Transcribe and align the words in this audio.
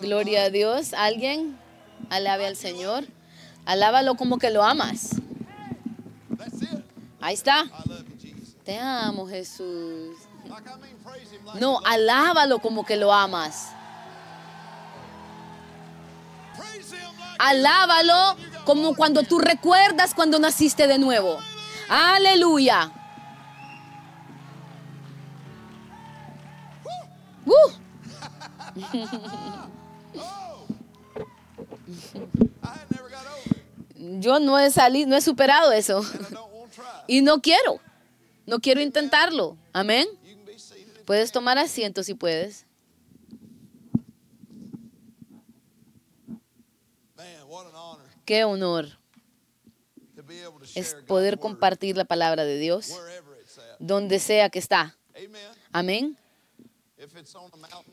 Gloria 0.00 0.44
a 0.44 0.50
Dios. 0.50 0.92
¿Alguien? 0.94 1.58
Alabe 2.10 2.46
al 2.46 2.56
Señor. 2.56 3.04
Alábalo 3.64 4.14
como 4.16 4.38
que 4.38 4.50
lo 4.50 4.62
amas. 4.62 5.16
Ahí 7.20 7.34
está. 7.34 7.64
Te 8.64 8.78
amo, 8.78 9.26
Jesús. 9.26 10.16
No, 11.58 11.80
alábalo 11.84 12.58
como 12.60 12.84
que 12.84 12.96
lo 12.96 13.12
amas. 13.12 13.70
Alábalo 17.38 18.36
como 18.64 18.94
cuando 18.94 19.22
tú 19.22 19.38
recuerdas 19.38 20.14
cuando 20.14 20.38
naciste 20.38 20.86
de 20.86 20.98
nuevo. 20.98 21.38
Aleluya. 21.88 22.92
Yo 33.96 34.40
no 34.40 34.58
he 34.58 34.70
salido, 34.70 35.08
no 35.08 35.16
he 35.16 35.20
superado 35.20 35.72
eso. 35.72 36.02
Y 37.06 37.22
no 37.22 37.40
quiero. 37.40 37.80
No 38.46 38.60
quiero 38.60 38.80
intentarlo. 38.80 39.56
Amén. 39.72 40.06
Puedes 41.04 41.32
tomar 41.32 41.58
asiento 41.58 42.02
si 42.02 42.14
puedes. 42.14 42.66
Qué 48.24 48.44
honor 48.44 48.98
es 50.74 50.96
poder 51.06 51.38
compartir 51.38 51.96
la 51.96 52.06
palabra 52.06 52.44
de 52.44 52.58
Dios 52.58 52.92
donde 53.78 54.18
sea 54.18 54.48
que 54.48 54.58
está. 54.58 54.96
Amén. 55.72 56.16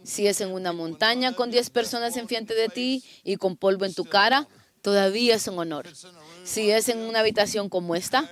Si 0.04 0.28
es 0.28 0.42
en 0.42 0.52
una 0.52 0.74
montaña 0.74 1.34
con 1.36 1.52
10 1.52 1.70
personas 1.70 2.18
enfrente 2.18 2.54
de 2.54 2.70
ti 2.70 3.04
y 3.24 3.38
con 3.38 3.58
polvo 3.58 3.86
en 3.86 3.94
tu 3.94 4.06
cara, 4.06 4.48
todavía 4.82 5.36
es 5.36 5.48
un 5.48 5.60
honor. 5.60 5.88
Si 6.44 6.72
es 6.72 6.90
en 6.90 7.00
una 7.00 7.20
habitación 7.20 7.70
como 7.70 7.96
esta, 7.96 8.30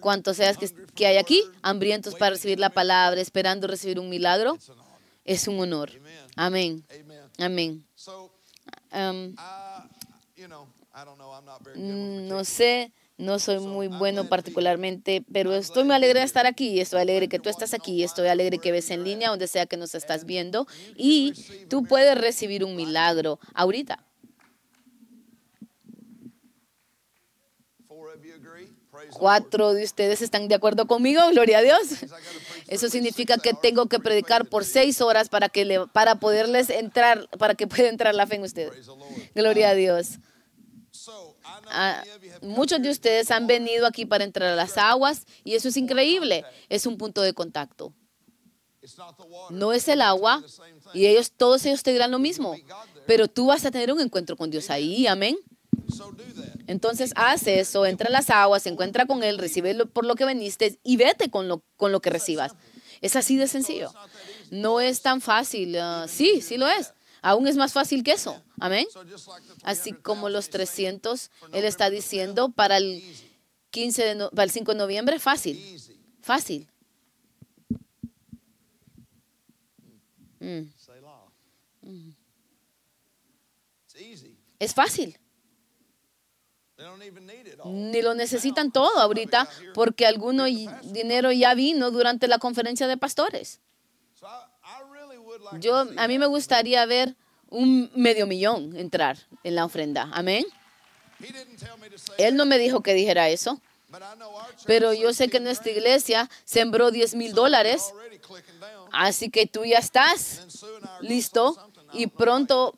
cuantos 0.00 0.36
seas 0.38 0.56
que, 0.94 1.06
hay 1.06 1.16
aquí, 1.16 1.42
hambrientos 1.62 2.14
para 2.14 2.30
recibir 2.30 2.58
la 2.58 2.70
palabra, 2.70 3.20
esperando 3.20 3.66
recibir 3.66 3.98
un 3.98 4.08
milagro, 4.08 4.58
es 5.24 5.48
un 5.48 5.60
honor. 5.60 5.90
Amén. 6.36 6.84
Amén. 7.38 7.86
Um, 8.92 9.34
no 12.28 12.44
sé 12.44 12.92
no 13.20 13.38
soy 13.38 13.60
muy 13.60 13.88
bueno 13.88 14.28
particularmente, 14.28 15.24
pero 15.32 15.54
estoy 15.54 15.84
muy 15.84 15.94
alegre 15.94 16.20
de 16.20 16.26
estar 16.26 16.46
aquí, 16.46 16.80
estoy 16.80 17.00
alegre 17.00 17.28
que 17.28 17.38
tú 17.38 17.48
estás 17.48 17.74
aquí, 17.74 18.02
estoy 18.02 18.28
alegre 18.28 18.58
que 18.58 18.72
ves 18.72 18.90
en 18.90 19.04
línea 19.04 19.28
donde 19.28 19.46
sea 19.46 19.66
que 19.66 19.76
nos 19.76 19.94
estás 19.94 20.24
viendo 20.24 20.66
y 20.96 21.34
tú 21.68 21.84
puedes 21.84 22.18
recibir 22.18 22.64
un 22.64 22.74
milagro 22.76 23.38
ahorita. 23.54 24.04
Cuatro 29.12 29.72
de 29.72 29.84
ustedes 29.84 30.20
están 30.22 30.48
de 30.48 30.54
acuerdo 30.54 30.86
conmigo, 30.86 31.22
gloria 31.30 31.58
a 31.58 31.62
Dios. 31.62 31.82
Eso 32.68 32.88
significa 32.88 33.38
que 33.38 33.54
tengo 33.54 33.86
que 33.86 33.98
predicar 33.98 34.46
por 34.46 34.64
seis 34.64 35.00
horas 35.00 35.28
para 35.28 35.48
que 35.48 35.64
le, 35.64 35.86
para 35.88 36.16
poderles 36.16 36.70
entrar, 36.70 37.28
para 37.38 37.54
que 37.54 37.66
pueda 37.66 37.88
entrar 37.88 38.14
la 38.14 38.26
fe 38.26 38.36
en 38.36 38.42
ustedes. 38.42 38.88
Gloria 39.34 39.70
a 39.70 39.74
Dios. 39.74 40.18
Ah, 41.68 42.02
muchos 42.42 42.82
de 42.82 42.90
ustedes 42.90 43.30
han 43.30 43.46
venido 43.46 43.86
aquí 43.86 44.06
para 44.06 44.24
entrar 44.24 44.50
a 44.50 44.56
las 44.56 44.76
aguas 44.76 45.24
y 45.44 45.54
eso 45.54 45.68
es 45.68 45.76
increíble. 45.76 46.44
Es 46.68 46.86
un 46.86 46.96
punto 46.96 47.22
de 47.22 47.32
contacto. 47.32 47.92
No 49.50 49.72
es 49.72 49.88
el 49.88 50.00
agua 50.00 50.42
y 50.94 51.06
ellos, 51.06 51.32
todos 51.32 51.64
ellos 51.66 51.82
te 51.82 51.92
dirán 51.92 52.10
lo 52.10 52.18
mismo. 52.18 52.56
Pero 53.06 53.28
tú 53.28 53.46
vas 53.46 53.64
a 53.64 53.70
tener 53.70 53.92
un 53.92 54.00
encuentro 54.00 54.36
con 54.36 54.50
Dios 54.50 54.70
ahí, 54.70 55.06
amén. 55.06 55.36
Entonces 56.66 57.12
haz 57.16 57.46
eso, 57.46 57.84
entra 57.84 58.08
a 58.08 58.12
las 58.12 58.30
aguas, 58.30 58.66
encuentra 58.66 59.06
con 59.06 59.22
Él, 59.22 59.38
recibe 59.38 59.74
por 59.86 60.06
lo 60.06 60.14
que 60.14 60.24
veniste 60.24 60.78
y 60.82 60.96
vete 60.96 61.30
con 61.30 61.48
lo, 61.48 61.62
con 61.76 61.92
lo 61.92 62.00
que 62.00 62.10
recibas. 62.10 62.54
Es 63.00 63.16
así 63.16 63.36
de 63.36 63.48
sencillo. 63.48 63.92
No 64.50 64.80
es 64.80 65.02
tan 65.02 65.20
fácil. 65.20 65.76
Ah, 65.78 66.06
sí, 66.08 66.40
sí 66.40 66.56
lo 66.56 66.68
es. 66.68 66.92
Aún 67.22 67.46
es 67.46 67.56
más 67.56 67.72
fácil 67.72 68.02
que 68.02 68.12
eso. 68.12 68.42
Amén. 68.60 68.86
Así 69.62 69.92
como 69.92 70.28
los 70.28 70.50
300, 70.50 71.30
Él 71.52 71.64
está 71.64 71.90
diciendo 71.90 72.50
para 72.50 72.76
el, 72.76 73.02
15 73.70 74.14
de 74.14 74.28
para 74.30 74.44
el 74.44 74.50
5 74.50 74.72
de 74.72 74.78
noviembre, 74.78 75.18
fácil. 75.18 75.80
Fácil. 76.20 76.68
Mm. 80.40 80.70
Mm. 81.82 82.10
Es 84.58 84.74
fácil. 84.74 85.18
Ni 87.64 88.00
lo 88.00 88.14
necesitan 88.14 88.72
todo 88.72 88.98
ahorita 89.00 89.48
porque 89.74 90.06
alguno 90.06 90.44
dinero 90.44 91.32
ya 91.32 91.54
vino 91.54 91.90
durante 91.90 92.26
la 92.28 92.38
conferencia 92.38 92.86
de 92.86 92.96
pastores. 92.96 93.60
Yo, 95.58 95.86
a 95.96 96.08
mí 96.08 96.18
me 96.18 96.26
gustaría 96.26 96.84
ver 96.86 97.16
un 97.50 97.90
medio 97.94 98.26
millón 98.26 98.76
entrar 98.76 99.18
en 99.44 99.54
la 99.54 99.64
ofrenda. 99.64 100.08
Amén. 100.12 100.44
Él 102.18 102.36
no 102.36 102.46
me 102.46 102.58
dijo 102.58 102.80
que 102.80 102.94
dijera 102.94 103.28
eso. 103.28 103.60
Pero 104.66 104.92
yo 104.94 105.12
sé 105.12 105.28
que 105.28 105.40
nuestra 105.40 105.72
iglesia 105.72 106.30
sembró 106.44 106.90
10 106.90 107.14
mil 107.16 107.34
dólares. 107.34 107.92
Así 108.92 109.30
que 109.30 109.46
tú 109.46 109.64
ya 109.64 109.78
estás 109.78 110.46
listo 111.00 111.56
y 111.92 112.06
pronto 112.06 112.72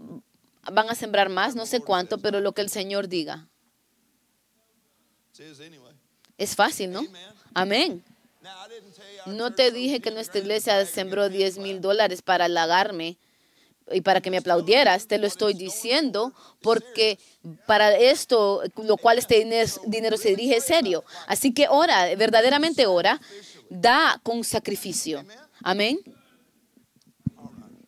van 0.72 0.88
a 0.88 0.94
sembrar 0.94 1.28
más, 1.28 1.54
no 1.54 1.66
sé 1.66 1.80
cuánto, 1.80 2.18
pero 2.18 2.40
lo 2.40 2.52
que 2.52 2.62
el 2.62 2.70
Señor 2.70 3.08
diga. 3.08 3.46
Es 6.38 6.56
fácil, 6.56 6.92
¿no? 6.92 7.04
Amén. 7.52 8.02
No 9.26 9.54
te 9.54 9.70
dije 9.70 10.00
que 10.00 10.10
nuestra 10.10 10.40
iglesia 10.40 10.84
sembró 10.86 11.28
10 11.28 11.58
mil 11.58 11.80
dólares 11.80 12.22
para 12.22 12.46
halagarme 12.46 13.18
y 13.90 14.00
para 14.00 14.20
que 14.20 14.30
me 14.30 14.38
aplaudieras. 14.38 15.06
Te 15.06 15.18
lo 15.18 15.26
estoy 15.26 15.54
diciendo 15.54 16.32
porque 16.60 17.18
para 17.66 17.96
esto, 17.96 18.62
lo 18.76 18.96
cual 18.96 19.18
este 19.18 19.44
dinero 19.86 20.16
se 20.16 20.28
dirige 20.30 20.60
serio. 20.60 21.04
Así 21.26 21.52
que 21.52 21.66
ora, 21.68 22.14
verdaderamente 22.14 22.86
ora, 22.86 23.20
da 23.68 24.20
con 24.22 24.44
sacrificio. 24.44 25.24
Amén. 25.62 25.98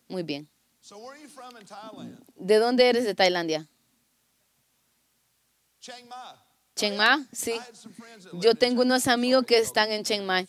Muy 0.07 0.23
bien. 0.23 0.47
¿De 2.35 2.57
dónde 2.57 2.89
eres 2.89 3.05
de 3.05 3.15
Tailandia? 3.15 3.67
Chiang 6.75 6.97
Mai, 6.97 7.25
sí. 7.31 7.53
Yo 8.33 8.53
tengo 8.53 8.81
unos 8.81 9.07
amigos 9.07 9.45
que 9.45 9.57
están 9.57 9.91
en 9.91 10.03
Chiang 10.03 10.25
Mai. 10.25 10.47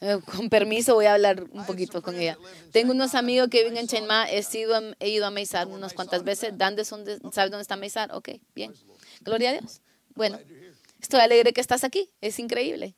Eh, 0.00 0.18
con 0.24 0.48
permiso 0.48 0.94
voy 0.94 1.06
a 1.06 1.14
hablar 1.14 1.44
un 1.50 1.66
poquito 1.66 2.02
con 2.02 2.16
ella. 2.16 2.38
Tengo 2.72 2.92
unos 2.92 3.14
amigos 3.14 3.48
que 3.48 3.64
viven 3.64 3.76
en 3.76 3.88
Chiang 3.88 4.06
Mai. 4.06 4.34
He, 4.34 4.42
sido, 4.42 4.78
he 5.00 5.08
ido 5.08 5.26
a 5.26 5.30
Meisar 5.30 5.66
unas 5.66 5.92
cuantas 5.92 6.22
veces. 6.22 6.56
¿Dónde 6.56 6.84
¿Sabes 6.84 7.18
dónde 7.50 7.62
está 7.62 7.76
Meisar? 7.76 8.14
Ok, 8.14 8.30
bien. 8.54 8.72
Gloria 9.20 9.50
a 9.50 9.52
Dios. 9.54 9.80
Bueno, 10.14 10.38
estoy 11.00 11.20
alegre 11.20 11.52
que 11.52 11.60
estás 11.60 11.84
aquí. 11.84 12.10
Es 12.20 12.38
increíble. 12.38 12.94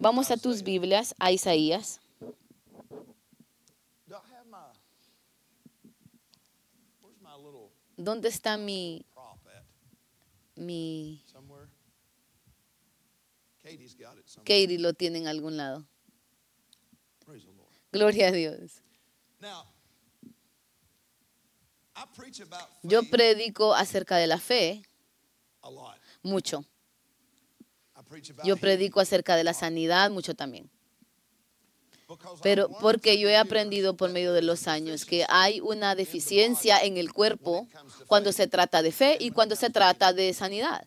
Vamos 0.00 0.30
a 0.30 0.36
tus 0.36 0.62
Biblias, 0.62 1.14
a 1.18 1.32
Isaías. 1.32 2.00
¿Dónde 7.96 8.28
está 8.28 8.56
mi 8.56 9.04
mi... 10.58 11.24
Katie 14.38 14.78
lo 14.78 14.94
tiene 14.94 15.18
en 15.18 15.26
algún 15.26 15.56
lado. 15.56 15.86
Gloria 17.92 18.28
a 18.28 18.32
Dios. 18.32 18.82
Yo 22.82 23.02
predico 23.04 23.74
acerca 23.74 24.16
de 24.16 24.26
la 24.26 24.38
fe 24.38 24.82
mucho. 26.22 26.64
Yo 28.44 28.56
predico 28.56 29.00
acerca 29.00 29.36
de 29.36 29.44
la 29.44 29.54
sanidad 29.54 30.10
mucho 30.10 30.34
también. 30.34 30.70
Pero 32.42 32.70
porque 32.80 33.18
yo 33.18 33.28
he 33.28 33.36
aprendido 33.36 33.96
por 33.96 34.10
medio 34.10 34.32
de 34.32 34.40
los 34.40 34.66
años 34.66 35.04
que 35.04 35.26
hay 35.28 35.60
una 35.60 35.94
deficiencia 35.94 36.78
en 36.78 36.96
el 36.96 37.12
cuerpo 37.12 37.68
cuando 38.06 38.32
se 38.32 38.46
trata 38.46 38.82
de 38.82 38.92
fe 38.92 39.18
y 39.20 39.30
cuando 39.30 39.56
se 39.56 39.68
trata 39.68 40.12
de 40.14 40.32
sanidad. 40.32 40.86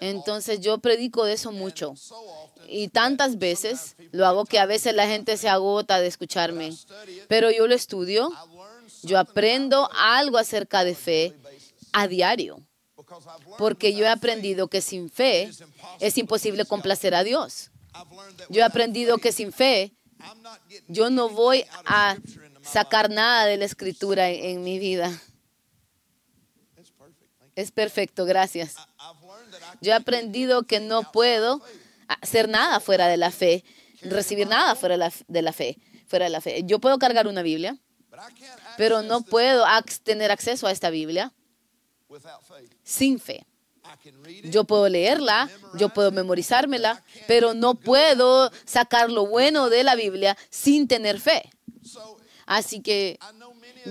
Entonces 0.00 0.60
yo 0.60 0.78
predico 0.78 1.24
de 1.24 1.34
eso 1.34 1.52
mucho. 1.52 1.94
Y 2.68 2.88
tantas 2.88 3.38
veces 3.38 3.96
lo 4.12 4.26
hago 4.26 4.44
que 4.44 4.58
a 4.58 4.66
veces 4.66 4.94
la 4.94 5.06
gente 5.06 5.36
se 5.36 5.48
agota 5.48 6.00
de 6.00 6.06
escucharme. 6.06 6.76
Pero 7.28 7.50
yo 7.50 7.66
lo 7.66 7.74
estudio, 7.74 8.30
yo 9.02 9.18
aprendo 9.18 9.88
algo 9.94 10.38
acerca 10.38 10.84
de 10.84 10.94
fe 10.94 11.34
a 11.92 12.08
diario. 12.08 12.60
Porque 13.58 13.94
yo 13.94 14.04
he 14.04 14.08
aprendido 14.08 14.68
que 14.68 14.80
sin 14.80 15.08
fe 15.10 15.50
es 16.00 16.18
imposible 16.18 16.64
complacer 16.64 17.14
a 17.14 17.22
Dios. 17.22 17.70
Yo 18.50 18.60
he 18.60 18.64
aprendido 18.64 19.18
que 19.18 19.32
sin 19.32 19.52
fe 19.52 19.92
yo 20.88 21.10
no 21.10 21.28
voy 21.28 21.64
a 21.84 22.16
sacar 22.62 23.10
nada 23.10 23.46
de 23.46 23.56
la 23.56 23.64
escritura 23.64 24.30
en, 24.30 24.44
en 24.44 24.64
mi 24.64 24.78
vida. 24.78 25.08
It's 26.76 26.90
perfect. 26.90 27.30
Thank 27.38 27.45
you. 27.45 27.45
Es 27.56 27.72
perfecto, 27.72 28.26
gracias. 28.26 28.76
Yo 29.80 29.92
he 29.92 29.94
aprendido 29.94 30.64
que 30.64 30.78
no 30.78 31.10
puedo 31.10 31.62
hacer 32.06 32.48
nada 32.48 32.80
fuera 32.80 33.08
de 33.08 33.16
la 33.16 33.30
fe, 33.30 33.64
recibir 34.02 34.46
nada 34.46 34.74
fuera 34.76 34.94
de 34.94 35.42
la, 35.42 35.52
fe, 35.52 35.78
fuera 36.06 36.26
de 36.26 36.30
la 36.30 36.42
fe. 36.42 36.62
Yo 36.64 36.78
puedo 36.78 36.98
cargar 36.98 37.26
una 37.26 37.40
Biblia, 37.40 37.78
pero 38.76 39.00
no 39.00 39.22
puedo 39.22 39.64
tener 40.02 40.30
acceso 40.30 40.66
a 40.66 40.70
esta 40.70 40.90
Biblia 40.90 41.32
sin 42.82 43.18
fe. 43.18 43.46
Yo 44.44 44.64
puedo 44.64 44.88
leerla, 44.88 45.48
yo 45.78 45.88
puedo 45.88 46.10
memorizármela, 46.12 47.02
pero 47.26 47.54
no 47.54 47.74
puedo 47.74 48.50
sacar 48.66 49.10
lo 49.10 49.26
bueno 49.26 49.70
de 49.70 49.82
la 49.82 49.94
Biblia 49.94 50.36
sin 50.50 50.88
tener 50.88 51.20
fe. 51.20 51.50
Así 52.44 52.80
que 52.80 53.18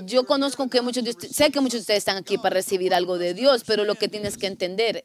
Yo 0.03 0.25
conozco 0.25 0.69
que 0.69 0.81
muchos 0.81 1.03
de 1.03 1.11
ustedes, 1.11 1.35
sé 1.35 1.51
que 1.51 1.61
muchos 1.61 1.79
de 1.79 1.81
ustedes 1.81 1.99
están 1.99 2.17
aquí 2.17 2.37
para 2.37 2.55
recibir 2.55 2.93
algo 2.93 3.17
de 3.17 3.33
Dios, 3.33 3.63
pero 3.65 3.85
lo 3.85 3.95
que 3.95 4.07
tienes 4.07 4.37
que 4.37 4.47
entender 4.47 5.03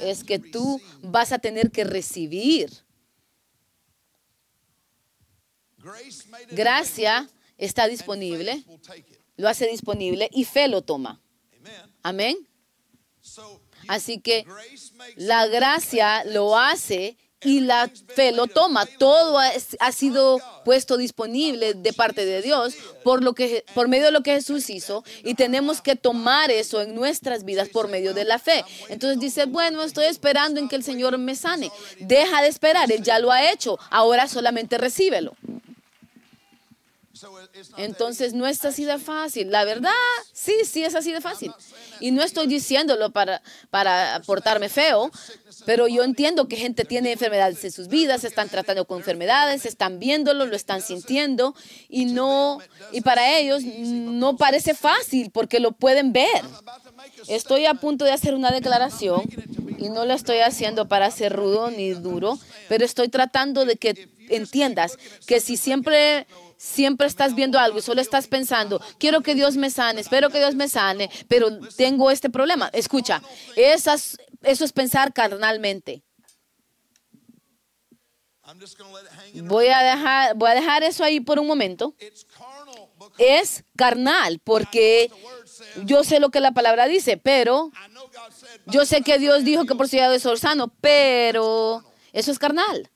es 0.00 0.24
que 0.24 0.38
tú 0.38 0.80
vas 1.02 1.32
a 1.32 1.38
tener 1.38 1.70
que 1.70 1.84
recibir. 1.84 2.70
Gracia 6.50 7.28
está 7.58 7.88
disponible, 7.88 8.64
lo 9.36 9.48
hace 9.48 9.66
disponible 9.66 10.28
y 10.32 10.44
fe 10.44 10.68
lo 10.68 10.82
toma. 10.82 11.20
Amén. 12.02 12.36
Así 13.88 14.20
que 14.20 14.46
la 15.16 15.46
gracia 15.46 16.24
lo 16.24 16.56
hace 16.56 17.16
y 17.44 17.60
la 17.60 17.90
fe 18.14 18.32
lo 18.32 18.46
toma. 18.46 18.86
Todo 18.86 19.38
ha, 19.38 19.92
sido 19.92 20.40
puesto 20.64 20.96
disponible 20.96 21.74
de 21.74 21.92
parte 21.92 22.24
de 22.24 22.42
Dios 22.42 22.74
por, 23.02 23.22
lo 23.22 23.34
que, 23.34 23.64
por 23.74 23.88
medio 23.88 24.06
de 24.06 24.12
lo 24.12 24.22
que 24.22 24.34
Jesús 24.34 24.70
hizo 24.70 25.04
y 25.24 25.34
tenemos 25.34 25.80
que 25.80 25.96
tomar 25.96 26.50
eso 26.50 26.80
en 26.80 26.94
nuestras 26.94 27.44
vidas 27.44 27.68
por 27.68 27.88
medio 27.88 28.14
de 28.14 28.24
la 28.24 28.38
fe. 28.38 28.64
Entonces 28.88 29.18
dice, 29.18 29.46
bueno, 29.46 29.82
estoy 29.82 30.06
esperando 30.06 30.60
en 30.60 30.68
que 30.68 30.76
el 30.76 30.84
Señor 30.84 31.18
me 31.18 31.34
sane. 31.34 31.70
Deja 31.98 32.42
de 32.42 32.48
esperar, 32.48 32.90
Él 32.92 33.02
ya 33.02 33.18
lo 33.18 33.32
ha 33.32 33.50
hecho. 33.50 33.78
Ahora 33.90 34.28
solamente 34.28 34.78
recíbelo. 34.78 35.34
Entonces 37.76 38.34
no 38.34 38.46
es 38.46 38.64
así 38.64 38.84
de 38.84 38.98
fácil. 38.98 39.50
La 39.50 39.64
verdad, 39.64 39.90
sí, 40.32 40.54
sí 40.64 40.84
es 40.84 40.94
así 40.94 41.12
de 41.12 41.20
fácil. 41.20 41.52
Y 42.00 42.10
no 42.10 42.22
estoy 42.22 42.46
diciéndolo 42.46 43.10
para, 43.10 43.42
para 43.70 44.20
portarme 44.26 44.68
feo, 44.68 45.10
pero 45.66 45.88
yo 45.88 46.02
entiendo 46.02 46.48
que 46.48 46.56
gente 46.56 46.84
tiene 46.84 47.12
enfermedades 47.12 47.64
en 47.64 47.72
sus 47.72 47.88
vidas, 47.88 48.24
están 48.24 48.48
tratando 48.48 48.84
con 48.84 48.98
enfermedades, 48.98 49.66
están 49.66 49.98
viéndolo, 49.98 50.46
lo 50.46 50.56
están 50.56 50.82
sintiendo 50.82 51.54
y 51.88 52.06
no 52.06 52.58
y 52.90 53.00
para 53.00 53.38
ellos 53.38 53.62
no 53.62 54.36
parece 54.36 54.74
fácil 54.74 55.30
porque 55.30 55.60
lo 55.60 55.72
pueden 55.72 56.12
ver. 56.12 56.42
Estoy 57.28 57.66
a 57.66 57.74
punto 57.74 58.04
de 58.04 58.12
hacer 58.12 58.34
una 58.34 58.50
declaración 58.50 59.22
y 59.78 59.88
no 59.88 60.04
lo 60.04 60.14
estoy 60.14 60.38
haciendo 60.38 60.88
para 60.88 61.10
ser 61.10 61.34
rudo 61.34 61.70
ni 61.70 61.90
duro, 61.90 62.38
pero 62.68 62.84
estoy 62.84 63.08
tratando 63.08 63.64
de 63.64 63.76
que 63.76 64.08
entiendas 64.28 64.98
que 65.26 65.40
si 65.40 65.56
siempre 65.56 66.26
siempre 66.62 67.08
estás 67.08 67.34
viendo 67.34 67.58
algo 67.58 67.78
y 67.78 67.82
solo 67.82 68.00
estás 68.00 68.28
pensando, 68.28 68.80
quiero 68.98 69.20
que 69.20 69.34
Dios 69.34 69.56
me 69.56 69.68
sane, 69.68 70.00
espero 70.00 70.30
que 70.30 70.38
Dios 70.38 70.54
me 70.54 70.68
sane, 70.68 71.10
pero 71.26 71.58
tengo 71.76 72.10
este 72.10 72.30
problema. 72.30 72.70
Escucha, 72.72 73.20
esas, 73.56 74.16
eso 74.42 74.64
es 74.64 74.72
pensar 74.72 75.12
carnalmente. 75.12 76.04
Voy 79.44 79.68
a 79.68 79.80
dejar 79.80 80.34
voy 80.36 80.50
a 80.50 80.54
dejar 80.54 80.82
eso 80.82 81.02
ahí 81.02 81.20
por 81.20 81.38
un 81.38 81.46
momento. 81.46 81.94
Es 83.18 83.64
carnal 83.76 84.40
porque 84.44 85.10
yo 85.84 86.04
sé 86.04 86.20
lo 86.20 86.30
que 86.30 86.40
la 86.40 86.52
palabra 86.52 86.86
dice, 86.86 87.16
pero 87.16 87.72
Yo 88.66 88.84
sé 88.84 89.02
que 89.02 89.18
Dios 89.18 89.44
dijo 89.44 89.64
que 89.64 89.74
por 89.74 89.88
su 89.88 89.96
de 89.96 90.20
soy 90.20 90.36
sano, 90.36 90.72
pero 90.80 91.82
eso 92.12 92.30
es 92.30 92.38
carnal. 92.38 92.91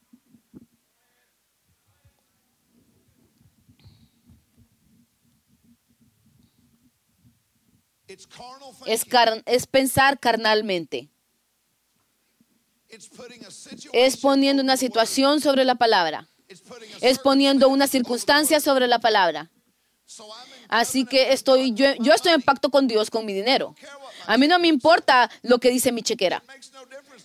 Es, 8.87 9.01
thinking. 9.01 9.11
car- 9.11 9.43
es 9.47 9.67
pensar 9.67 10.19
carnalmente. 10.19 11.09
Es 13.93 14.17
poniendo 14.17 14.63
una 14.63 14.77
situación 14.77 15.41
sobre 15.41 15.65
la 15.65 15.75
palabra. 15.75 16.29
Es 17.01 17.19
poniendo 17.19 17.69
una 17.69 17.87
circunstancia 17.89 18.61
sobre 18.61 18.87
la 18.87 18.99
palabra. 19.01 19.51
Así 20.69 21.05
que 21.05 21.33
estoy, 21.33 21.73
yo, 21.75 21.87
yo 22.01 22.13
estoy 22.15 22.33
en 22.33 22.43
pacto 22.43 22.71
con 22.71 22.87
Dios 22.87 23.11
con 23.11 23.27
mi 23.27 23.33
dinero. 23.33 23.75
A 24.27 24.39
mí 24.39 24.47
no 24.47 24.59
me 24.61 24.69
importa 24.69 25.29
lo 25.43 25.59
que 25.59 25.71
dice 25.71 25.91
mi 25.93 26.03
chequera. 26.03 26.43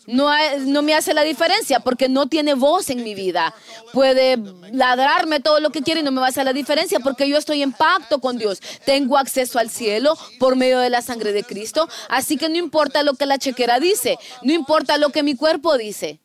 No. 0.07 0.31
No, 0.59 0.81
me 0.81 0.93
hace 0.93 1.13
la 1.13 1.23
diferencia 1.23 1.79
porque 1.79 2.09
no 2.09 2.27
tiene 2.27 2.53
voz 2.53 2.89
en 2.89 3.03
mi 3.03 3.15
vida. 3.15 3.53
Puede 3.93 4.37
ladrarme 4.71 5.39
todo 5.39 5.59
lo 5.59 5.69
que 5.71 5.81
quiere 5.81 6.01
y 6.01 6.03
no 6.03 6.11
me 6.11 6.21
va 6.21 6.27
a 6.27 6.29
hacer 6.29 6.45
la 6.45 6.53
diferencia 6.53 6.99
porque 6.99 7.27
yo 7.27 7.37
estoy 7.37 7.61
en 7.61 7.71
pacto 7.71 8.19
con 8.19 8.37
Dios. 8.37 8.59
Tengo 8.85 9.17
acceso 9.17 9.59
al 9.59 9.69
cielo 9.69 10.17
por 10.39 10.55
medio 10.55 10.79
de 10.79 10.89
la 10.89 11.01
sangre 11.01 11.33
de 11.33 11.43
Cristo. 11.43 11.87
Así 12.09 12.37
que 12.37 12.49
no 12.49 12.57
importa 12.57 13.03
lo 13.03 13.13
que 13.15 13.25
la 13.25 13.37
chequera 13.37 13.79
dice, 13.79 14.17
no 14.41 14.53
importa 14.53 14.97
lo 14.97 15.09
que 15.09 15.23
mi 15.23 15.35
cuerpo 15.35 15.77
dice, 15.77 16.19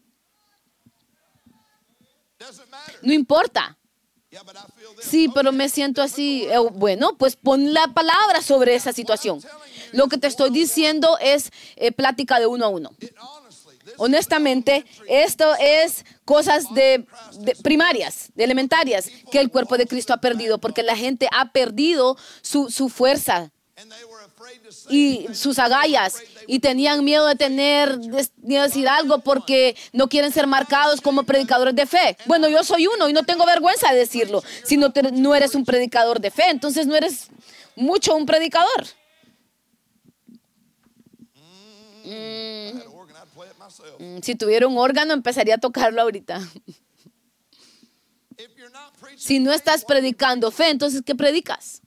no 3.03 3.13
importa. 3.13 3.77
Sí, 5.01 5.31
pero 5.35 5.53
me 5.53 5.69
siento 5.69 6.03
así. 6.03 6.45
Eh, 6.45 6.59
Bueno, 6.73 7.17
pues 7.17 7.37
pon 7.37 7.73
la 7.73 7.89
palabra 7.89 8.43
sobre 8.43 8.75
esa 8.75 8.93
situación. 8.93 9.41
Lo 9.93 10.09
que 10.09 10.19
te 10.19 10.27
estoy 10.27 10.51
diciendo 10.51 11.17
es 11.21 11.51
eh, 11.77 11.93
plática 11.93 12.39
de 12.39 12.47
uno 12.47 12.67
a 12.67 12.69
uno. 12.69 12.91
Honestamente, 13.99 14.85
esto 15.09 15.55
es 15.59 16.05
cosas 16.25 16.73
de, 16.75 17.07
primarias, 17.63 18.31
de 18.35 18.45
elementarias, 18.45 19.11
que 19.31 19.41
el 19.41 19.51
cuerpo 19.51 19.77
de 19.77 19.87
Cristo 19.87 20.13
ha 20.13 20.21
perdido, 20.21 20.59
porque 20.59 20.83
la 20.83 20.97
gente 20.97 21.29
ha 21.33 21.53
perdido 21.53 22.17
su, 22.43 22.71
su 22.71 22.89
fuerza 22.89 23.51
y 24.89 25.27
sus 25.35 25.59
agallas 25.59 26.17
y 26.47 26.61
tenían 26.61 27.05
miedo 27.05 27.27
de 27.27 27.35
tener 27.35 27.99
de 27.99 28.27
de 28.47 28.61
decir 28.61 28.89
algo 28.89 29.19
porque 29.19 29.77
no 29.93 30.09
quieren 30.09 30.33
ser 30.33 30.47
marcados 30.47 31.01
como 31.01 31.25
predicadores 31.25 31.75
de 31.75 31.87
fe. 31.87 32.17
Bueno, 32.27 32.49
yo 32.49 32.63
soy 32.63 32.87
uno 32.87 33.09
y 33.09 33.13
no 33.13 33.25
tengo 33.25 33.45
vergüenza 33.45 33.93
de 33.93 33.99
decirlo. 33.99 34.43
Si 34.65 34.77
no, 34.77 34.93
no 35.13 35.35
eres 35.35 35.55
un 35.55 35.65
predicador 35.65 36.21
de 36.21 36.31
fe, 36.31 36.49
entonces 36.49 36.87
no 36.87 36.95
eres 36.95 37.29
mucho 37.75 38.15
un 38.15 38.25
predicador. 38.25 38.87
Mm, 42.05 42.96
Si 44.23 44.35
tuviera 44.35 44.67
un 44.67 44.79
órgano, 44.79 45.13
empezaría 45.13 45.57
a 45.57 45.59
tocarlo 45.59 46.03
ahorita. 46.03 46.41
Si 49.17 49.39
no 49.39 49.53
estás 49.53 49.85
predicando 49.85 50.51
fe, 50.51 50.71
entonces 50.71 51.03
¿qué 51.05 51.15
predicas? 51.15 51.83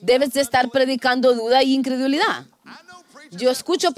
Debes 0.00 0.32
de 0.32 0.40
estar 0.40 0.70
predicando 0.70 1.34
duda 1.34 1.62
y 1.62 1.74
incredulidad. 1.74 2.46
Yo 3.32 3.50
escucho 3.50 3.88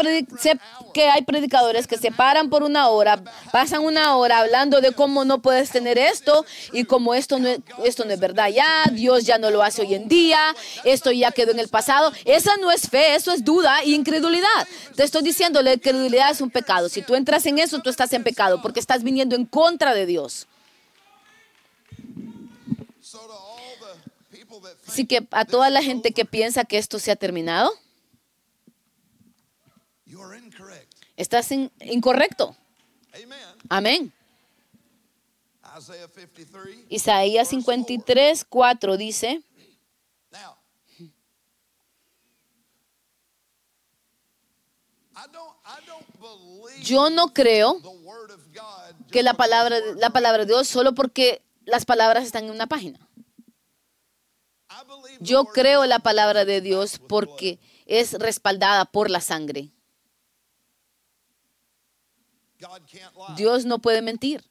que 0.92 1.08
hay 1.10 1.22
predicadores 1.22 1.88
que 1.88 1.98
se 1.98 2.12
paran 2.12 2.50
por 2.50 2.62
una 2.62 2.88
hora, 2.88 3.22
pasan 3.50 3.82
una 3.82 4.16
hora 4.16 4.38
hablando 4.38 4.80
de 4.80 4.92
cómo 4.92 5.24
no 5.24 5.42
puedes 5.42 5.70
tener 5.70 5.98
esto 5.98 6.46
y 6.72 6.84
cómo 6.84 7.14
esto 7.14 7.40
no 7.40 7.48
es, 7.48 7.58
esto 7.84 8.04
no 8.04 8.12
es 8.12 8.20
verdad 8.20 8.48
ya, 8.48 8.84
Dios 8.92 9.24
ya 9.24 9.38
no 9.38 9.50
lo 9.50 9.62
hace 9.62 9.82
hoy 9.82 9.94
en 9.94 10.06
día, 10.06 10.54
esto 10.84 11.10
ya 11.10 11.32
quedó 11.32 11.50
en 11.50 11.58
el 11.58 11.68
pasado. 11.68 12.12
Esa 12.24 12.56
no 12.58 12.70
es 12.70 12.88
fe, 12.88 13.16
eso 13.16 13.32
es 13.32 13.44
duda 13.44 13.82
y 13.84 13.94
incredulidad. 13.94 14.68
Te 14.94 15.02
estoy 15.02 15.22
diciendo, 15.22 15.62
la 15.62 15.74
incredulidad 15.74 16.30
es 16.30 16.40
un 16.40 16.50
pecado. 16.50 16.88
Si 16.88 17.02
tú 17.02 17.16
entras 17.16 17.44
en 17.46 17.58
eso, 17.58 17.80
tú 17.80 17.90
estás 17.90 18.12
en 18.12 18.22
pecado 18.22 18.62
porque 18.62 18.78
estás 18.78 19.02
viniendo 19.02 19.34
en 19.34 19.46
contra 19.46 19.94
de 19.94 20.06
Dios. 20.06 20.46
Así 24.86 25.06
que 25.06 25.26
a 25.32 25.44
toda 25.44 25.70
la 25.70 25.82
gente 25.82 26.12
que 26.12 26.24
piensa 26.24 26.64
que 26.64 26.78
esto 26.78 27.00
se 27.00 27.10
ha 27.10 27.16
terminado, 27.16 27.72
you're 30.06 30.36
incorrect. 30.36 31.03
Estás 31.16 31.50
in- 31.52 31.70
incorrecto. 31.80 32.56
Amén. 33.68 34.12
Isaiah 35.76 36.08
53. 36.08 36.86
Isaías 36.88 37.48
53, 37.48 38.44
4 38.48 38.96
dice, 38.96 39.42
yo 46.82 47.10
no 47.10 47.32
creo 47.32 47.80
que 49.10 49.22
la 49.22 49.34
palabra, 49.34 49.78
la 49.96 50.10
palabra 50.10 50.40
de 50.44 50.46
Dios 50.46 50.68
solo 50.68 50.94
porque 50.94 51.42
las 51.64 51.84
palabras 51.84 52.24
están 52.24 52.44
en 52.44 52.50
una 52.50 52.66
página. 52.66 52.98
Yo 55.20 55.44
creo 55.46 55.86
la 55.86 55.98
palabra 56.00 56.44
de 56.44 56.60
Dios 56.60 56.98
porque 57.08 57.58
es 57.86 58.12
respaldada 58.14 58.84
por 58.84 59.10
la 59.10 59.20
sangre. 59.20 59.70
Dios 63.36 63.64
no 63.64 63.78
puede 63.80 64.02
mentir. 64.02 64.44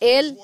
Él 0.00 0.36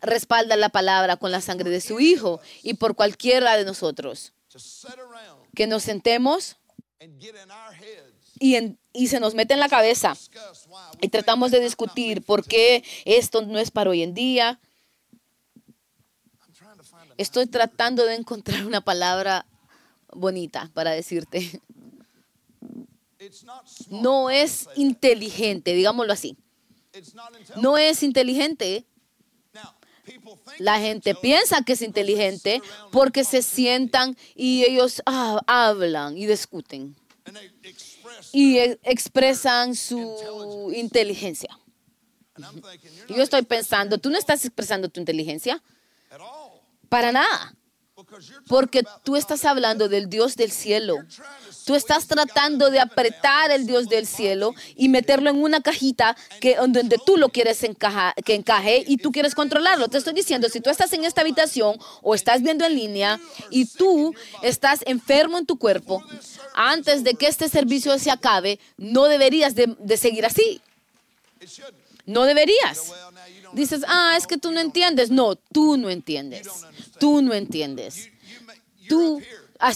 respalda 0.00 0.56
la 0.56 0.68
palabra 0.68 1.16
con 1.16 1.32
la 1.32 1.40
sangre 1.40 1.68
de 1.70 1.80
su 1.80 1.98
Hijo 2.00 2.40
y 2.62 2.74
por 2.74 2.94
cualquiera 2.94 3.56
de 3.56 3.64
nosotros. 3.64 4.32
Que 5.54 5.66
nos 5.66 5.82
sentemos 5.82 6.56
y, 8.38 8.54
en- 8.56 8.78
y 8.92 9.08
se 9.08 9.18
nos 9.20 9.34
mete 9.34 9.54
en 9.54 9.60
la 9.60 9.68
cabeza 9.68 10.14
y 11.00 11.08
tratamos 11.08 11.50
de 11.50 11.60
discutir 11.60 12.22
por 12.24 12.44
qué 12.44 12.84
esto 13.04 13.42
no 13.42 13.58
es 13.58 13.70
para 13.70 13.90
hoy 13.90 14.02
en 14.02 14.14
día. 14.14 14.60
Estoy 17.16 17.46
tratando 17.46 18.04
de 18.04 18.14
encontrar 18.14 18.64
una 18.66 18.80
palabra 18.80 19.44
bonita 20.12 20.70
para 20.74 20.90
decirte. 20.92 21.60
No 23.88 24.30
es 24.30 24.68
inteligente, 24.76 25.74
digámoslo 25.74 26.12
así. 26.12 26.36
No 27.56 27.78
es 27.78 28.02
inteligente. 28.02 28.86
La 30.58 30.80
gente 30.80 31.14
piensa 31.14 31.62
que 31.62 31.74
es 31.74 31.82
inteligente 31.82 32.60
porque 32.90 33.24
se 33.24 33.42
sientan 33.42 34.16
y 34.34 34.64
ellos 34.64 35.02
ah, 35.06 35.40
hablan 35.46 36.16
y 36.16 36.26
discuten. 36.26 36.96
y 38.32 38.58
e- 38.58 38.80
expresan 38.82 39.76
su 39.76 40.72
inteligencia. 40.74 41.56
Y 43.08 43.14
yo 43.14 43.22
estoy 43.22 43.42
pensando, 43.42 43.98
tú 43.98 44.10
no 44.10 44.18
estás 44.18 44.44
expresando 44.44 44.88
tu 44.88 44.98
inteligencia 44.98 45.62
para 46.88 47.12
nada, 47.12 47.54
porque 48.48 48.82
tú 49.04 49.16
estás 49.16 49.44
hablando 49.44 49.88
del 49.88 50.08
Dios 50.08 50.36
del 50.36 50.50
cielo. 50.50 50.96
Tú 51.64 51.74
estás 51.74 52.06
tratando 52.06 52.70
de 52.70 52.80
apretar 52.80 53.50
el 53.50 53.66
Dios 53.66 53.88
del 53.88 54.06
cielo 54.06 54.54
y 54.76 54.88
meterlo 54.88 55.30
en 55.30 55.42
una 55.42 55.60
cajita 55.60 56.16
que 56.40 56.56
donde 56.56 56.98
tú 57.04 57.16
lo 57.16 57.28
quieres 57.28 57.60
que 58.24 58.34
encaje 58.34 58.84
y 58.86 58.96
tú 58.96 59.12
quieres 59.12 59.34
controlarlo. 59.34 59.88
Te 59.88 59.98
estoy 59.98 60.14
diciendo, 60.14 60.48
si 60.48 60.60
tú 60.60 60.70
estás 60.70 60.92
en 60.92 61.04
esta 61.04 61.20
habitación 61.20 61.78
o 62.02 62.14
estás 62.14 62.42
viendo 62.42 62.64
en 62.64 62.74
línea 62.74 63.20
y 63.50 63.66
tú 63.66 64.14
estás 64.42 64.80
enfermo 64.86 65.38
en 65.38 65.46
tu 65.46 65.58
cuerpo, 65.58 66.02
antes 66.54 67.04
de 67.04 67.14
que 67.14 67.28
este 67.28 67.48
servicio 67.48 67.98
se 67.98 68.10
acabe, 68.10 68.58
no 68.76 69.04
deberías 69.04 69.54
de, 69.54 69.74
de 69.78 69.96
seguir 69.96 70.26
así. 70.26 70.60
No 72.06 72.24
deberías. 72.24 72.92
Dices, 73.52 73.82
ah, 73.88 74.14
es 74.16 74.26
que 74.26 74.38
tú 74.38 74.52
no 74.52 74.60
entiendes. 74.60 75.10
No, 75.10 75.36
tú 75.36 75.76
no 75.76 75.90
entiendes. 75.90 76.48
Tú 76.98 77.22
no 77.22 77.32
entiendes. 77.34 78.10
Tú, 78.88 79.22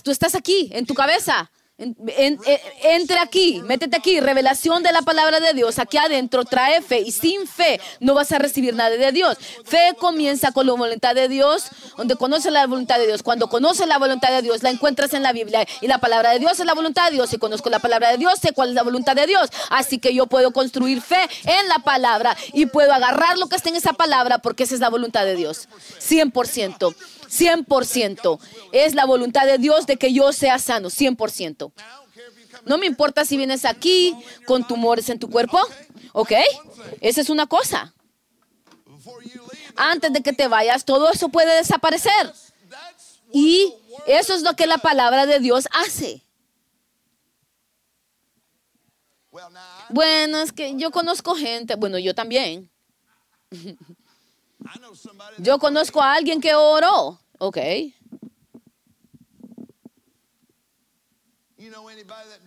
tú 0.03 0.11
estás 0.11 0.35
aquí, 0.35 0.71
en 0.73 0.87
tu 0.87 0.95
cabeza. 0.95 1.51
En- 1.77 1.97
en- 2.07 2.39
en- 2.47 2.61
entre 2.85 3.19
aquí, 3.19 3.61
métete 3.65 3.97
aquí, 3.97 4.21
revelación 4.21 4.85
de 4.85 4.93
la 4.93 5.03
palabra 5.03 5.41
de 5.41 5.55
Dios. 5.55 5.81
Aquí 5.81 5.97
adentro 5.97 6.45
trae 6.45 6.81
fe 6.83 7.01
y 7.01 7.11
sin 7.11 7.49
fe 7.49 7.81
no 7.99 8.15
vas 8.15 8.31
a 8.31 8.39
recibir 8.39 8.75
nada 8.77 8.91
de 8.91 9.11
Dios. 9.11 9.37
Fe 9.65 9.93
comienza 9.99 10.53
con 10.53 10.69
la 10.69 10.75
voluntad 10.75 11.17
de 11.17 11.27
Dios, 11.29 11.65
donde 11.97 12.15
conoces 12.15 12.53
la 12.53 12.65
voluntad 12.69 12.99
de 12.99 13.09
Dios. 13.09 13.25
Cuando 13.25 13.49
conoces 13.49 13.89
la 13.89 13.99
voluntad 13.99 14.29
de 14.31 14.43
Dios, 14.43 14.63
la 14.63 14.71
encuentras 14.71 15.15
en 15.15 15.25
la 15.25 15.33
Biblia 15.33 15.67
y 15.81 15.89
la 15.89 15.99
palabra 15.99 16.31
de 16.31 16.39
Dios 16.39 16.61
es 16.61 16.65
la 16.65 16.75
voluntad 16.75 17.07
de 17.07 17.15
Dios. 17.17 17.33
Y 17.33 17.39
conozco 17.39 17.69
la 17.71 17.81
palabra 17.81 18.13
de 18.13 18.19
Dios, 18.19 18.39
sé 18.41 18.53
cuál 18.53 18.69
es 18.69 18.77
la 18.77 18.85
voluntad 18.85 19.17
de 19.17 19.27
Dios. 19.27 19.51
Así 19.71 19.99
que 19.99 20.15
yo 20.15 20.29
puedo 20.29 20.53
construir 20.53 21.01
fe 21.03 21.29
en 21.45 21.69
la 21.69 21.81
palabra 21.81 22.37
y 22.53 22.67
puedo 22.67 22.93
agarrar 22.93 23.37
lo 23.37 23.49
que 23.49 23.57
está 23.57 23.71
en 23.71 23.75
esa 23.77 23.95
palabra 23.95 24.39
porque 24.39 24.63
esa 24.63 24.75
es 24.77 24.81
la 24.81 24.91
voluntad 24.91 25.25
de 25.25 25.35
Dios. 25.35 25.67
100%. 25.99 26.95
100%. 27.39 28.39
Es 28.73 28.95
la 28.95 29.05
voluntad 29.05 29.47
de 29.47 29.59
Dios 29.59 29.87
de 29.87 29.97
que 29.97 30.13
yo 30.13 30.33
sea 30.33 30.59
sano. 30.59 30.89
100%. 30.89 31.05
I 31.05 31.17
don't 31.17 32.15
care 32.15 32.29
if 32.29 32.39
you 32.39 32.59
come 32.59 32.63
No 32.67 32.79
me 32.79 32.87
importa 32.87 33.25
si 33.25 33.37
vienes 33.37 33.65
aquí 33.65 34.15
con 34.47 34.67
tumores 34.67 35.09
en 35.09 35.19
tu 35.19 35.29
cuerpo. 35.31 35.59
¿Ok? 36.13 36.33
Esa 37.01 37.21
es 37.21 37.31
una 37.31 37.47
cosa. 37.47 37.95
Antes 39.77 40.13
de 40.13 40.23
que 40.23 40.33
te 40.33 40.49
vayas, 40.49 40.85
todo 40.85 41.11
eso 41.11 41.29
puede 41.29 41.57
desaparecer. 41.57 42.33
Y 43.33 43.75
eso 44.07 44.35
es 44.35 44.43
lo 44.43 44.55
que 44.55 44.67
la 44.67 44.79
palabra 44.79 45.27
de 45.27 45.41
Dios 45.41 45.67
hace. 45.73 46.23
Bueno, 49.91 50.41
es 50.41 50.53
que 50.53 50.77
yo 50.77 50.91
conozco 50.91 51.35
gente, 51.35 51.75
bueno, 51.75 51.99
yo 51.99 52.15
también. 52.15 52.71
Yo 55.39 55.59
conozco 55.59 56.01
a 56.01 56.15
alguien 56.15 56.41
que 56.41 56.55
oró. 56.55 57.21
Ok. 57.39 57.59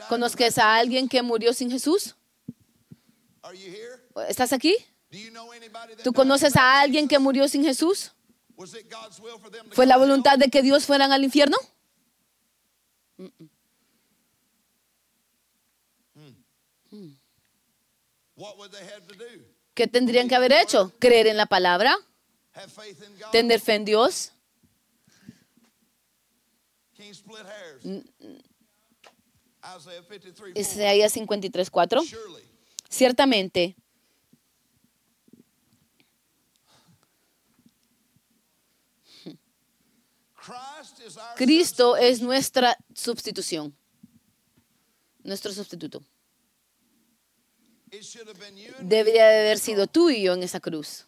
¿Conozques 0.10 0.58
a 0.58 0.76
alguien 0.76 1.10
que 1.10 1.22
murió 1.22 1.54
sin 1.54 1.70
Jesús? 1.70 2.16
¿Estás 4.28 4.54
aquí? 4.54 4.76
¿Tú 6.04 6.14
conoces 6.14 6.56
a 6.56 6.80
alguien 6.82 7.08
que 7.08 7.20
murió 7.20 7.48
sin 7.48 7.64
Jesús? 7.64 8.12
¿Fue 9.72 9.86
la 9.86 9.98
voluntad 9.98 10.38
de 10.38 10.50
que 10.50 10.62
Dios 10.62 10.86
fueran 10.86 11.12
al 11.12 11.24
infierno? 11.24 11.58
Do? 13.18 13.28
¿Qué 19.74 19.88
tendrían 19.88 20.28
que 20.28 20.36
haber 20.36 20.54
hecho? 20.54 20.92
Creer 21.00 21.28
en 21.28 21.38
la 21.38 21.46
palabra, 21.46 21.96
tener 23.32 23.60
fe 23.60 23.76
en 23.76 23.86
Dios. 23.86 24.32
Isaías 30.56 31.14
53, 31.14 31.70
4. 31.70 32.04
Surely. 32.04 32.44
Ciertamente, 32.90 33.76
Cristo 41.36 41.98
es 41.98 42.22
nuestra 42.22 42.78
sustitución, 42.94 43.76
nuestro 45.24 45.52
sustituto. 45.52 46.02
Debería 48.80 49.28
de 49.28 49.40
haber 49.42 49.60
sido 49.60 49.88
tú 49.88 50.10
y 50.10 50.24
yo 50.24 50.34
en 50.34 50.44
esa 50.44 50.60
cruz. 50.60 51.06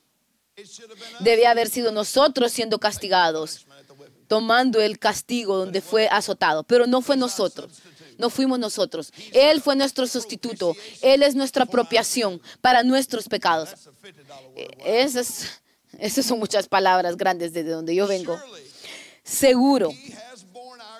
Debía 1.21 1.51
haber 1.51 1.69
sido 1.69 1.91
nosotros 1.91 2.51
siendo 2.51 2.79
castigados, 2.79 3.65
tomando 4.29 4.79
el 4.79 4.99
castigo 4.99 5.57
donde 5.57 5.81
fue 5.81 6.07
azotado. 6.07 6.63
Pero 6.63 6.87
no 6.87 7.01
fue 7.01 7.17
nosotros, 7.17 7.81
no 8.17 8.29
fuimos 8.29 8.59
nosotros. 8.59 9.11
Él 9.33 9.59
fue 9.59 9.75
nuestro 9.75 10.07
sustituto. 10.07 10.75
Él 11.01 11.23
es 11.23 11.35
nuestra 11.35 11.63
apropiación 11.65 12.41
para 12.61 12.83
nuestros 12.83 13.27
pecados. 13.27 13.69
That's 13.69 13.87
a 13.87 13.91
$50 13.91 14.29
word. 14.47 14.57
Eh, 14.57 15.01
Esas, 15.03 15.61
esas 15.97 16.25
son 16.25 16.39
muchas 16.39 16.69
palabras 16.69 17.17
grandes 17.17 17.51
desde 17.51 17.71
donde 17.71 17.95
yo 17.95 18.07
vengo. 18.07 18.39
Seguro, 19.23 19.91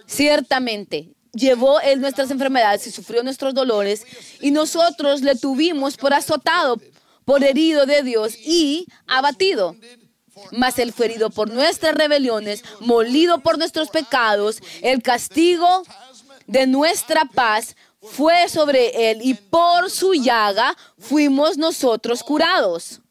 ciertamente, 0.08 1.14
llevó 1.34 1.80
él 1.82 2.02
nuestras 2.02 2.32
enfermedades 2.32 2.88
y 2.88 2.92
sufrió 2.92 3.24
nuestros 3.24 3.54
dolores 3.54 4.06
y 4.42 4.52
nosotros 4.52 5.22
le 5.22 5.36
tuvimos 5.36 5.98
por 5.98 6.14
azotado, 6.14 6.82
por 7.26 7.44
herido 7.44 7.86
de 7.86 8.02
Dios 8.02 8.36
y 8.36 8.88
abatido. 9.08 9.76
Mas 10.52 10.80
él 10.80 10.94
fue 10.94 11.06
herido 11.08 11.30
por 11.30 11.50
nuestras 11.50 11.94
rebeliones, 11.96 12.64
molido 12.80 13.40
por 13.40 13.58
nuestros 13.58 13.90
pecados, 13.90 14.60
el 14.82 15.02
castigo 15.02 15.84
de 16.48 16.68
nuestra 16.68 17.26
paz 17.26 17.76
fue 18.02 18.48
sobre 18.50 19.12
él 19.12 19.20
y 19.22 19.34
por 19.34 19.90
su 19.92 20.14
llaga 20.14 20.76
fuimos 20.98 21.58
nosotros 21.58 22.24
curados. 22.24 23.02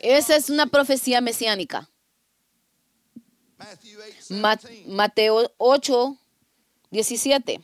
Esa 0.00 0.36
es 0.36 0.50
una 0.50 0.66
profecía 0.66 1.20
mesiánica. 1.20 1.88
Matthew 3.58 4.00
8, 4.00 4.34
Ma- 4.34 4.56
17. 4.56 4.88
Mateo 4.88 5.52
8, 5.58 6.16
17. 6.90 7.60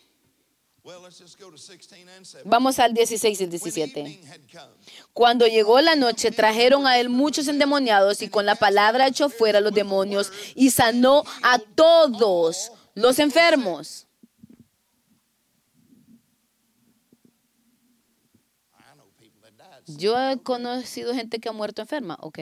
Vamos 2.44 2.78
al 2.78 2.94
16 2.94 3.40
y 3.40 3.44
el 3.44 3.50
When 3.50 3.60
17. 3.60 4.00
evening 4.00 4.26
had 4.26 4.40
come, 4.50 4.74
Cuando 5.12 5.46
llegó 5.46 5.80
la 5.80 5.96
noche, 5.96 6.30
trajeron 6.30 6.86
a 6.86 6.98
él 6.98 7.08
muchos 7.08 7.46
endemoniados 7.48 8.22
y 8.22 8.28
con 8.28 8.46
la 8.46 8.54
palabra 8.54 9.06
echó 9.06 9.28
fuera 9.28 9.58
a 9.58 9.60
los 9.60 9.74
demonios 9.74 10.32
y 10.54 10.70
sanó 10.70 11.24
a 11.42 11.58
todos 11.58 12.72
los 12.94 13.18
enfermos. 13.18 14.06
Yo 19.86 20.18
he 20.20 20.38
conocido 20.42 21.14
gente 21.14 21.38
que 21.38 21.48
ha 21.48 21.52
muerto 21.52 21.80
enferma, 21.80 22.18
ok. 22.20 22.38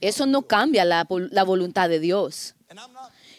Eso 0.00 0.26
no 0.26 0.42
cambia 0.42 0.84
la, 0.84 1.06
la 1.30 1.44
voluntad 1.44 1.88
de 1.88 2.00
Dios. 2.00 2.54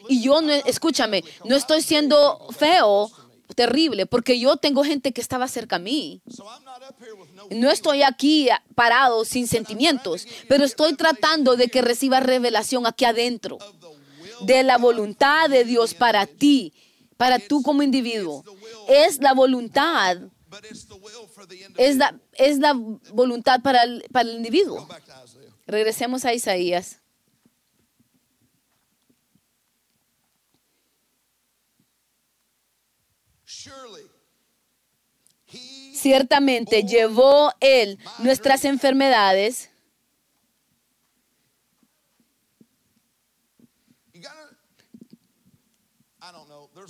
Y 0.07 0.21
yo, 0.21 0.41
no, 0.41 0.51
escúchame, 0.51 1.23
no 1.45 1.55
estoy 1.55 1.81
siendo 1.81 2.47
feo, 2.51 3.09
terrible, 3.55 4.05
porque 4.05 4.39
yo 4.39 4.57
tengo 4.57 4.83
gente 4.83 5.11
que 5.11 5.21
estaba 5.21 5.47
cerca 5.47 5.75
a 5.77 5.79
mí. 5.79 6.21
No. 7.51 7.69
Estoy 7.69 8.03
aquí 8.03 8.49
parado 8.75 9.25
sin 9.25 9.47
sentimientos, 9.47 10.27
pero 10.47 10.63
estoy 10.63 10.95
tratando 10.95 11.55
de 11.55 11.67
que 11.67 11.81
reciba 11.81 12.19
revelación 12.19 12.85
aquí 12.85 13.05
adentro 13.05 13.57
de 14.41 14.63
la 14.63 14.77
voluntad 14.77 15.49
de 15.49 15.63
Dios 15.65 15.93
para 15.93 16.25
ti, 16.25 16.73
para 17.17 17.39
tú 17.39 17.61
como 17.61 17.83
individuo. 17.83 18.43
Es 18.87 19.19
la 19.21 19.33
voluntad 19.33 20.17
es 21.77 21.97
la, 21.97 22.19
es 22.33 22.59
la 22.59 22.73
voluntad 22.73 23.61
para 23.61 23.83
el, 23.83 24.03
para 24.11 24.29
el 24.29 24.35
individuo. 24.35 24.87
Regresemos 25.65 26.25
a 26.25 26.33
Isaías. 26.33 26.99
Surely 33.42 33.42
he 33.42 33.42
Ciertamente 35.93 36.83
llevó 36.83 37.53
él 37.59 37.99
nuestras 38.19 38.65
enfermedades. 38.65 39.69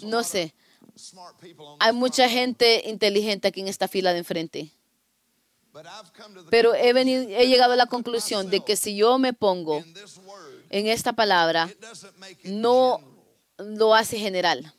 No 0.01 0.23
sé. 0.23 0.53
Hay 1.79 1.93
mucha 1.93 2.29
gente 2.29 2.89
inteligente 2.89 3.47
aquí 3.47 3.61
en 3.61 3.67
esta 3.67 3.87
fila 3.87 4.13
de 4.13 4.19
enfrente. 4.19 4.71
Pero 6.49 6.75
he, 6.75 6.93
venido, 6.93 7.23
he 7.23 7.47
llegado 7.47 7.73
a 7.73 7.75
la 7.75 7.87
conclusión 7.87 8.49
de 8.49 8.63
que 8.63 8.75
si 8.75 8.95
yo 8.95 9.17
me 9.17 9.33
pongo 9.33 9.83
en 10.69 10.87
esta 10.87 11.13
palabra, 11.13 11.69
no 12.43 13.01
lo 13.57 13.95
hace 13.95 14.17
general. 14.17 14.73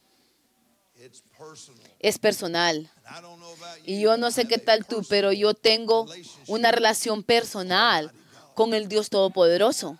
Es 2.01 2.19
personal. 2.19 2.91
Y 3.85 4.01
yo 4.01 4.17
no 4.17 4.31
sé 4.31 4.47
qué 4.47 4.59
tal 4.59 4.87
tú, 4.87 5.03
pero 5.09 5.33
yo 5.33 5.55
tengo 5.55 6.07
una 6.47 6.71
relación 6.71 7.23
personal 7.23 8.13
con 8.55 8.75
el 8.75 8.89
Dios 8.89 9.11
Todopoderoso. 9.11 9.99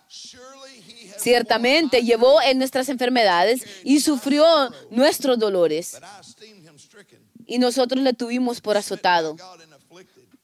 Ciertamente 1.17 2.03
llevó 2.03 2.41
en 2.41 2.57
nuestras 2.57 2.89
enfermedades 2.89 3.63
y 3.83 3.99
sufrió 3.99 4.45
nuestros 4.89 5.39
dolores. 5.39 5.97
Y 7.45 7.59
nosotros 7.59 8.01
le 8.01 8.13
tuvimos 8.13 8.61
por 8.61 8.77
azotado, 8.77 9.35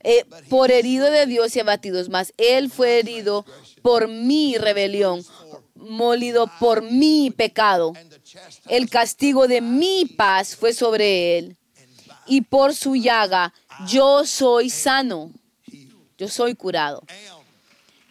eh, 0.03 0.25
por 0.49 0.71
herido 0.71 1.09
de 1.09 1.25
Dios 1.25 1.55
y 1.55 1.59
abatidos 1.59 2.09
más. 2.09 2.33
Él 2.37 2.69
fue 2.69 2.99
herido 2.99 3.45
por 3.81 4.07
mi 4.07 4.57
rebelión, 4.57 5.23
molido 5.81 6.49
por 6.59 6.81
mi 6.81 7.31
pecado. 7.31 7.93
El 8.67 8.89
castigo 8.89 9.47
de 9.47 9.61
mi 9.61 10.05
paz 10.05 10.55
fue 10.55 10.73
sobre 10.73 11.37
él. 11.37 11.57
Y 12.27 12.41
por 12.41 12.75
su 12.75 12.95
llaga 12.95 13.53
yo 13.87 14.25
soy 14.25 14.69
sano. 14.69 15.31
Yo 16.17 16.27
soy 16.27 16.55
curado. 16.55 17.03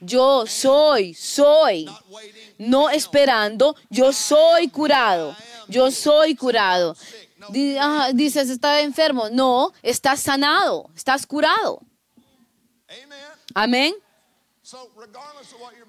Yo 0.01 0.47
soy, 0.47 1.15
soy. 1.15 1.89
No 2.59 2.91
esperando, 2.91 3.77
yo 3.91 4.13
soy 4.13 4.69
curado. 4.69 5.37
Yo 5.69 5.91
soy 5.91 6.35
curado. 6.35 6.97
Ah, 7.79 8.11
dices, 8.13 8.51
está 8.51 8.81
enfermo. 8.81 9.29
No, 9.31 9.73
estás 9.83 10.21
sanado, 10.21 10.91
estás 10.97 11.27
curado. 11.27 11.81
Amén. 13.55 13.95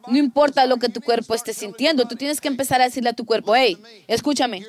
No 0.08 0.18
importa 0.18 0.66
lo 0.66 0.78
que 0.78 0.90
tu 0.90 1.02
cuerpo 1.02 1.36
esté 1.36 1.54
sintiendo, 1.54 2.08
tú 2.08 2.16
tienes 2.16 2.42
que 2.42 2.48
empezar 2.48 2.82
a 2.82 2.86
decirle 2.86 3.10
a 3.10 3.14
tu 3.14 3.26
cuerpo, 3.26 3.56
hey, 3.56 3.78
escúchame, 4.08 4.66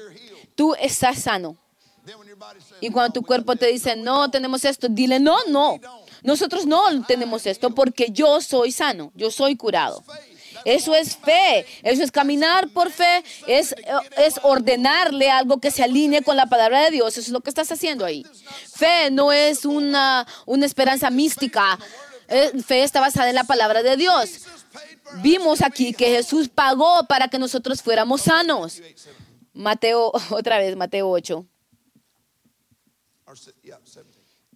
tú 0.54 0.74
estás 0.74 1.20
sano. 1.20 1.56
Y 2.80 2.90
cuando 2.90 3.08
"No, 3.08 3.12
tu 3.12 3.22
cuerpo 3.22 3.54
te 3.54 3.66
this," 3.66 3.84
dice, 3.84 3.96
no, 3.96 4.30
tenemos 4.30 4.64
esto, 4.64 4.88
dile, 4.88 5.20
no, 5.20 5.38
no. 5.48 5.80
Nosotros 6.22 6.66
no 6.66 7.04
tenemos 7.06 7.46
esto 7.46 7.70
porque 7.74 8.08
yo 8.10 8.40
soy 8.40 8.72
sano, 8.72 9.12
yo 9.14 9.30
soy 9.30 9.56
curado. 9.56 10.02
Eso 10.64 10.94
es 10.94 11.16
fe, 11.16 11.66
eso 11.82 12.02
es 12.02 12.12
caminar 12.12 12.68
por 12.68 12.90
fe, 12.90 13.24
es, 13.46 13.74
es 14.16 14.34
ordenarle 14.42 15.30
algo 15.30 15.60
que 15.60 15.70
se 15.70 15.82
alinee 15.82 16.22
con 16.22 16.36
la 16.36 16.46
palabra 16.46 16.82
de 16.82 16.90
Dios. 16.90 17.16
Eso 17.16 17.20
es 17.20 17.28
lo 17.30 17.40
que 17.40 17.50
estás 17.50 17.70
haciendo 17.72 18.04
ahí. 18.04 18.24
Fe 18.72 19.10
no 19.10 19.32
es 19.32 19.64
una, 19.64 20.26
una 20.46 20.66
esperanza 20.66 21.10
mística. 21.10 21.78
Eh, 22.32 22.52
Fe 22.62 22.82
está 22.82 23.00
basada 23.00 23.28
en 23.28 23.34
la 23.34 23.44
palabra 23.44 23.82
de 23.82 23.96
Dios. 23.96 24.46
Vimos 25.22 25.60
aquí 25.62 25.92
que 25.92 26.06
Jesús 26.06 26.48
pagó 26.48 27.06
para 27.06 27.28
que 27.28 27.38
nosotros 27.38 27.82
fuéramos 27.82 28.22
sanos. 28.22 28.80
Mateo, 29.52 30.12
otra 30.30 30.58
vez, 30.58 30.74
Mateo 30.76 31.08
8, 31.10 31.46
Or 33.26 33.38
se- 33.38 33.52
yeah, 33.62 33.78
17. 33.78 34.08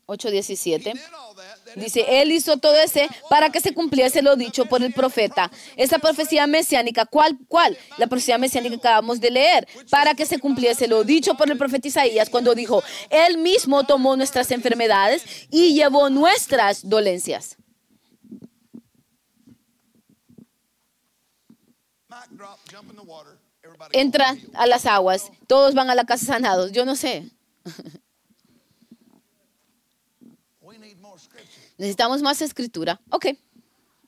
8, 0.08 0.28
He 0.28 0.30
17. 0.30 0.92
did 0.92 1.00
all 1.18 1.34
that. 1.34 1.58
that 1.64 1.74
Dice, 1.74 2.04
Él 2.22 2.30
hizo 2.30 2.56
todo 2.58 2.76
ese 2.76 3.08
para 3.28 3.50
que 3.50 3.60
se 3.60 3.74
cumpliese 3.74 4.22
lo 4.22 4.36
dicho 4.36 4.64
por 4.66 4.80
el 4.82 4.92
profeta. 4.92 5.50
Esa 5.76 5.98
profecía 5.98 6.46
mesiánica, 6.46 7.06
¿cuál? 7.06 7.36
¿Cuál? 7.48 7.76
La 7.98 8.06
profecía 8.06 8.38
mesiánica 8.38 8.76
que 8.76 8.78
acabamos 8.88 9.20
de 9.20 9.32
leer. 9.32 9.66
Para 9.90 10.14
que 10.14 10.24
se 10.24 10.38
cumpliese 10.38 10.86
lo 10.86 11.02
dicho 11.02 11.34
por 11.36 11.50
el 11.50 11.58
profeta 11.58 11.88
Isaías 11.88 12.30
cuando 12.30 12.54
dijo, 12.54 12.84
Él 13.10 13.38
mismo 13.38 13.84
tomó 13.84 14.16
nuestras 14.16 14.50
enfermedades 14.52 15.24
y 15.50 15.74
llevó 15.74 16.08
nuestras 16.08 16.88
dolencias. 16.88 17.56
Entra 23.92 24.36
a 24.54 24.66
las 24.66 24.86
aguas, 24.86 25.30
todos 25.46 25.74
van 25.74 25.90
a 25.90 25.94
la 25.94 26.04
casa 26.04 26.26
sanados. 26.26 26.72
Yo 26.72 26.84
no 26.84 26.96
sé. 26.96 27.30
Necesitamos 31.78 32.22
más 32.22 32.40
escritura. 32.42 33.00
Ok. 33.10 33.26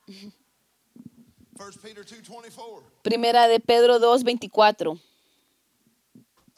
1 0.07 1.71
Peter 1.81 2.05
2.24. 2.05 2.83
Primera 3.01 3.47
de 3.47 3.59
Pedro 3.59 3.99
2, 3.99 4.23
24. 4.23 4.93
I 4.93 4.97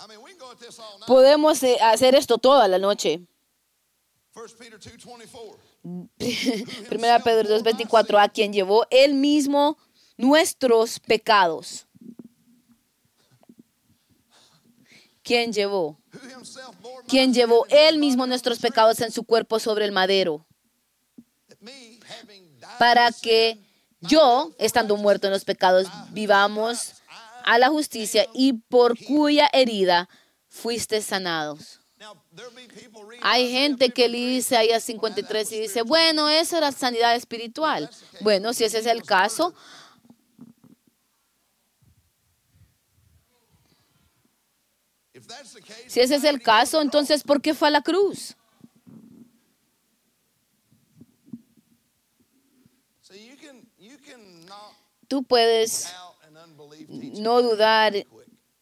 mean, 0.08 0.22
we 0.22 0.32
can 0.32 0.40
go 0.40 0.52
at 0.52 0.60
this 0.60 0.80
all 0.80 1.00
night. 1.00 1.08
Podemos 1.08 1.62
eh, 1.64 1.78
hacer 1.82 2.16
esto 2.16 2.38
toda 2.38 2.68
la 2.68 2.78
noche. 2.78 3.22
1 4.36 4.46
Peter 4.58 4.80
2.24. 4.80 5.58
Primera 6.90 7.18
de 7.18 7.24
Pedro 7.24 7.50
2, 7.50 7.64
24. 7.64 8.20
A 8.20 8.30
quien 8.30 8.54
llevó 8.54 8.86
él 8.90 9.16
mismo 9.16 9.78
nuestros 10.22 11.00
pecados. 11.00 11.88
¿Quién 15.24 15.52
llevó? 15.52 16.00
¿Quién 17.08 17.34
llevó 17.34 17.66
él 17.70 17.98
mismo 17.98 18.26
nuestros 18.28 18.60
pecados 18.60 19.02
en 19.02 19.12
su 19.12 19.24
cuerpo 19.24 19.60
sobre 19.60 19.86
el 19.86 19.92
madero? 19.92 20.46
Para 22.80 23.12
que 23.12 23.58
yo, 24.00 24.52
estando 24.58 24.96
muerto 24.98 25.28
en 25.28 25.34
los 25.34 25.46
pecados, 25.46 25.88
vivamos 26.12 26.94
a 27.44 27.58
la 27.58 27.70
justicia 27.70 28.26
y 28.34 28.54
por 28.54 28.98
cuya 29.04 29.50
herida 29.54 30.10
fuiste 30.48 31.02
sanados. 31.02 31.80
Hay 33.22 33.52
gente 33.52 33.92
que 33.92 34.04
53, 34.04 34.12
lee 34.12 34.38
Isaías 34.38 34.84
53 34.84 35.52
y 35.52 35.60
dice, 35.62 35.82
bueno, 35.84 36.30
eso 36.30 36.58
era 36.58 36.72
sanidad 36.72 37.16
espiritual. 37.16 37.90
Bueno, 38.22 38.54
si 38.54 38.64
ese 38.64 38.80
es 38.80 38.88
el 38.88 39.04
caso, 39.04 39.54
If 45.14 45.21
that's 45.21 45.21
the 45.21 45.21
case, 45.21 45.21
si 45.88 46.00
ese 46.00 46.16
es 46.16 46.24
el 46.24 46.42
caso, 46.42 46.82
entonces, 46.82 47.24
¿por 47.24 47.42
qué 47.42 47.54
fue 47.54 47.68
a 47.68 47.72
la 47.72 47.82
cruz? 47.82 48.36
Tú 55.08 55.24
puedes 55.24 55.88
no 56.88 57.42
dudar 57.42 57.94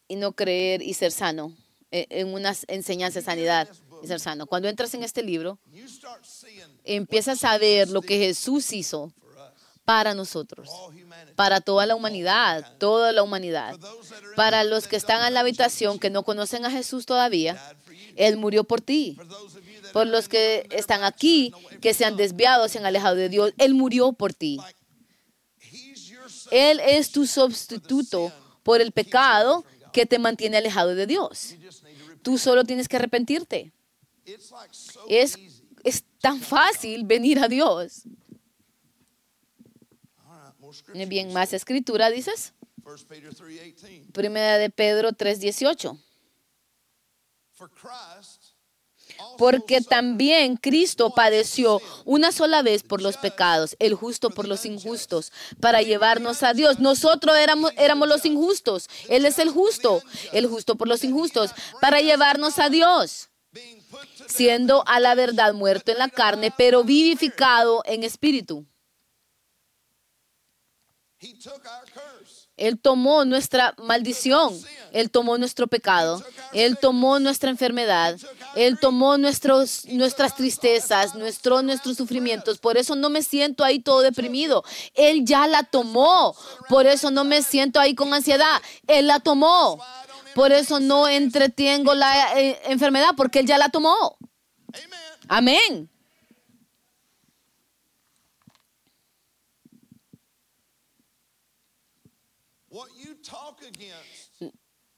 y 0.08 0.16
no 0.16 0.32
creer 0.32 0.82
y 0.82 0.94
ser 0.94 1.12
sano 1.12 1.54
eh, 1.92 2.06
en 2.10 2.34
una 2.34 2.54
enseñanza 2.66 3.20
de 3.20 3.24
sanidad 3.24 3.68
y 4.02 4.08
ser 4.08 4.18
sano. 4.18 4.46
Cuando 4.46 4.68
entras 4.68 4.92
en 4.94 5.04
este 5.04 5.22
libro, 5.22 5.60
empiezas 6.84 7.44
a 7.44 7.56
ver 7.58 7.88
lo 7.88 8.02
que 8.02 8.18
Jesús 8.18 8.72
hizo 8.72 9.12
para 9.90 10.14
nosotros, 10.14 10.70
para 11.34 11.60
toda 11.60 11.84
la 11.84 11.96
humanidad, 11.96 12.78
toda 12.78 13.10
la 13.10 13.24
humanidad. 13.24 13.76
Para 14.36 14.62
los 14.62 14.86
que 14.86 14.94
están 14.94 15.26
en 15.26 15.34
la 15.34 15.40
habitación 15.40 15.98
que 15.98 16.10
no 16.10 16.22
conocen 16.22 16.64
a 16.64 16.70
Jesús 16.70 17.06
todavía. 17.06 17.60
Él 18.14 18.36
murió 18.36 18.62
por 18.62 18.80
ti. 18.80 19.16
Por 19.92 20.06
los 20.06 20.28
que 20.28 20.68
están 20.70 21.02
aquí, 21.02 21.52
que 21.80 21.92
se 21.92 22.04
han 22.04 22.16
desviado, 22.16 22.68
se 22.68 22.78
han 22.78 22.86
alejado 22.86 23.16
de 23.16 23.28
Dios, 23.28 23.52
Él 23.58 23.74
murió 23.74 24.12
por 24.12 24.32
ti. 24.32 24.60
Él 26.52 26.78
es 26.78 27.10
tu 27.10 27.26
sustituto 27.26 28.32
por 28.62 28.80
el 28.80 28.92
pecado 28.92 29.64
que 29.92 30.06
te 30.06 30.20
mantiene 30.20 30.58
alejado 30.58 30.94
de 30.94 31.08
Dios. 31.08 31.56
Tú 32.22 32.38
solo 32.38 32.62
tienes 32.62 32.86
que 32.86 32.94
arrepentirte. 32.94 33.72
Es, 35.08 35.36
es 35.82 36.04
tan 36.20 36.40
fácil 36.40 37.02
venir 37.02 37.40
a 37.40 37.48
Dios. 37.48 38.04
Bien, 41.06 41.32
más 41.32 41.52
escritura, 41.52 42.10
dices. 42.10 42.52
1 42.82 43.06
Peter 43.08 43.34
3:18. 43.34 44.12
Primera 44.12 44.58
de 44.58 44.70
Pedro 44.70 45.12
3:18. 45.12 45.98
For 47.52 47.70
Christ 47.70 48.50
also 49.18 49.36
Porque 49.36 49.80
también 49.80 50.56
Cristo 50.56 51.10
padeció 51.10 51.80
una 52.04 52.32
sola 52.32 52.62
vez 52.62 52.82
por 52.82 53.02
los 53.02 53.16
pecados, 53.16 53.76
el 53.78 53.94
justo 53.94 54.30
por 54.30 54.48
los 54.48 54.64
injustos, 54.64 55.32
para 55.60 55.82
llevarnos 55.82 56.42
a 56.42 56.54
Dios. 56.54 56.78
Nosotros 56.78 57.36
éramos, 57.36 57.72
éramos 57.76 58.08
los 58.08 58.24
injustos. 58.24 58.88
Él 59.08 59.26
es 59.26 59.38
el 59.38 59.50
justo, 59.50 60.02
el 60.32 60.46
justo 60.46 60.76
por 60.76 60.88
los 60.88 61.04
injustos, 61.04 61.50
para 61.80 62.00
llevarnos 62.00 62.58
a 62.58 62.68
Dios. 62.68 63.28
siendo 64.28 64.84
a 64.86 65.00
la 65.00 65.16
verdad 65.16 65.54
muerto 65.54 65.90
en 65.90 65.98
la 65.98 66.08
carne, 66.08 66.52
pero 66.56 66.84
vivificado 66.84 67.82
en 67.84 68.04
espíritu. 68.04 68.64
Él 72.56 72.78
tomó 72.78 73.24
nuestra 73.24 73.74
maldición, 73.78 74.58
Él 74.92 75.10
tomó 75.10 75.36
nuestro 75.36 75.66
pecado, 75.66 76.24
Él 76.52 76.78
tomó 76.78 77.18
nuestra 77.18 77.50
enfermedad, 77.50 78.18
Él 78.54 78.78
tomó 78.78 79.18
nuestros, 79.18 79.84
nuestras 79.86 80.34
tristezas, 80.34 81.14
nuestro, 81.14 81.62
nuestros 81.62 81.96
sufrimientos. 81.96 82.58
Por 82.58 82.78
eso 82.78 82.96
no 82.96 83.10
me 83.10 83.22
siento 83.22 83.64
ahí 83.64 83.80
todo 83.80 84.00
deprimido. 84.00 84.64
Él 84.94 85.24
ya 85.24 85.46
la 85.46 85.62
tomó. 85.62 86.34
Por 86.68 86.86
eso 86.86 87.10
no 87.10 87.24
me 87.24 87.42
siento 87.42 87.80
ahí 87.80 87.94
con 87.94 88.14
ansiedad. 88.14 88.62
Él 88.86 89.06
la 89.06 89.20
tomó. 89.20 89.78
Por 90.34 90.52
eso 90.52 90.80
no 90.80 91.08
entretengo 91.08 91.94
la 91.94 92.40
eh, 92.40 92.60
enfermedad, 92.64 93.10
porque 93.16 93.40
Él 93.40 93.46
ya 93.46 93.58
la 93.58 93.68
tomó. 93.68 94.16
Amén. 95.28 95.90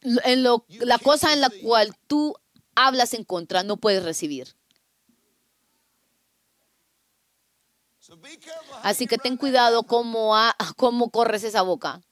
En 0.03 0.43
lo- 0.43 0.65
la 0.81 0.99
cosa 0.99 1.33
en 1.33 1.41
la 1.41 1.49
cual 1.63 1.95
tú 2.07 2.35
hablas 2.75 3.15
en 3.15 3.25
contra, 3.25 3.63
no 3.63 3.77
puedes 3.77 4.03
recibir. 4.03 4.55
Así 8.83 9.07
que 9.07 9.17
ten 9.19 9.37
cuidado 9.37 9.85
cómo, 9.85 10.37
ha- 10.37 10.57
cómo 10.77 11.11
corres 11.11 11.45
esa 11.45 11.63
boca. 11.63 12.03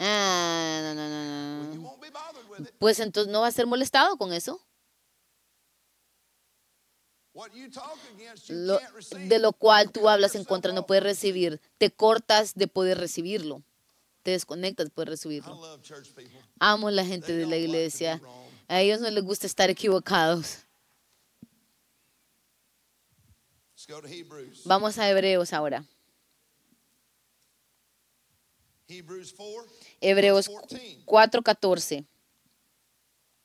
Ah, 0.00 0.92
no. 0.96 1.70
Pues 2.78 2.98
entonces 3.00 3.32
no 3.32 3.42
va 3.42 3.46
a 3.46 3.52
ser 3.52 3.66
molestado 3.66 4.16
con 4.16 4.32
eso. 4.32 4.60
Lo- 8.48 8.80
de 9.28 9.38
lo 9.38 9.52
cual 9.52 9.92
tú 9.92 10.08
hablas 10.08 10.34
en 10.34 10.44
contra 10.44 10.72
no 10.72 10.86
puedes 10.86 11.04
recibir. 11.04 11.60
Te 11.78 11.90
cortas 11.92 12.54
de 12.54 12.66
poder 12.66 12.98
recibirlo. 12.98 13.62
Te 14.22 14.32
desconectas 14.32 14.90
I 14.90 15.08
recibirlo. 15.08 15.58
Amo 16.58 16.90
la 16.90 17.04
gente 17.04 17.32
de 17.32 17.46
la 17.46 17.56
iglesia. 17.56 18.20
A 18.68 18.80
ellos 18.80 19.00
no 19.00 19.10
les 19.10 19.24
gusta 19.24 19.46
estar 19.46 19.70
equivocados. 19.70 20.66
Vamos 24.64 24.98
a 24.98 25.08
Hebreos 25.08 25.52
ahora. 25.52 25.84
Hebrews 28.88 29.32
4. 29.36 29.70
Hebreos 30.00 30.48
14. 30.48 31.04
4:14. 31.06 32.06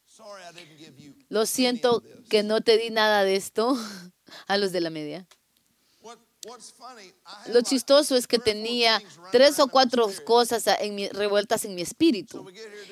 Sorry 0.06 0.44
I 0.44 0.54
didn't 0.54 0.78
give 0.78 0.98
you. 0.98 1.16
Lo 1.30 1.46
siento 1.46 2.04
que 2.30 2.42
no 2.44 2.62
te 2.62 2.78
di 2.78 2.90
nada 2.90 3.24
de 3.24 3.36
esto 3.36 3.78
a 4.48 4.58
los 4.58 4.72
de 4.72 4.82
la 4.82 4.90
media. 4.90 5.28
Lo 7.54 7.62
chistoso 7.62 8.16
es 8.16 8.28
que 8.28 8.38
tenía 8.40 9.02
tres 9.32 9.60
o 9.60 9.68
cuatro 9.68 10.10
cosas 10.26 10.66
en 10.80 10.96
mi- 10.96 11.10
revueltas 11.10 11.66
en 11.66 11.76
mi 11.76 11.82
espíritu. 11.82 12.46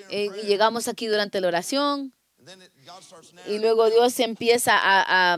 Eh, 0.10 0.30
y 0.44 0.48
llegamos 0.48 0.88
aquí 0.88 1.08
durante 1.08 1.40
la 1.42 1.48
oración 1.50 2.14
y 3.48 3.60
luego. 3.60 3.90
Dios 3.90 4.20
empieza 4.20 4.74
a, 4.82 5.38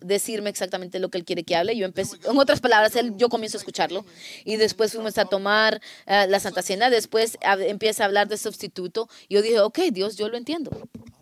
decirme 0.00 0.48
exactamente 0.50 0.98
lo 0.98 1.10
que 1.10 1.18
Él 1.18 1.24
quiere 1.24 1.44
que 1.44 1.54
hable. 1.56 1.76
Yo 1.76 1.84
empecé, 1.84 2.16
en 2.24 2.38
otras 2.38 2.60
palabras, 2.60 2.94
él, 2.96 3.12
yo 3.16 3.28
comienzo 3.28 3.58
a 3.58 3.60
escucharlo 3.60 4.04
y 4.44 4.56
después 4.56 4.92
fuimos 4.92 5.18
a 5.18 5.24
tomar 5.26 5.80
eh, 6.06 6.26
la 6.28 6.40
Santa 6.40 6.62
Cena. 6.62 6.88
Después 6.88 7.36
a- 7.42 7.54
empieza 7.62 8.04
a 8.04 8.06
hablar 8.06 8.28
de 8.28 8.38
sustituto. 8.38 9.08
Y 9.28 9.34
yo 9.34 9.42
dije, 9.42 9.60
ok, 9.60 9.78
Dios, 9.92 10.16
yo 10.16 10.28
lo 10.28 10.36
entiendo. 10.38 10.70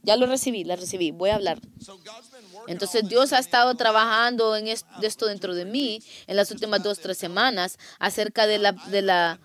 Ya 0.04 0.16
lo 0.16 0.26
recibí, 0.26 0.64
la 0.64 0.76
recibí, 0.76 1.10
voy 1.12 1.30
a 1.30 1.36
hablar. 1.36 1.58
So 1.80 1.96
God's 1.98 2.30
been 2.30 2.44
working 2.52 2.72
Entonces 2.72 3.08
Dios 3.08 3.32
ha 3.32 3.38
estado 3.38 3.74
trabajando 3.74 4.54
en 4.54 4.68
esto 4.68 5.26
dentro 5.26 5.54
de 5.54 5.64
mí 5.64 6.02
en 6.26 6.36
las 6.36 6.50
últimas 6.50 6.82
dos, 6.82 6.98
tres 7.00 7.16
semanas 7.18 7.78
acerca 7.98 8.46
de 8.46 8.58
la... 8.58 8.72
De 8.72 9.02
la 9.02 9.40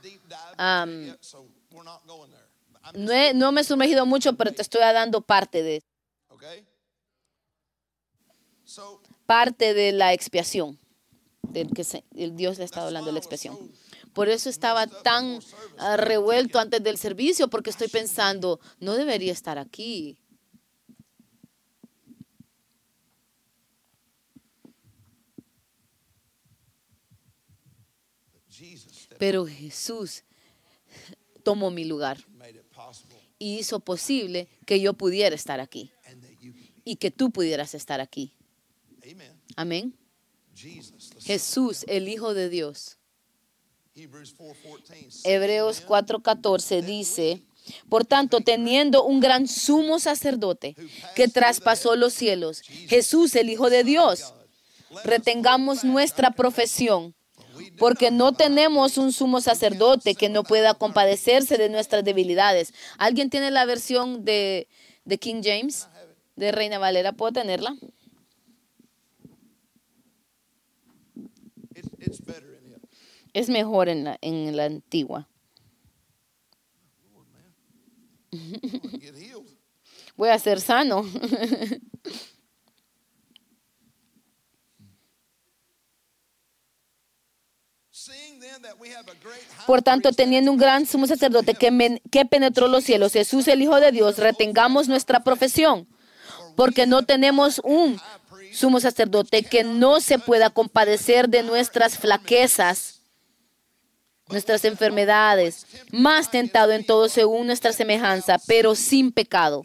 um, 0.58 1.16
no, 2.94 3.12
he- 3.14 3.34
no 3.34 3.52
me 3.52 3.62
he 3.62 3.64
sumergido 3.64 4.06
mucho, 4.06 4.34
pero 4.34 4.52
te 4.52 4.62
estoy 4.62 4.82
dando 4.82 5.22
parte 5.22 5.64
de, 5.64 5.82
parte 9.26 9.74
de 9.74 9.92
la 9.94 10.14
expiación. 10.14 10.78
Del 11.44 11.70
que 11.72 11.84
se- 11.84 12.04
el 12.16 12.36
Dios 12.36 12.58
le 12.58 12.64
ha 12.64 12.66
estado 12.66 12.88
hablando 12.88 13.08
de 13.08 13.14
la 13.14 13.20
expiación. 13.20 13.58
Por 14.14 14.28
eso 14.28 14.50
estaba 14.50 14.88
tan 14.88 15.40
ah, 15.78 15.98
revuelto 15.98 16.60
antes 16.60 16.84
del 16.84 16.98
servicio, 16.98 17.48
porque 17.48 17.70
estoy 17.70 17.88
pensando, 17.88 18.60
no 18.80 18.94
debería 18.96 19.32
estar 19.32 19.58
aquí. 19.58 20.18
Jesus 28.50 28.92
stepped 28.94 29.09
Pero 29.20 29.46
Jesús 29.46 30.24
tomó 31.44 31.70
mi 31.70 31.84
lugar 31.84 32.18
y 33.38 33.60
hizo 33.60 33.82
posible 33.82 34.48
que 34.66 34.80
yo 34.80 34.94
pudiera 34.94 35.36
estar 35.36 35.60
aquí 35.60 35.92
y 36.86 36.96
que 36.96 37.12
tú 37.12 37.30
pudieras 37.30 37.76
estar 37.76 38.00
aquí. 38.00 38.34
Amén. 39.58 39.94
Jesús, 41.20 41.86
el 41.88 42.08
Hijo 42.08 42.34
de 42.34 42.50
Dios. 42.50 42.98
Hebrews 43.94 44.34
4:14. 44.38 45.22
Hebreos 45.26 45.86
4:14 45.86 46.82
dice, 46.82 47.42
por 47.90 48.06
tanto, 48.06 48.40
teniendo 48.40 49.04
un 49.04 49.20
gran 49.20 49.50
sumo 49.50 50.00
sacerdote 50.00 50.76
que 51.16 51.28
traspasó 51.28 51.98
los 51.98 52.14
cielos, 52.14 52.62
Jesús, 52.62 53.36
el 53.36 53.50
Hijo 53.50 53.70
de 53.70 53.84
Dios, 53.84 54.34
retengamos 55.04 55.84
nuestra 55.84 56.32
profesión, 56.32 57.16
porque 57.80 58.12
no 58.12 58.34
tenemos 58.34 58.98
un 58.98 59.12
sumo 59.12 59.42
sacerdote 59.42 60.14
que 60.16 60.30
no 60.30 60.44
pueda 60.44 60.74
compadecerse 60.74 61.58
de 61.58 61.70
nuestras 61.70 62.04
debilidades. 62.04 62.74
¿Alguien 62.98 63.30
tiene 63.30 63.50
la 63.52 63.66
versión 63.66 64.26
de, 64.26 64.68
de 65.06 65.18
King 65.18 65.42
James? 65.44 65.88
De 66.36 66.52
Reina 66.52 66.78
Valera, 66.78 67.14
¿puedo 67.14 67.32
tenerla? 67.32 67.76
Es 73.34 73.50
mejor 73.50 73.90
en 73.90 74.04
la, 74.04 74.18
en 74.22 74.56
la 74.56 74.66
antigua. 74.66 75.28
Voy 80.18 80.30
a 80.30 80.40
ser 80.40 80.60
sano. 80.60 81.06
Por 89.66 89.82
tanto, 89.82 90.12
teniendo 90.12 90.52
un 90.52 90.58
gran 90.58 90.86
sumo 90.86 91.08
sacerdote 91.08 91.54
que, 91.54 91.72
men- 91.72 92.02
que 92.12 92.26
penetró 92.26 92.68
los 92.68 92.84
cielos, 92.84 93.14
Jesús 93.14 93.48
el 93.48 93.62
Hijo 93.62 93.80
de 93.80 93.92
Dios, 93.92 94.18
retengamos 94.18 94.88
nuestra 94.88 95.24
profesión, 95.24 95.88
porque 96.56 96.86
no 96.88 97.04
tenemos 97.04 97.60
un 97.64 98.00
sumo 98.52 98.80
sacerdote 98.80 99.44
que 99.44 99.64
no 99.64 100.00
se 100.02 100.18
pueda 100.20 100.50
compadecer 100.50 101.30
de 101.30 101.44
nuestras 101.44 101.98
flaquezas, 101.98 103.02
nuestras 104.28 104.64
enfermedades, 104.66 105.66
más 105.92 106.30
tentado 106.32 106.72
en 106.72 106.86
todo 106.86 107.10
según 107.10 107.48
nuestra 107.48 107.74
semejanza, 107.74 108.38
pero 108.48 108.76
sin 108.76 109.12
pecado. 109.12 109.64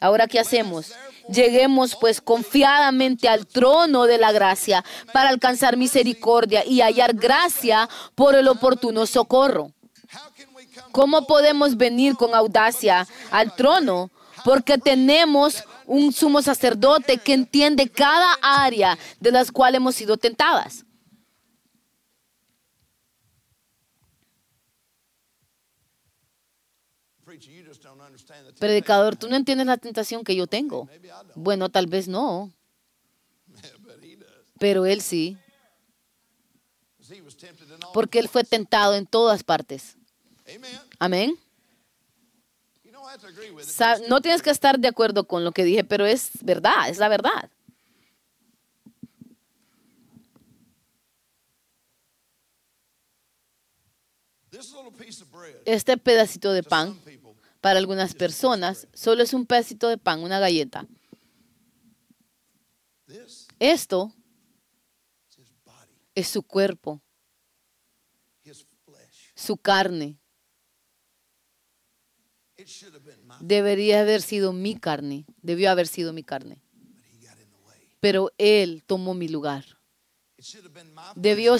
Ahora, 0.00 0.26
¿qué 0.26 0.40
hacemos? 0.40 0.92
Lleguemos 1.28 1.96
pues 1.96 2.20
confiadamente 2.20 3.28
al 3.28 3.46
trono 3.46 4.04
de 4.04 4.18
la 4.18 4.32
gracia 4.32 4.84
para 5.12 5.28
alcanzar 5.28 5.76
misericordia 5.76 6.64
y 6.64 6.80
hallar 6.80 7.14
gracia 7.14 7.88
por 8.14 8.34
el 8.34 8.48
oportuno 8.48 9.06
socorro. 9.06 9.72
¿Cómo 10.90 11.26
podemos 11.26 11.76
venir 11.76 12.16
con 12.16 12.34
audacia 12.34 13.06
al 13.30 13.54
trono? 13.54 14.10
Porque 14.44 14.78
tenemos 14.78 15.62
un 15.86 16.12
sumo 16.12 16.42
sacerdote 16.42 17.18
que 17.18 17.34
entiende 17.34 17.88
cada 17.88 18.34
área 18.42 18.98
de 19.20 19.30
las 19.30 19.52
cuales 19.52 19.78
hemos 19.78 19.94
sido 19.94 20.16
tentadas. 20.16 20.84
preacher? 27.32 27.50
You 27.50 27.62
just 27.62 27.82
don't 27.82 28.00
understand 28.00 28.46
the 28.46 28.51
Predicador, 28.62 29.16
tú 29.16 29.28
no 29.28 29.34
entiendes 29.34 29.66
la 29.66 29.76
tentación 29.76 30.22
que 30.22 30.36
yo 30.36 30.46
tengo. 30.46 30.88
Bueno, 31.34 31.68
tal 31.68 31.88
vez 31.88 32.06
no, 32.06 32.52
pero 34.60 34.86
él 34.86 35.00
sí, 35.02 35.36
porque 37.92 38.20
él 38.20 38.28
fue 38.28 38.44
tentado 38.44 38.94
en 38.94 39.04
todas 39.04 39.42
partes. 39.42 39.96
Amén. 41.00 41.36
No 44.08 44.20
tienes 44.20 44.42
que 44.42 44.50
estar 44.50 44.78
de 44.78 44.86
acuerdo 44.86 45.24
con 45.24 45.42
lo 45.42 45.50
que 45.50 45.64
dije, 45.64 45.82
pero 45.82 46.06
es 46.06 46.30
verdad, 46.42 46.88
es 46.88 46.98
la 46.98 47.08
verdad. 47.08 47.50
Este 55.64 55.96
pedacito 55.96 56.52
de 56.52 56.62
pan 56.62 56.96
Para 57.62 57.78
algunas 57.78 58.12
personas, 58.16 58.88
solo 58.92 59.22
es 59.22 59.32
un 59.32 59.46
pedacito 59.46 59.88
de 59.88 59.96
pan, 59.96 60.24
una 60.24 60.40
galleta. 60.40 60.84
Esto 63.60 64.12
es 66.16 66.26
su 66.26 66.42
cuerpo, 66.42 67.00
su 69.36 69.56
carne. 69.58 70.18
Debería 73.40 74.00
haber 74.00 74.22
sido 74.22 74.52
mi 74.52 74.74
carne, 74.76 75.24
debió 75.40 75.70
haber 75.70 75.86
sido 75.86 76.12
mi 76.12 76.24
carne. 76.24 76.60
Pero 78.00 78.32
Él 78.38 78.82
tomó 78.84 79.14
mi 79.14 79.28
lugar. 79.28 79.64
Debió, 81.14 81.52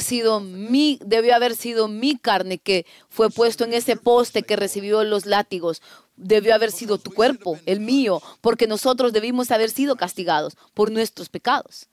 haber 1.35 1.55
sido 1.57 1.89
mi 1.89 2.17
carne 2.19 2.59
que 2.59 2.85
fue 3.09 3.31
puesto 3.31 3.65
en 3.65 3.75
ese 3.75 3.97
poste 3.97 4.43
que 4.43 4.57
recibió 4.57 5.05
los 5.05 5.27
látigos. 5.27 5.83
Debió 6.17 6.55
haber 6.55 6.73
sido 6.73 6.99
tu 6.99 7.13
cuerpo, 7.13 7.59
el 7.67 7.81
mío, 7.81 8.21
porque 8.41 8.67
nosotros 8.67 9.13
debimos 9.13 9.51
haber 9.51 9.71
sido 9.71 9.97
castigados 9.97 10.57
por 10.75 10.91
nuestros 10.91 11.29
pecados. 11.29 11.89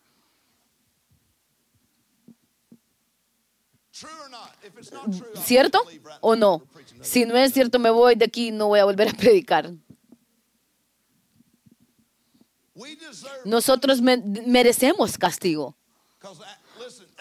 ¿Cierto 5.43 5.79
o 6.21 6.35
no? 6.35 6.63
Si 7.01 7.25
no 7.25 7.35
es 7.37 7.53
cierto, 7.53 7.79
me 7.79 7.89
voy 7.89 8.15
de 8.15 8.25
aquí 8.25 8.47
y 8.47 8.51
no 8.51 8.67
voy 8.67 8.79
a 8.79 8.85
volver 8.85 9.09
a 9.09 9.13
predicar. 9.13 9.71
Nosotros 13.45 14.01
me- 14.01 14.17
merecemos 14.45 15.17
castigo. 15.17 15.75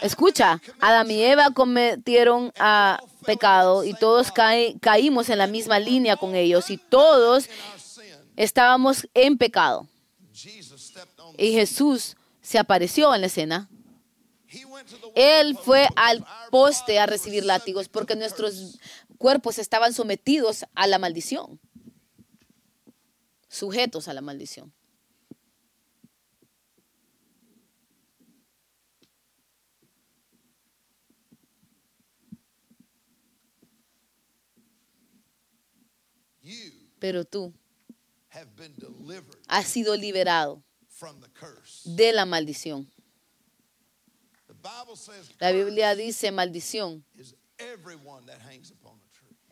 Escucha, 0.00 0.62
Adán 0.80 1.10
y 1.10 1.22
Eva 1.22 1.50
cometieron 1.52 2.52
ah, 2.58 3.02
pecado 3.24 3.84
y 3.84 3.94
todos 3.94 4.32
caímos 4.32 5.28
en 5.28 5.38
la 5.38 5.46
misma 5.46 5.80
línea 5.80 6.16
con 6.16 6.34
ellos 6.36 6.70
y 6.70 6.78
todos 6.78 7.48
estábamos 8.36 9.08
en 9.14 9.36
pecado. 9.38 9.88
Y 11.36 11.52
Jesús 11.52 12.16
se 12.40 12.58
apareció 12.58 13.12
en 13.14 13.22
la 13.22 13.26
escena. 13.26 13.68
Él 15.14 15.58
fue 15.62 15.88
al 15.96 16.24
poste 16.50 16.98
a 16.98 17.06
recibir 17.06 17.44
látigos 17.44 17.88
porque 17.88 18.14
nuestros 18.14 18.78
cuerpos 19.18 19.58
estaban 19.58 19.92
sometidos 19.92 20.64
a 20.74 20.86
la 20.86 20.98
maldición. 20.98 21.60
Sujetos 23.48 24.06
a 24.06 24.14
la 24.14 24.20
maldición. 24.20 24.72
You 36.48 36.87
Pero 36.98 37.24
tú 37.24 37.52
has 39.46 39.66
sido 39.66 39.96
liberado 39.96 40.62
de 41.84 42.12
la 42.12 42.26
maldición. 42.26 42.90
La 45.38 45.52
Biblia 45.52 45.94
dice 45.94 46.32
maldición 46.32 47.04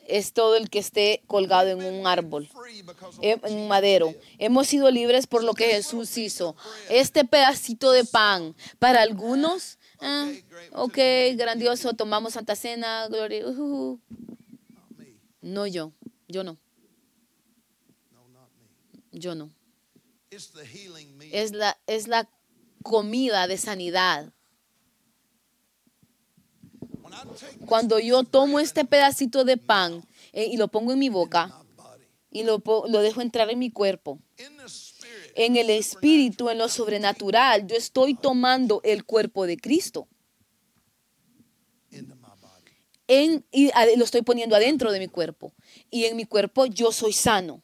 es 0.09 0.32
todo 0.32 0.56
el 0.56 0.70
que 0.70 0.78
esté 0.78 1.22
colgado 1.26 1.68
en 1.68 1.82
un 1.85 2.06
árbol. 2.06 2.48
Of 2.54 3.18
en 3.20 3.40
un 3.44 3.68
madero. 3.68 4.14
Hemos 4.38 4.66
sido 4.68 4.90
libres 4.90 5.26
por 5.26 5.42
lo 5.44 5.54
que 5.54 5.66
Jesús 5.66 6.16
hizo. 6.16 6.56
Este 6.88 7.24
pedacito 7.24 7.92
de 7.92 8.04
pan, 8.04 8.54
para 8.78 9.02
algunos, 9.02 9.78
ah, 10.00 10.30
ok, 10.72 10.98
grandioso, 11.35 11.94
tomamos 11.94 12.35
Santa 12.35 12.56
Cena, 12.56 13.06
gloria. 13.09 13.46
ujujú. 13.46 14.00
Not 14.68 14.90
me. 14.96 15.06
No 15.40 15.66
yo, 15.66 15.92
yo 16.28 16.44
no. 16.44 16.59
Yo 19.16 19.35
no. 19.35 19.52
Es 21.33 21.52
la, 21.52 21.79
es 21.87 22.09
la 22.09 22.29
comida 22.83 23.46
de 23.46 23.57
sanidad. 23.57 24.33
Cuando 27.66 27.98
yo 27.98 28.24
tomo 28.24 28.61
este 28.61 28.85
pedacito 28.85 29.44
de 29.44 29.57
pan 29.57 30.05
eh, 30.33 30.46
y 30.46 30.57
lo 30.57 30.68
pongo 30.68 30.92
en 30.92 30.98
mi 30.98 31.09
boca 31.09 31.64
y 32.31 32.44
lo, 32.44 32.62
lo 32.88 33.00
dejo 33.00 33.22
entrar 33.22 33.48
en 33.50 33.59
mi 33.59 33.70
cuerpo, 33.70 34.20
en 35.35 35.57
el 35.57 35.70
espíritu, 35.70 36.50
en 36.50 36.59
lo 36.59 36.68
sobrenatural, 36.68 37.66
yo 37.66 37.76
estoy 37.76 38.14
tomando 38.14 38.81
el 38.85 39.05
cuerpo 39.05 39.46
de 39.46 39.57
Cristo. 39.57 40.09
en, 43.09 43.46
y 43.50 43.70
lo 43.96 44.05
estoy 44.05 44.22
poniendo 44.22 44.57
adentro 44.57 44.92
de 44.92 44.98
mi 44.98 45.09
cuerpo. 45.09 45.55
Y 45.90 46.05
en 46.05 46.16
mi 46.16 46.24
cuerpo 46.24 46.66
yo 46.66 46.92
soy 46.92 47.12
sano. 47.12 47.62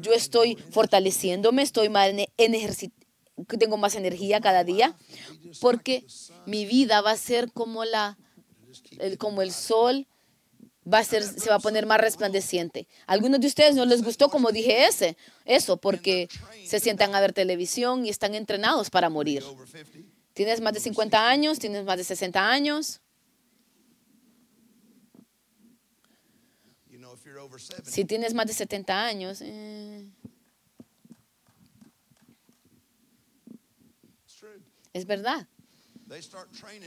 Yo 0.00 0.12
estoy 0.12 0.56
fortaleciéndome, 0.70 1.62
estoy 1.62 1.88
más 1.88 2.08
en, 2.08 2.52
ejerci- 2.54 2.92
tengo 3.58 3.76
más 3.76 3.94
energía 3.94 4.40
cada 4.40 4.64
día, 4.64 4.96
porque 5.60 6.04
mi 6.46 6.66
vida 6.66 7.00
va 7.00 7.12
a 7.12 7.16
ser 7.16 7.50
como 7.52 7.84
la, 7.84 8.18
el, 8.98 9.16
como 9.18 9.42
el 9.42 9.52
sol, 9.52 10.06
va 10.92 10.98
a 10.98 11.04
ser, 11.04 11.22
se 11.22 11.48
va 11.50 11.56
a 11.56 11.60
poner 11.60 11.84
más 11.86 12.00
resplandeciente. 12.00 12.88
Algunos 13.06 13.40
de 13.40 13.46
ustedes 13.46 13.74
no 13.74 13.84
les 13.84 14.02
gustó 14.02 14.28
como 14.28 14.50
dije 14.52 14.86
ese, 14.86 15.16
eso, 15.44 15.76
porque 15.76 16.28
se 16.64 16.80
sientan 16.80 17.14
a 17.14 17.20
ver 17.20 17.32
televisión 17.32 18.06
y 18.06 18.08
están 18.08 18.34
entrenados 18.34 18.90
para 18.90 19.08
morir. 19.10 19.42
Over 19.44 19.66
50. 19.68 20.08
Tienes 20.34 20.60
más 20.60 20.72
de 20.72 20.80
50 20.80 21.28
años, 21.28 21.58
tienes 21.58 21.84
más 21.84 21.96
de 21.98 22.04
60 22.04 22.50
años. 22.50 23.00
You 26.90 26.98
know, 26.98 27.12
if 27.12 27.24
you're 27.24 27.38
over 27.40 27.47
70, 27.47 27.47
Si 27.84 28.04
tienes 28.04 28.34
más 28.34 28.46
de 28.46 28.52
70 28.52 29.04
años, 29.04 29.40
eh, 29.42 30.08
es 34.92 35.06
verdad. 35.06 35.46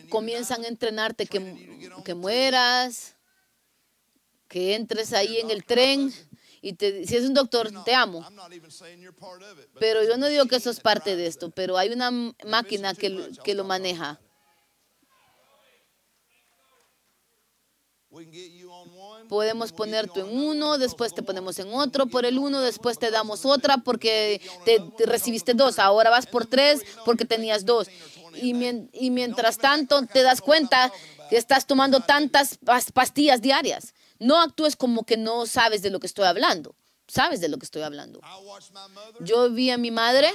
Comienzan 0.09 0.63
a 0.63 0.67
entrenarte 0.67 1.25
que, 1.25 1.91
que 2.03 2.13
mueras, 2.15 3.15
que 4.47 4.75
entres 4.75 5.13
ahí 5.13 5.37
en 5.37 5.51
el 5.51 5.63
tren 5.63 6.11
y 6.61 6.73
te, 6.73 7.05
si 7.07 7.15
es 7.15 7.25
un 7.25 7.33
doctor, 7.33 7.71
te 7.83 7.93
amo. 7.93 8.25
Pero 9.79 10.03
yo 10.03 10.17
no 10.17 10.27
digo 10.27 10.45
que 10.45 10.55
eso 10.55 10.69
es 10.69 10.79
parte 10.79 11.15
de 11.15 11.27
esto, 11.27 11.49
pero 11.51 11.77
hay 11.77 11.89
una 11.89 12.11
máquina 12.45 12.93
que, 12.93 13.31
que 13.43 13.55
lo 13.55 13.63
maneja. 13.63 14.19
Podemos 19.31 19.71
ponerte 19.71 20.19
you 20.19 20.25
en 20.27 20.37
uno, 20.37 20.77
después 20.77 21.13
te 21.13 21.23
ponemos 21.23 21.57
one. 21.57 21.69
en 21.69 21.73
otro 21.73 22.05
por 22.07 22.25
el 22.25 22.37
uno, 22.37 22.59
después 22.59 22.99
te 22.99 23.11
damos 23.11 23.45
otra 23.45 23.77
porque 23.77 24.41
te, 24.65 24.83
recibiste 25.05 25.53
dos, 25.53 25.79
ahora 25.79 26.09
vas 26.09 26.27
por 26.27 26.45
tres 26.47 26.81
porque 27.05 27.23
tenías 27.23 27.65
dos. 27.65 27.87
15 27.87 28.25
or 28.25 28.31
20 28.33 28.89
Y, 28.91 29.05
y 29.05 29.09
mientras 29.09 29.57
tanto 29.57 30.05
te 30.05 30.21
das 30.21 30.41
cuenta 30.41 30.91
que 31.29 31.37
estás 31.37 31.65
tomando 31.65 32.01
tantas 32.01 32.59
pas- 32.59 32.91
pastillas 32.91 33.41
diarias. 33.41 33.93
No 34.19 34.41
actúes 34.41 34.75
como 34.75 35.05
que 35.05 35.15
no 35.15 35.45
sabes 35.45 35.81
de 35.81 35.91
lo 35.91 36.01
que 36.01 36.07
estoy 36.07 36.25
hablando. 36.25 36.75
Sabes 37.07 37.39
de 37.39 37.47
lo 37.47 37.57
que 37.57 37.65
estoy 37.65 37.83
hablando. 37.83 38.19
Yo 39.21 39.49
vi 39.49 39.69
a 39.69 39.77
mi 39.77 39.91
madre 39.91 40.29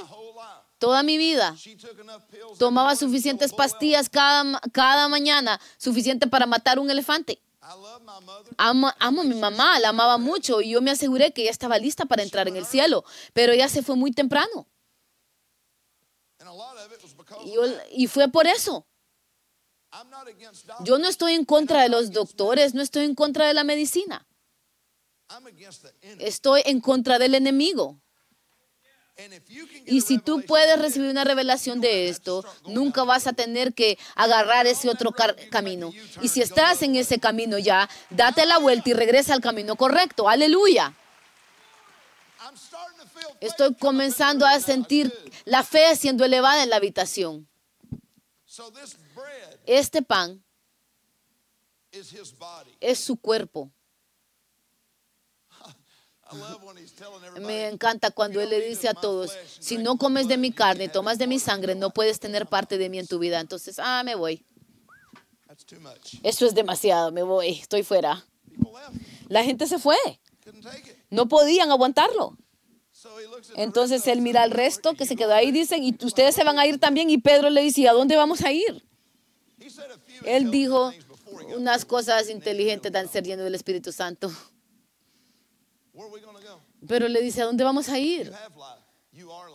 toda 0.79 1.03
mi 1.03 1.19
vida. 1.19 1.55
Tomaba 2.57 2.95
suficientes 2.95 3.53
pastillas 3.53 4.09
cada, 4.09 4.59
cada 4.71 5.07
mañana, 5.07 5.59
suficiente 5.77 6.25
para 6.25 6.47
matar 6.47 6.79
un 6.79 6.89
elefante. 6.89 7.39
Mother. 8.21 8.53
Amo, 8.57 8.91
amo 8.99 9.21
a 9.21 9.23
mi 9.25 9.35
mamá, 9.35 9.79
la 9.79 9.89
amaba 9.89 10.17
mucho 10.17 10.61
y 10.61 10.71
yo 10.71 10.81
me 10.81 10.91
aseguré 10.91 11.33
que 11.33 11.41
ella 11.41 11.51
estaba 11.51 11.77
lista 11.77 12.05
para 12.05 12.23
entrar 12.23 12.47
en 12.47 12.55
el 12.55 12.65
cielo, 12.65 13.03
pero 13.33 13.53
ella 13.53 13.67
se 13.69 13.83
fue 13.83 13.95
muy 13.95 14.11
temprano 14.11 14.67
y, 17.45 17.53
yo- 17.53 18.09
fue 18.09 18.27
por 18.29 18.47
eso. 18.47 18.85
Yo 20.83 20.97
no 20.99 21.07
estoy 21.07 21.33
en 21.33 21.45
contra 21.45 21.81
de 21.81 21.89
los 21.89 22.11
doctores, 22.11 22.73
no 22.73 22.81
estoy 22.81 23.05
en 23.05 23.15
contra 23.15 23.47
de 23.47 23.53
la 23.53 23.63
medicina, 23.63 24.25
estoy 26.19 26.61
en 26.65 26.79
contra 26.81 27.19
del 27.19 27.35
enemigo. 27.35 27.99
And 27.99 28.35
if 28.35 28.49
you 28.49 28.57
can 28.57 28.69
get 28.83 29.06
Y 29.85 30.01
si 30.01 30.19
tú 30.19 30.43
puedes 30.45 30.79
recibir 30.79 31.09
una 31.09 31.23
revelación 31.23 31.81
de 31.81 32.09
esto, 32.09 32.45
nunca 32.67 33.03
vas 33.03 33.25
a 33.25 33.33
tener 33.33 33.73
que 33.73 33.97
agarrar 34.15 34.67
ese 34.67 34.89
otro 34.89 35.11
camino. 35.49 35.91
Y 36.21 36.27
si 36.27 36.41
estás 36.41 36.81
en 36.83 36.95
ese 36.95 37.19
camino 37.19 37.57
ya, 37.57 37.89
date 38.11 38.45
la 38.45 38.59
vuelta 38.59 38.89
y 38.89 38.93
regresa 38.93 39.33
al 39.33 39.41
camino 39.41 39.75
correcto. 39.75 40.29
Aleluya. 40.29 40.93
Estoy 43.39 43.73
comenzando 43.75 44.45
a 44.45 44.59
sentir 44.59 45.11
la 45.45 45.63
fe 45.63 45.95
siendo 45.95 46.23
elevada 46.23 46.63
en 46.63 46.69
la 46.69 46.75
habitación. 46.75 47.47
Este 49.65 50.01
pan 50.01 50.43
es 52.79 52.99
su 52.99 53.17
cuerpo. 53.17 53.71
Me 57.41 57.67
encanta 57.67 58.11
cuando 58.11 58.41
Él 58.41 58.49
le 58.49 58.61
dice 58.61 58.89
a 58.89 58.93
todos, 58.93 59.31
si 59.59 59.77
no 59.77 59.97
comes 59.97 60.27
de 60.27 60.37
mi 60.37 60.51
carne 60.51 60.85
y 60.85 60.89
tomas 60.89 61.17
de 61.17 61.27
mi 61.27 61.39
sangre, 61.39 61.75
no 61.75 61.91
puedes 61.91 62.19
tener 62.19 62.47
parte 62.47 62.77
de 62.77 62.89
mí 62.89 62.99
en 62.99 63.07
tu 63.07 63.19
vida. 63.19 63.39
Entonces, 63.39 63.79
ah, 63.79 64.03
me 64.03 64.15
voy. 64.15 64.45
Eso 66.23 66.45
es 66.45 66.53
demasiado, 66.53 67.11
me 67.11 67.23
voy, 67.23 67.49
estoy 67.49 67.83
fuera. 67.83 68.25
La 69.27 69.43
gente 69.43 69.67
se 69.67 69.79
fue. 69.79 69.97
No 71.09 71.27
podían 71.27 71.71
aguantarlo. 71.71 72.37
Entonces 73.55 74.07
él 74.07 74.21
mira 74.21 74.43
al 74.43 74.51
resto 74.51 74.93
que 74.95 75.05
se 75.05 75.15
quedó 75.15 75.33
ahí 75.33 75.49
y 75.49 75.51
dicen, 75.51 75.83
y 75.83 75.95
ustedes 76.03 76.35
se 76.35 76.43
van 76.43 76.59
a 76.59 76.65
ir 76.65 76.79
también. 76.79 77.09
Y 77.09 77.17
Pedro 77.17 77.49
le 77.49 77.61
dice, 77.61 77.81
¿y 77.81 77.87
a 77.87 77.93
dónde 77.93 78.15
vamos 78.15 78.41
a 78.41 78.51
ir? 78.51 78.83
Él 80.25 80.51
dijo 80.51 80.91
unas 81.55 81.85
cosas 81.85 82.29
inteligentes 82.29 82.91
tan 82.91 83.07
ser 83.07 83.23
lleno 83.23 83.43
del 83.43 83.55
Espíritu 83.55 83.91
Santo. 83.91 84.31
Pero 86.87 87.07
le 87.07 87.21
dice, 87.21 87.41
¿a 87.41 87.45
dónde 87.45 87.63
vamos 87.63 87.89
a 87.89 87.99
ir? 87.99 88.31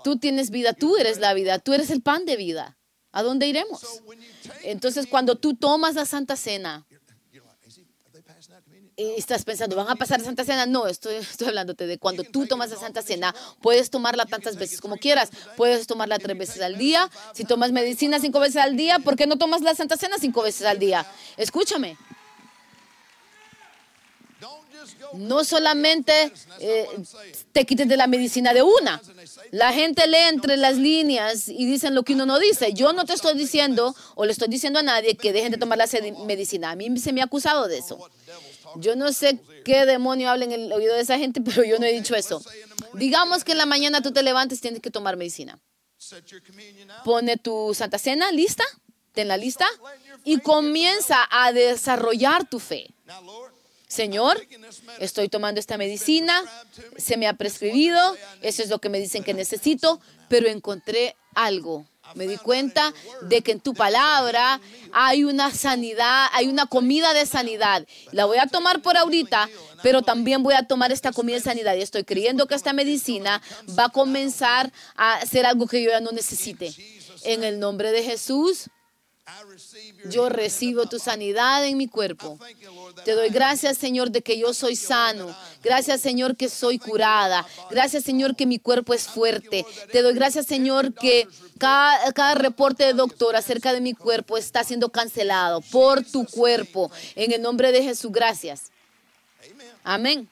Tú 0.05 0.19
tienes 0.19 0.51
vida, 0.51 0.73
tú 0.73 0.97
eres 0.97 1.19
la 1.19 1.35
vida, 1.35 1.59
tú 1.59 1.73
eres 1.73 1.91
el 1.91 2.03
pan 2.03 2.25
de 2.25 2.37
vida. 2.37 2.79
¿A 3.13 3.23
dónde 3.23 3.47
iremos? 3.47 3.83
Entonces 4.63 5.07
cuando 5.07 5.37
tú 5.37 5.55
tomas 5.55 5.95
la 5.95 6.07
Santa 6.07 6.35
Cena 6.35 6.87
y 8.97 9.15
estás 9.17 9.45
pensando, 9.45 9.77
¿van 9.77 9.89
a 9.89 9.97
pasar 9.97 10.21
la 10.21 10.27
Santa 10.27 10.45
Cena? 10.45 10.67
No, 10.67 10.87
estoy, 10.87 11.17
estoy 11.17 11.49
hablándote 11.49 11.87
de 11.87 11.99
cuando 11.99 12.25
tú 12.25 12.47
tomas 12.47 12.71
la 12.71 12.77
Santa 12.77 13.03
Cena, 13.03 13.35
puedes 13.61 13.91
tomarla 13.91 14.27
tantas 14.27 14.57
veces 14.57 14.81
como 14.81 14.97
quieras. 14.97 15.31
Puedes 15.57 15.87
tomarla 15.87 16.19
tres 16.19 16.37
veces 16.37 16.63
al 16.63 16.77
día. 16.77 17.11
Si 17.35 17.45
tomas 17.45 17.73
medicina 17.73 18.19
cinco 18.19 18.41
veces 18.41 18.57
al 18.57 18.77
día, 18.77 18.99
¿por 18.99 19.17
qué 19.17 19.27
no 19.27 19.39
tomas 19.39 19.63
la 19.63 19.75
Santa 19.75 19.97
Cena 19.97 20.17
cinco 20.19 20.43
veces 20.43 20.67
al 20.67 20.79
día? 20.79 21.07
Escúchame. 21.37 21.97
No 25.15 25.45
solamente 25.45 26.33
eh, 26.61 26.87
te 27.53 27.65
quites 27.65 27.89
de 27.89 27.97
la 27.97 28.07
medicina 28.07 28.53
de 28.55 28.63
una. 28.63 29.01
La 29.51 29.73
gente 29.73 30.07
lee 30.07 30.29
entre 30.29 30.57
las 30.57 30.77
líneas 30.77 31.49
y 31.49 31.67
dicen 31.67 31.95
lo 31.95 32.03
que 32.03 32.15
uno 32.15 32.27
no 32.27 32.39
dice. 32.39 32.73
Yo 32.73 32.93
no 32.93 33.05
te 33.05 33.13
estoy 33.13 33.37
diciendo 33.37 33.95
o 34.15 34.25
le 34.25 34.33
estoy 34.33 34.49
diciendo 34.49 34.79
a 34.79 34.83
nadie 34.83 35.17
que 35.17 35.33
dejen 35.33 35.53
de 35.53 35.59
tomar 35.59 35.79
la 35.79 35.87
medicina. 36.27 36.71
A 36.71 36.77
mí 36.77 36.99
se 36.99 37.13
me 37.13 37.21
ha 37.21 37.25
acusado 37.25 37.69
de 37.69 37.79
eso. 37.79 37.99
Yo 38.77 38.97
no 38.97 39.13
sé 39.13 39.39
qué 39.65 39.85
demonio 39.87 40.31
habla 40.31 40.45
en 40.45 40.53
el 40.53 40.73
oído 40.73 40.95
de 40.95 41.03
esa 41.03 41.19
gente, 41.19 41.41
pero 41.45 41.65
yo 41.65 41.79
no 41.79 41.87
he 41.87 41.93
dicho 41.93 42.15
eso. 42.15 42.43
Digamos 42.95 43.45
que 43.45 43.53
en 43.53 43.59
la 43.59 43.67
mañana 43.67 44.03
tú 44.03 44.13
te 44.13 44.23
levantes 44.23 44.59
y 44.59 44.63
tienes 44.63 44.81
que 44.81 44.91
tomar 44.91 45.17
medicina. 45.17 45.59
Pone 47.05 47.37
tu 47.37 47.75
Santa 47.75 47.99
Cena 47.99 48.33
lista, 48.33 48.65
ten 49.13 49.29
la 49.29 49.37
lista 49.37 49.67
y 50.25 50.39
comienza 50.39 51.17
a 51.31 51.53
desarrollar 51.53 52.49
tu 52.49 52.59
fe. 52.59 52.93
Señor, 53.93 54.41
estoy 55.01 55.29
tomando 55.29 55.61
esta 55.61 55.77
medicina, 55.77 56.33
se 56.97 57.19
me 57.19 57.27
ha 57.27 57.35
prescribido, 57.35 58.01
eso 58.41 58.63
es 58.63 58.71
lo 58.71 58.79
que 58.79 58.89
me 58.89 58.99
dicen 58.99 59.23
que 59.23 59.35
necesito, 59.35 60.01
pero 60.31 60.49
encontré 60.49 61.15
algo. 61.35 61.85
Me 62.15 62.27
di 62.27 62.39
cuenta 62.39 62.95
de 63.21 63.43
que 63.43 63.53
en 63.53 63.61
tu 63.61 63.75
palabra 63.75 64.63
hay 64.95 65.25
una 65.25 65.51
sanidad, 65.51 66.29
hay 66.33 66.49
una 66.49 66.65
comida 66.65 67.13
de 67.13 67.27
sanidad. 67.27 67.87
La 68.13 68.25
voy 68.25 68.39
a 68.39 68.47
tomar 68.47 68.81
por 68.81 68.97
ahorita, 68.97 69.51
pero 69.83 70.01
también 70.01 70.43
voy 70.43 70.55
a 70.55 70.67
tomar 70.67 70.91
esta 70.91 71.13
comida 71.13 71.37
de 71.37 71.43
sanidad. 71.43 71.77
Y 71.77 71.83
estoy 71.83 72.05
creyendo 72.05 72.47
que 72.47 72.55
esta 72.55 72.73
medicina 72.73 73.43
va 73.79 73.85
a 73.87 73.89
comenzar 73.91 74.73
a 74.97 75.17
hacer 75.17 75.45
algo 75.45 75.67
que 75.67 75.83
yo 75.83 75.91
ya 75.91 76.01
no 76.01 76.13
necesite. 76.13 76.73
En 77.25 77.45
el 77.45 77.61
nombre 77.61 77.93
de 77.93 78.03
Jesús, 78.03 78.71
yo 80.11 80.29
recibo 80.29 80.87
tu 80.87 80.99
sanidad 80.99 81.65
en 81.67 81.77
mi 81.77 81.87
cuerpo. 81.87 82.39
Te 83.05 83.13
doy 83.13 83.29
gracias, 83.29 83.79
Señor, 83.79 84.11
de 84.11 84.23
que 84.23 84.39
yo 84.39 84.53
soy 84.53 84.75
sano. 84.75 85.35
Gracias, 85.63 86.01
Señor, 86.01 86.37
que 86.37 86.49
soy 86.49 86.79
curada. 86.79 87.47
Gracias, 87.71 88.05
Señor, 88.05 88.35
que 88.35 88.47
mi 88.47 88.59
cuerpo 88.59 88.95
es 88.95 89.07
fuerte. 89.07 89.65
Te 89.93 90.03
doy 90.03 90.15
gracias, 90.15 90.47
Señor, 90.47 90.93
que 90.95 91.29
cada, 91.59 92.13
cada 92.13 92.35
reporte 92.35 92.85
de 92.85 92.95
doctor 92.95 93.37
acerca 93.37 93.73
de 93.73 93.81
mi 93.81 93.95
cuerpo 93.95 94.37
está 94.37 94.65
siendo 94.65 94.89
cancelado 94.91 95.61
por 95.61 96.05
tu 96.05 96.27
cuerpo. 96.27 96.91
En 97.15 97.33
el 97.33 97.41
nombre 97.41 97.71
de 97.71 97.83
Jesús, 97.83 98.11
gracias. 98.11 98.73
Amén. 99.85 100.29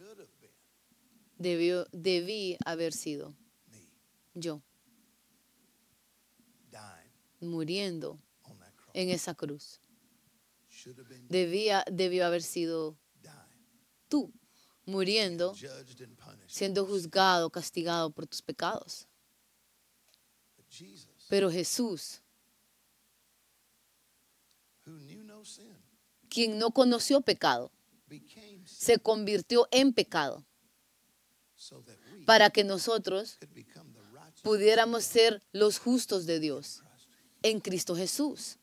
Should 0.00 0.18
have 0.18 0.28
been 0.40 0.48
Debió, 1.40 1.86
debí 1.90 2.58
haber 2.66 2.92
sido 2.92 3.34
yo. 4.34 4.62
Muriendo 7.40 8.20
en 8.92 9.08
esa 9.08 9.34
cruz. 9.34 9.80
Debía, 11.30 11.82
debió 11.90 12.26
haber 12.26 12.42
sido 12.42 12.98
tú 14.08 14.30
muriendo 14.84 15.54
siendo 16.46 16.84
juzgado, 16.84 17.48
castigado 17.48 18.10
por 18.10 18.26
tus 18.26 18.42
pecados. 18.42 19.08
Pero 21.30 21.50
Jesús, 21.50 22.20
quien 26.28 26.58
no 26.58 26.70
conoció 26.70 27.22
pecado, 27.22 27.72
se 28.66 28.98
convirtió 28.98 29.66
en 29.70 29.94
pecado 29.94 30.44
para 32.26 32.50
que 32.50 32.64
nosotros 32.64 33.38
pudiéramos 34.42 35.04
ser 35.04 35.42
los 35.52 35.78
justos 35.78 36.26
de 36.26 36.40
Dios 36.40 36.82
en 37.42 37.60
Cristo 37.60 37.94
Jesús. 37.96 38.58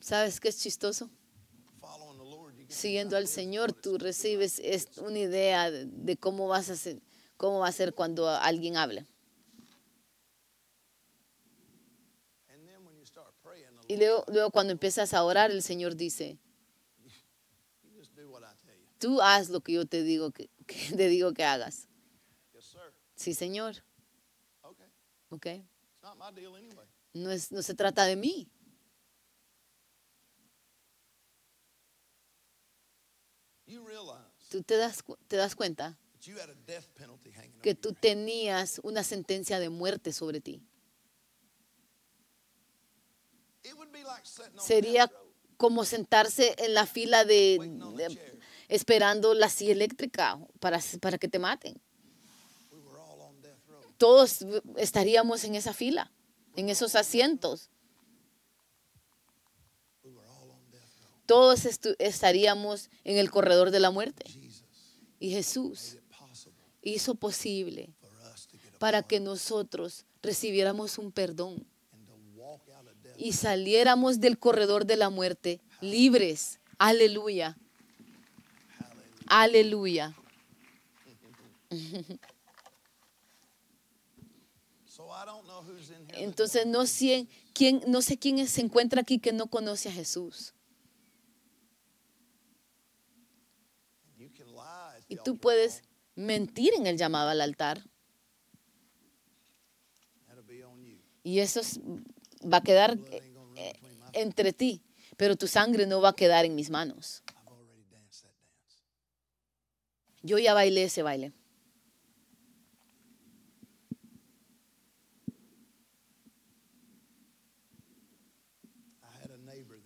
¿Sabes 0.00 0.40
qué 0.40 0.48
es 0.48 0.58
chistoso? 0.60 1.10
Siguiendo 2.68 3.16
al 3.16 3.28
Señor, 3.28 3.72
tú 3.72 3.98
recibes 3.98 4.58
es- 4.58 4.88
una 4.98 5.18
idea 5.18 5.70
de, 5.70 6.16
cómo 6.16 6.48
vas 6.48 6.68
a 6.70 6.76
ser, 6.76 7.00
cómo 7.36 7.60
va 7.60 7.68
a 7.68 7.72
ser 7.72 7.94
cuando 7.94 8.28
alguien 8.28 8.76
hable. 8.76 9.06
Y 13.88 13.96
luego, 13.96 14.24
luego 14.28 14.50
cuando 14.50 14.72
empiezas 14.72 15.14
a 15.14 15.24
orar, 15.24 15.50
el 15.50 15.62
Señor 15.62 15.96
dice, 15.96 16.38
tú 18.98 19.22
haz 19.22 19.48
lo 19.48 19.60
que 19.62 19.72
yo 19.72 19.86
te 19.86 20.02
digo 20.02 20.30
que, 20.30 20.50
que 20.66 20.76
te 20.96 21.08
digo 21.08 21.32
que 21.32 21.44
hagas. 21.44 21.88
Sí, 23.14 23.34
Señor. 23.34 23.82
Okay. 24.62 24.86
¿Ok? 25.30 25.46
It's 25.46 26.02
not 26.02 26.16
my 26.16 26.32
deal 26.38 26.54
anyway. 26.54 26.86
No, 27.14 27.30
es, 27.30 27.50
no 27.50 27.62
se 27.62 27.74
trata 27.74 28.04
de 28.04 28.16
mí. 28.16 28.48
Tú 34.50 34.62
te 34.62 34.76
das, 34.76 35.02
te 35.26 35.36
das 35.36 35.54
cuenta 35.54 35.98
que 37.62 37.74
tú 37.74 37.92
tenías 37.92 38.80
una 38.82 39.02
sentencia 39.02 39.58
de 39.58 39.68
muerte 39.68 40.12
sobre 40.12 40.40
ti. 40.40 40.62
Sería 44.58 45.10
como 45.56 45.84
sentarse 45.84 46.54
en 46.58 46.74
la 46.74 46.86
fila 46.86 47.24
de, 47.24 47.58
esperando 48.68 49.34
la 49.34 49.48
silla 49.48 49.72
eléctrica 49.72 50.38
para, 50.60 50.80
para 51.00 51.18
que 51.18 51.28
te 51.28 51.38
maten. 51.38 51.80
Todos 53.96 54.46
estaríamos 54.76 55.42
en 55.44 55.56
esa 55.56 55.72
fila, 55.72 56.12
en 56.54 56.68
esos 56.68 56.94
asientos. 56.94 57.70
Todos 61.26 61.66
estaríamos 61.98 62.90
en 63.04 63.18
el 63.18 63.30
corredor 63.30 63.70
de 63.70 63.80
la 63.80 63.90
muerte. 63.90 64.24
Y 65.18 65.30
Jesús 65.30 65.98
hizo 66.80 67.16
posible 67.16 67.92
para 68.78 69.02
que 69.02 69.18
nosotros 69.18 70.06
recibiéramos 70.22 70.98
un 70.98 71.10
perdón 71.10 71.66
and 71.92 72.06
to 72.06 72.14
walk 72.34 72.62
out 72.76 72.86
of 72.86 72.94
death. 73.02 73.07
Y 73.18 73.32
saliéramos 73.32 74.20
del 74.20 74.38
corredor 74.38 74.86
de 74.86 74.96
la 74.96 75.10
muerte 75.10 75.60
libres. 75.80 76.60
Aleluya. 76.78 77.56
Aleluya. 79.26 80.14
Entonces 86.14 86.66
no 86.66 86.86
sé 86.86 87.26
quién, 87.52 87.82
no 87.88 88.02
sé 88.02 88.18
quién 88.18 88.46
se 88.46 88.60
encuentra 88.60 89.02
aquí 89.02 89.18
que 89.18 89.32
no 89.32 89.48
conoce 89.48 89.88
a 89.88 89.92
Jesús. 89.92 90.54
Y 95.08 95.16
tú 95.16 95.36
puedes 95.36 95.82
mentir 96.14 96.72
en 96.74 96.86
el 96.86 96.96
llamado 96.96 97.30
al 97.30 97.40
altar. 97.40 97.82
Y 101.22 101.40
eso 101.40 101.60
es- 101.60 101.80
va 102.42 102.58
a 102.58 102.62
quedar 102.62 102.98
eh, 103.56 103.80
entre 104.12 104.52
ti, 104.52 104.82
pero 105.16 105.36
tu 105.36 105.46
sangre 105.46 105.86
no 105.86 106.00
va 106.00 106.10
a 106.10 106.16
quedar 106.16 106.44
en 106.44 106.54
mis 106.54 106.70
manos. 106.70 107.22
Yo 110.22 110.38
ya 110.38 110.54
bailé 110.54 110.84
ese 110.84 111.02
baile. 111.02 111.32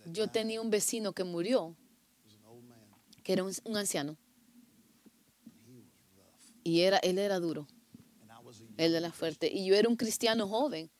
Yo 0.05 0.27
tenía 0.27 0.61
un 0.61 0.69
vecino 0.69 1.13
que 1.13 1.23
murió, 1.23 1.75
que 3.23 3.33
era 3.33 3.43
un, 3.43 3.77
anciano. 3.77 4.17
Y 6.63 6.81
era, 6.81 6.97
él 6.97 7.17
era 7.17 7.39
duro. 7.39 7.67
Él 8.77 8.95
era 8.95 9.11
fuerte. 9.11 9.51
Y 9.51 9.65
yo 9.65 9.75
era 9.75 9.89
un 9.89 9.95
cristiano 9.95 10.47
joven 10.47 10.91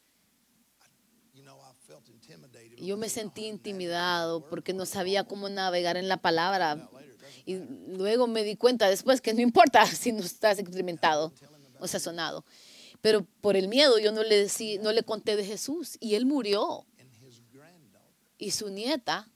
yo 2.85 2.97
me 2.97 3.09
sentí 3.09 3.45
intimidado 3.45 4.47
porque 4.49 4.73
no 4.73 4.85
sabía 4.85 5.23
cómo 5.23 5.49
navegar 5.49 5.97
en 5.97 6.07
la 6.07 6.17
palabra. 6.17 6.89
Y 7.45 7.57
luego 7.97 8.27
me 8.27 8.43
di 8.43 8.55
cuenta 8.55 8.89
después 8.89 9.21
que 9.21 9.33
no 9.33 9.41
importa 9.41 9.85
si 9.87 10.11
no 10.11 10.21
estás 10.21 10.59
experimentado 10.59 11.33
o 11.79 11.87
sazonado. 11.87 12.45
Pero 13.01 13.25
por 13.41 13.57
el 13.57 13.67
miedo 13.67 13.99
yo 13.99 14.11
no 14.11 14.23
le, 14.23 14.37
decí, 14.37 14.77
no 14.77 14.91
le 14.91 15.03
conté 15.03 15.35
de 15.35 15.45
Jesús 15.45 15.97
y 15.99 16.15
él 16.15 16.25
murió. 16.25 16.85
Y 18.37 18.51
su 18.51 18.69
nieta 18.69 19.29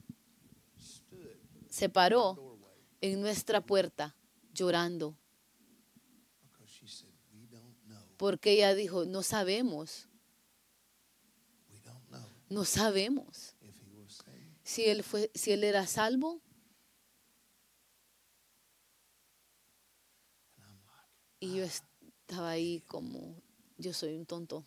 se 1.70 1.90
paró 1.90 2.58
en 3.02 3.22
nuestra 3.22 3.62
puerta 3.62 4.16
llorando 4.54 5.16
porque 8.18 8.52
ella 8.52 8.74
dijo, 8.74 9.06
no 9.06 9.24
sabemos, 9.24 10.08
no 12.50 12.66
sabemos 12.66 13.56
si 14.64 14.86
él, 14.86 15.04
fue, 15.04 15.32
si 15.34 15.52
él 15.52 15.64
era 15.64 15.88
salvo. 15.88 16.42
Y 21.40 21.56
yo 21.56 21.64
estaba 21.64 22.50
ahí 22.50 22.82
como, 22.82 23.42
yo 23.78 23.94
soy 23.94 24.16
un 24.16 24.26
tonto. 24.26 24.66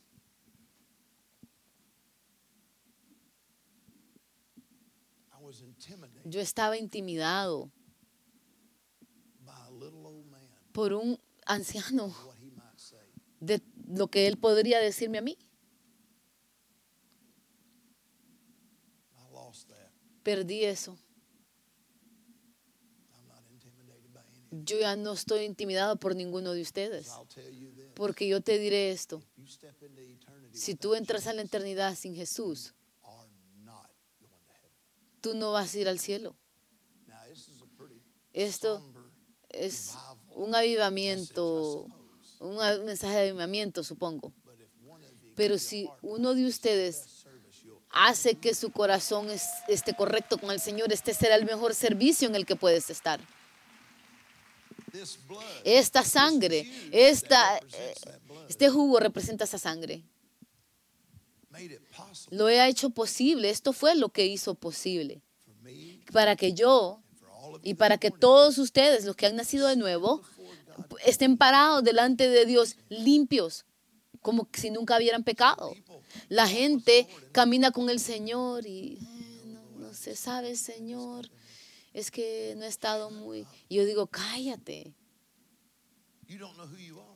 Yo 6.24 6.40
estaba 6.40 6.76
intimidado 6.76 7.70
por 10.72 10.92
un 10.92 11.18
anciano 11.44 12.14
de 13.40 13.60
lo 13.88 14.08
que 14.08 14.28
él 14.28 14.38
podría 14.38 14.78
decirme 14.78 15.18
a 15.18 15.22
mí. 15.22 15.36
Perdí 20.22 20.64
eso. 20.64 20.98
Yo 24.50 24.78
ya 24.78 24.96
no 24.96 25.12
estoy 25.12 25.44
intimidado 25.44 25.96
por 25.96 26.16
ninguno 26.16 26.52
de 26.52 26.62
ustedes. 26.62 27.10
Porque 27.94 28.26
yo 28.26 28.40
te 28.40 28.58
diré 28.58 28.90
esto. 28.90 29.22
Si 30.52 30.74
tú 30.74 30.94
entras 30.94 31.26
a 31.26 31.32
la 31.32 31.42
eternidad 31.42 31.94
sin 31.94 32.14
Jesús, 32.14 32.74
tú 35.20 35.34
no 35.34 35.52
vas 35.52 35.74
a 35.74 35.78
ir 35.78 35.88
al 35.88 35.98
cielo. 35.98 36.36
Esto 38.32 38.82
es 39.48 39.92
un 40.34 40.54
avivamiento, 40.54 41.86
un 42.40 42.56
mensaje 42.84 43.14
de 43.14 43.30
avivamiento, 43.30 43.84
supongo. 43.84 44.32
Pero 45.36 45.58
si 45.58 45.88
uno 46.02 46.34
de 46.34 46.46
ustedes 46.46 47.19
hace 47.90 48.36
que 48.36 48.54
su 48.54 48.70
corazón 48.70 49.30
es- 49.30 49.48
esté 49.68 49.94
correcto 49.94 50.38
con 50.38 50.50
el 50.50 50.60
Señor, 50.60 50.92
este 50.92 51.12
será 51.14 51.34
el 51.34 51.44
mejor 51.44 51.74
servicio 51.74 52.28
en 52.28 52.34
el 52.36 52.46
que 52.46 52.56
puedes 52.56 52.88
estar. 52.90 53.20
Esta 55.64 56.02
sangre, 56.04 56.66
esta, 56.92 57.58
eh, 57.58 57.94
este 58.48 58.68
jugo 58.70 58.98
representa 58.98 59.44
esa 59.44 59.58
sangre. 59.58 60.02
Lo 62.30 62.48
he 62.48 62.66
hecho 62.68 62.90
posible. 62.90 63.50
Esto 63.50 63.72
fue 63.72 63.94
lo 63.94 64.08
que 64.10 64.26
hizo 64.26 64.54
posible. 64.54 65.22
Para 66.12 66.36
que 66.36 66.52
yo 66.54 67.00
y 67.62 67.74
para 67.74 67.98
que 67.98 68.10
todos 68.10 68.58
ustedes, 68.58 69.04
los 69.04 69.16
que 69.16 69.26
han 69.26 69.36
nacido 69.36 69.66
de 69.68 69.76
nuevo, 69.76 70.22
estén 71.04 71.36
parados 71.36 71.84
delante 71.84 72.28
de 72.28 72.46
Dios 72.46 72.76
limpios, 72.88 73.64
como 74.22 74.48
si 74.52 74.70
nunca 74.70 74.96
hubieran 74.96 75.22
pecado. 75.24 75.72
La 76.28 76.46
gente 76.48 77.08
camina 77.32 77.70
con 77.70 77.90
el 77.90 78.00
Señor 78.00 78.66
y 78.66 78.98
"Eh, 79.00 79.56
no, 79.78 79.92
se 79.94 80.16
sabe, 80.16 80.56
Señor. 80.56 81.30
Es 81.92 82.10
que 82.10 82.54
no 82.56 82.64
he 82.64 82.68
estado 82.68 83.10
muy... 83.10 83.46
Y 83.68 83.76
yo 83.76 83.84
digo, 83.84 84.06
cállate. 84.06 84.94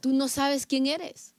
Tú 0.01 0.13
no 0.13 0.29
sabes 0.29 0.67
quién 0.67 0.87
eres. 0.87 1.35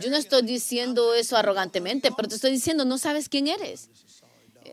Yo 0.00 0.10
no 0.10 0.16
estoy 0.18 0.42
diciendo 0.42 1.14
eso 1.14 1.36
arrogantemente, 1.36 2.10
pero 2.14 2.28
te 2.28 2.34
estoy 2.34 2.50
diciendo, 2.50 2.84
no 2.84 2.98
sabes 2.98 3.30
quién 3.30 3.48
eres. 3.48 3.88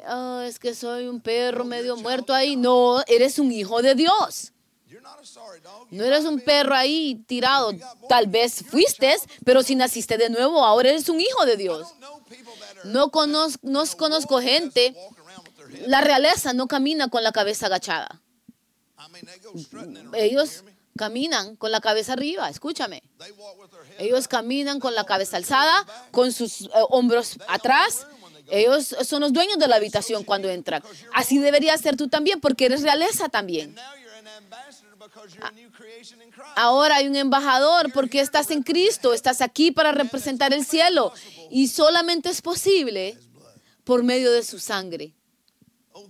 Oh, 0.09 0.41
es 0.41 0.59
que 0.59 0.73
soy 0.75 1.07
un 1.07 1.21
perro 1.21 1.63
medio 1.63 1.95
muerto 1.95 2.33
ahí. 2.33 2.55
No, 2.57 3.01
eres 3.07 3.39
un 3.39 3.51
hijo 3.51 3.81
de 3.81 3.95
Dios. 3.95 4.50
No 5.89 6.03
eres 6.03 6.25
un 6.25 6.39
perro 6.39 6.75
ahí 6.75 7.23
tirado. 7.27 7.73
Tal 8.09 8.27
vez 8.27 8.63
fuiste, 8.69 9.15
pero 9.45 9.63
si 9.63 9.75
naciste 9.75 10.17
de 10.17 10.29
nuevo, 10.29 10.63
ahora 10.63 10.89
eres 10.89 11.09
un 11.09 11.19
hijo 11.19 11.45
de 11.45 11.57
Dios. 11.57 11.87
No 12.83 13.11
conozco, 13.11 13.59
no 13.63 13.83
conozco 13.97 14.41
gente. 14.41 14.95
La 15.87 16.01
realeza 16.01 16.53
no 16.53 16.67
camina 16.67 17.09
con 17.09 17.23
la 17.23 17.31
cabeza 17.31 17.67
agachada. 17.67 18.21
Ellos 20.13 20.63
caminan 20.97 21.55
con 21.55 21.71
la 21.71 21.81
cabeza 21.81 22.13
arriba. 22.13 22.49
Escúchame. 22.49 23.03
Ellos 23.97 24.27
caminan 24.27 24.79
con 24.79 24.93
la 24.95 25.05
cabeza 25.05 25.37
alzada, 25.37 25.85
con 26.11 26.31
sus 26.31 26.61
eh, 26.61 26.69
hombros 26.89 27.37
atrás. 27.47 28.07
Ellos 28.49 28.95
son 29.03 29.21
los 29.21 29.31
dueños 29.31 29.57
de 29.59 29.67
la 29.67 29.77
habitación 29.77 30.23
cuando 30.23 30.49
entran. 30.49 30.83
Así 31.13 31.37
debería 31.37 31.77
ser 31.77 31.95
tú 31.95 32.09
también, 32.09 32.41
porque 32.41 32.65
eres 32.65 32.81
realeza 32.81 33.29
también. 33.29 33.75
Ahora 36.55 36.97
hay 36.97 37.07
un 37.07 37.15
embajador 37.15 37.91
porque 37.93 38.19
estás 38.19 38.51
en 38.51 38.63
Cristo, 38.63 39.13
estás 39.13 39.41
aquí 39.41 39.71
para 39.71 39.91
representar 39.91 40.53
el 40.53 40.65
cielo. 40.65 41.13
y 41.49 41.67
solamente 41.67 42.29
es 42.29 42.41
posible 42.41 43.17
por 43.83 44.03
medio 44.03 44.31
de 44.31 44.43
su 44.43 44.59
sangre. 44.59 45.13
Oh. 45.93 46.07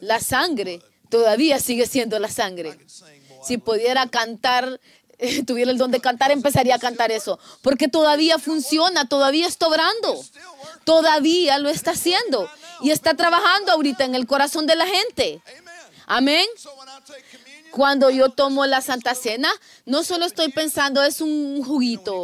La 0.00 0.20
sangre 0.20 0.82
todavía 1.08 1.58
sigue 1.58 1.86
siendo 1.86 2.18
la 2.18 2.28
sangre. 2.30 2.78
Si 3.42 3.58
pudiera 3.58 4.06
cantar, 4.06 4.80
eh, 5.18 5.44
tuviera 5.44 5.70
el 5.70 5.78
don 5.78 5.90
de 5.90 6.00
cantar, 6.00 6.30
empezaría 6.30 6.76
a 6.76 6.78
cantar 6.78 7.10
eso, 7.10 7.38
porque 7.62 7.88
todavía 7.88 8.38
funciona, 8.38 9.08
todavía 9.08 9.46
está 9.46 9.66
obrando, 9.66 10.24
todavía 10.84 11.58
lo 11.58 11.68
está 11.68 11.92
haciendo. 11.92 12.48
y 12.82 12.90
está 12.92 13.12
trabajando 13.12 13.72
ahorita 13.72 14.04
en 14.04 14.14
el 14.14 14.26
corazón 14.26 14.66
de 14.66 14.74
la 14.74 14.86
gente. 14.86 15.42
Amén. 16.06 16.46
Cuando 17.72 18.10
yo 18.10 18.30
tomo 18.30 18.66
la 18.66 18.80
Santa 18.80 19.14
Cena, 19.14 19.48
no 19.86 20.02
solo 20.02 20.26
estoy 20.26 20.50
pensando 20.52 21.02
es 21.02 21.20
un 21.20 21.62
juguito. 21.64 22.22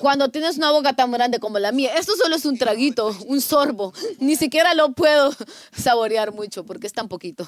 Cuando 0.00 0.28
tienes 0.30 0.56
una 0.56 0.70
boca 0.70 0.94
tan 0.94 1.10
grande 1.12 1.38
como 1.38 1.58
la 1.58 1.70
mía, 1.72 1.94
esto 1.96 2.14
solo 2.16 2.36
es 2.36 2.44
un 2.44 2.56
traguito, 2.58 3.14
un 3.26 3.40
sorbo. 3.40 3.92
Ni 4.18 4.36
siquiera 4.36 4.74
lo 4.74 4.92
puedo 4.92 5.34
saborear 5.76 6.32
mucho 6.32 6.64
porque 6.64 6.86
es 6.86 6.92
tan 6.92 7.08
poquito. 7.08 7.46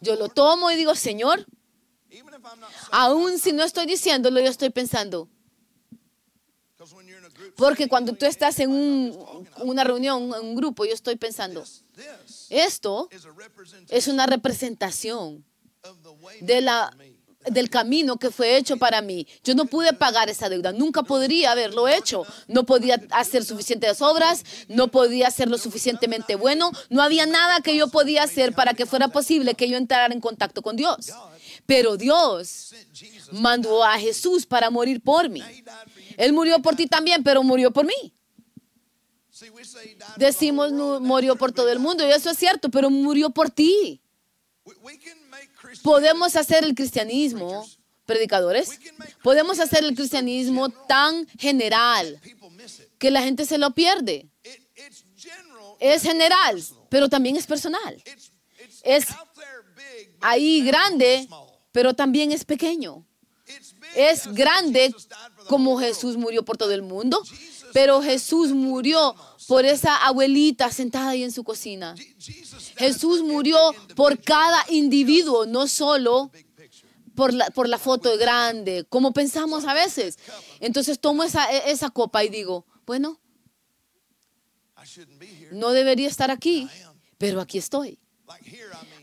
Yo 0.00 0.14
lo 0.16 0.28
tomo 0.28 0.70
y 0.70 0.76
digo, 0.76 0.94
Señor, 0.94 1.46
aún 2.92 3.38
si 3.38 3.52
no 3.52 3.64
estoy 3.64 3.86
diciéndolo, 3.86 4.40
yo 4.40 4.48
estoy 4.48 4.70
pensando. 4.70 5.28
Porque 7.56 7.88
cuando 7.88 8.12
tú 8.14 8.26
estás 8.26 8.58
en 8.60 8.70
un- 8.70 9.48
una 9.62 9.82
reunión, 9.84 10.32
en 10.34 10.46
un 10.46 10.54
grupo, 10.54 10.84
yo 10.84 10.92
estoy 10.92 11.16
pensando, 11.16 11.64
esto 12.50 13.08
es 13.88 14.08
una 14.08 14.26
representación 14.26 15.44
de 16.40 16.60
la, 16.60 16.96
del 17.50 17.70
camino 17.70 18.16
que 18.18 18.30
fue 18.30 18.56
hecho 18.56 18.76
para 18.76 19.02
mí. 19.02 19.26
Yo 19.44 19.54
no 19.54 19.66
pude 19.66 19.92
pagar 19.92 20.28
esa 20.28 20.48
deuda, 20.48 20.72
nunca 20.72 21.02
podría 21.02 21.52
haberlo 21.52 21.88
hecho. 21.88 22.24
No 22.48 22.64
podía 22.64 23.00
hacer 23.10 23.44
suficientes 23.44 24.02
obras, 24.02 24.44
no 24.68 24.88
podía 24.88 25.30
ser 25.30 25.48
lo 25.48 25.58
suficientemente 25.58 26.34
bueno, 26.34 26.72
no 26.90 27.02
había 27.02 27.26
nada 27.26 27.60
que 27.60 27.76
yo 27.76 27.88
podía 27.88 28.24
hacer 28.24 28.52
para 28.54 28.74
que 28.74 28.86
fuera 28.86 29.08
posible 29.08 29.54
que 29.54 29.68
yo 29.68 29.76
entrara 29.76 30.12
en 30.12 30.20
contacto 30.20 30.62
con 30.62 30.76
Dios. 30.76 31.10
Pero 31.66 31.96
Dios 31.96 32.74
mandó 33.32 33.84
a 33.84 33.98
Jesús 33.98 34.46
para 34.46 34.70
morir 34.70 35.00
por 35.02 35.28
mí. 35.28 35.42
Él 36.16 36.32
murió 36.32 36.60
por 36.60 36.76
ti 36.76 36.86
también, 36.86 37.22
pero 37.22 37.42
murió 37.42 37.72
por 37.72 37.86
mí. 37.86 37.92
See, 38.02 38.12
we 38.12 38.12
say 38.12 38.12
he 38.12 38.12
died 38.12 39.25
for 39.25 39.25
the 39.25 39.25
Decimos 40.16 40.68
whole 40.68 40.76
"No, 40.76 40.84
world, 40.86 40.96
and 40.98 41.06
murió 41.06 41.36
por 41.36 41.52
todo 41.52 41.70
el 41.70 41.78
mundo 41.78 42.06
y 42.06 42.10
eso 42.10 42.30
es 42.30 42.38
cierto, 42.38 42.70
pero 42.70 42.90
murió 42.90 43.30
por 43.30 43.50
ti. 43.50 44.00
Podemos 45.82 46.36
hacer 46.36 46.64
el 46.64 46.74
cristianismo, 46.74 47.66
predicadores, 48.04 48.78
podemos 49.22 49.60
hacer 49.60 49.84
el 49.84 49.94
cristianismo 49.94 50.70
tan 50.70 51.26
general 51.38 52.20
que 52.98 53.10
la 53.10 53.22
gente 53.22 53.44
se 53.44 53.58
lo 53.58 53.74
pierde. 53.74 54.28
Es 55.78 56.02
general, 56.02 56.62
pero 56.88 57.08
también 57.08 57.36
es 57.36 57.46
personal. 57.46 58.02
Es 58.82 59.06
Ahí 60.20 60.62
grande, 60.62 61.28
pero 61.72 61.94
también 61.94 62.32
es 62.32 62.44
pequeño. 62.44 63.06
Es 63.94 64.26
grande 64.32 64.94
como. 65.46 65.78
Jesús 65.78 66.16
murió 66.16 66.44
por 66.44 66.56
todo 66.56 66.72
el 66.72 66.82
mundo, 66.82 67.22
Pero 67.76 68.00
Jesús 68.00 68.52
murió 68.52 69.14
por 69.48 69.66
esa 69.66 70.06
abuelita 70.06 70.72
sentada 70.72 71.10
ahí 71.10 71.22
en 71.22 71.30
su 71.30 71.44
cocina. 71.44 71.94
Jesús 72.78 73.20
murió 73.20 73.58
por 73.94 74.18
cada 74.18 74.64
individuo, 74.70 75.44
no 75.44 75.66
solo 75.68 76.30
por 77.14 77.34
la, 77.34 77.50
por 77.50 77.68
la 77.68 77.76
foto 77.78 78.16
grande, 78.16 78.86
como 78.88 79.12
pensamos 79.12 79.66
a 79.66 79.74
veces. 79.74 80.18
Entonces 80.60 80.98
tomo 80.98 81.22
esa, 81.22 81.52
e- 81.52 81.70
esa 81.70 81.90
copa 81.90 82.24
y 82.24 82.30
digo, 82.30 82.64
bueno, 82.86 83.20
no 85.52 85.72
debería 85.72 86.08
estar 86.08 86.30
aquí, 86.30 86.66
pero 87.18 87.42
aquí 87.42 87.58
estoy. 87.58 87.98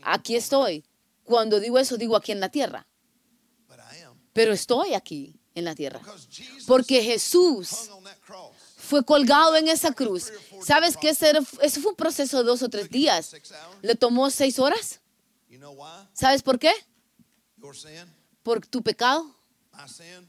Aquí 0.02 0.34
estoy. 0.34 0.84
Cuando 1.22 1.60
digo 1.60 1.78
eso, 1.78 1.96
digo 1.96 2.16
aquí 2.16 2.32
en 2.32 2.40
la 2.40 2.48
tierra, 2.48 2.88
pero 4.32 4.52
estoy 4.52 4.94
aquí 4.94 5.38
en 5.54 5.64
la 5.64 5.76
tierra. 5.76 6.00
Porque 6.66 7.04
Jesús 7.04 7.70
fue 8.86 9.04
colgado 9.04 9.56
en 9.56 9.68
esa 9.68 9.92
cruz. 9.92 10.32
¿Sabes 10.64 10.96
era- 11.30 11.40
eso 11.62 11.80
fue 11.80 11.90
un 11.90 11.96
proceso 11.96 12.38
de 12.38 12.44
dos 12.44 12.62
o 12.62 12.68
tres 12.68 12.88
días? 12.90 13.30
¿Le 13.82 13.94
tomó 13.94 14.30
seis 14.30 14.58
horas? 14.58 15.00
¿Sabes 16.12 16.42
por 16.42 16.58
qué? 16.58 16.72
Por 18.42 18.66
tu 18.66 18.82
pecado, 18.82 19.34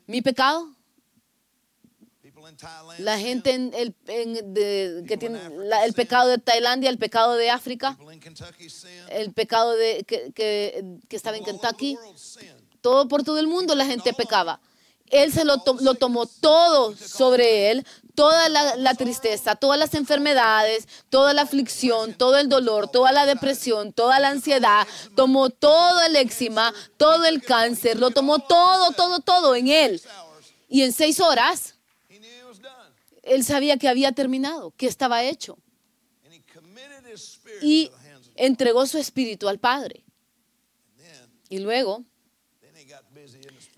mi 0.07 0.21
pecado. 0.21 0.73
La 2.99 3.17
gente 3.19 3.51
en 3.51 3.73
el, 3.73 3.95
en- 4.07 4.53
de- 4.53 5.03
que 5.07 5.17
tiene 5.17 5.49
la- 5.65 5.85
el 5.85 5.93
pecado 5.93 6.29
de 6.29 6.37
Tailandia, 6.37 6.89
el 6.89 6.97
pecado 6.97 7.33
de 7.35 7.49
África, 7.49 7.97
el 9.09 9.33
pecado 9.33 9.73
de, 9.75 10.03
que, 10.05 10.31
que- 10.33 10.83
que 11.07 11.15
estaba 11.15 11.37
en 11.37 11.43
Kentucky. 11.43 11.97
Todo 12.81 13.07
por 13.07 13.23
todo 13.23 13.37
el 13.39 13.47
mundo 13.47 13.75
la 13.75 13.85
gente 13.85 14.13
pecaba. 14.13 14.59
Él 15.07 15.31
se 15.31 15.43
lo, 15.45 15.59
to- 15.61 15.77
lo 15.81 15.93
tomó 15.95 16.25
todo 16.25 16.95
sobre 16.97 17.69
él, 17.71 17.85
toda 18.15 18.49
la, 18.49 18.95
tristeza, 18.95 19.55
todas 19.55 19.77
las 19.77 19.93
enfermedades, 19.93 20.87
toda 21.09 21.33
la 21.33 21.43
aflicción, 21.43 22.13
todo 22.13 22.37
el 22.37 22.49
dolor, 22.49 22.89
toda 22.89 23.11
la 23.11 23.25
depresión, 23.25 23.93
toda 23.93 24.19
la 24.19 24.29
ansiedad, 24.29 24.87
tomó 25.15 25.49
todo 25.49 26.01
el 26.01 26.15
éxima, 26.15 26.73
todo 26.97 27.25
el 27.25 27.43
cáncer, 27.43 27.99
lo 27.99 28.11
tomó 28.11 28.39
todo, 28.39 28.91
todo, 28.93 29.19
todo 29.19 29.55
en 29.55 29.67
él. 29.67 30.01
Y 30.69 30.81
en 30.81 30.93
seis 30.93 31.19
horas, 31.19 31.75
él 33.23 33.43
sabía 33.43 33.77
que 33.77 33.87
había 33.87 34.11
terminado, 34.11 34.71
que 34.77 34.87
estaba 34.87 35.23
hecho. 35.23 35.57
Y 37.61 37.91
entregó 38.35 38.85
su 38.85 38.97
espíritu 38.97 39.47
al 39.47 39.59
Padre. 39.59 40.03
Y 41.49 41.59
luego, 41.59 42.03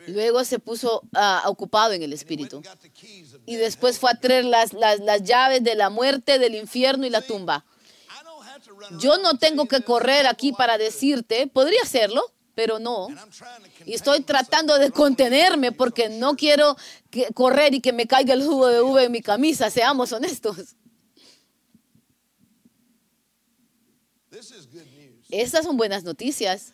luego 0.07 0.43
se 0.43 0.59
puso 0.59 1.01
ah, 1.13 1.43
ocupado 1.47 1.93
en 1.93 2.03
el 2.03 2.13
espíritu. 2.13 2.61
Y 3.47 3.55
después 3.55 3.97
fue 3.97 4.11
a 4.11 4.19
traer 4.19 4.43
las, 4.43 4.73
las, 4.73 4.99
las 4.99 5.23
llaves 5.23 5.63
de 5.63 5.73
la 5.73 5.89
muerte, 5.89 6.37
del 6.37 6.53
infierno 6.53 7.07
y 7.07 7.09
la 7.09 7.21
tumba. 7.21 7.65
Yo 8.99 9.17
no 9.19 9.37
tengo 9.37 9.67
que 9.67 9.81
correr 9.81 10.27
aquí 10.27 10.51
para 10.51 10.77
decirte, 10.77 11.47
podría 11.47 11.81
hacerlo, 11.81 12.21
pero 12.55 12.77
no. 12.77 13.07
Y 13.85 13.93
estoy 13.93 14.21
tratando 14.21 14.77
de 14.77 14.91
contenerme 14.91 15.71
porque 15.71 16.09
no 16.09 16.35
quiero 16.35 16.75
que- 17.09 17.33
correr 17.33 17.73
y 17.73 17.79
que 17.79 17.93
me 17.93 18.05
caiga 18.05 18.33
el 18.33 18.43
jugo 18.45 18.67
de 18.67 18.81
uva 18.81 19.03
en 19.03 19.13
mi 19.13 19.21
camisa, 19.21 19.69
seamos 19.69 20.11
honestos. 20.11 20.75
Estas 25.29 25.63
son 25.63 25.77
buenas 25.77 26.03
noticias. 26.03 26.73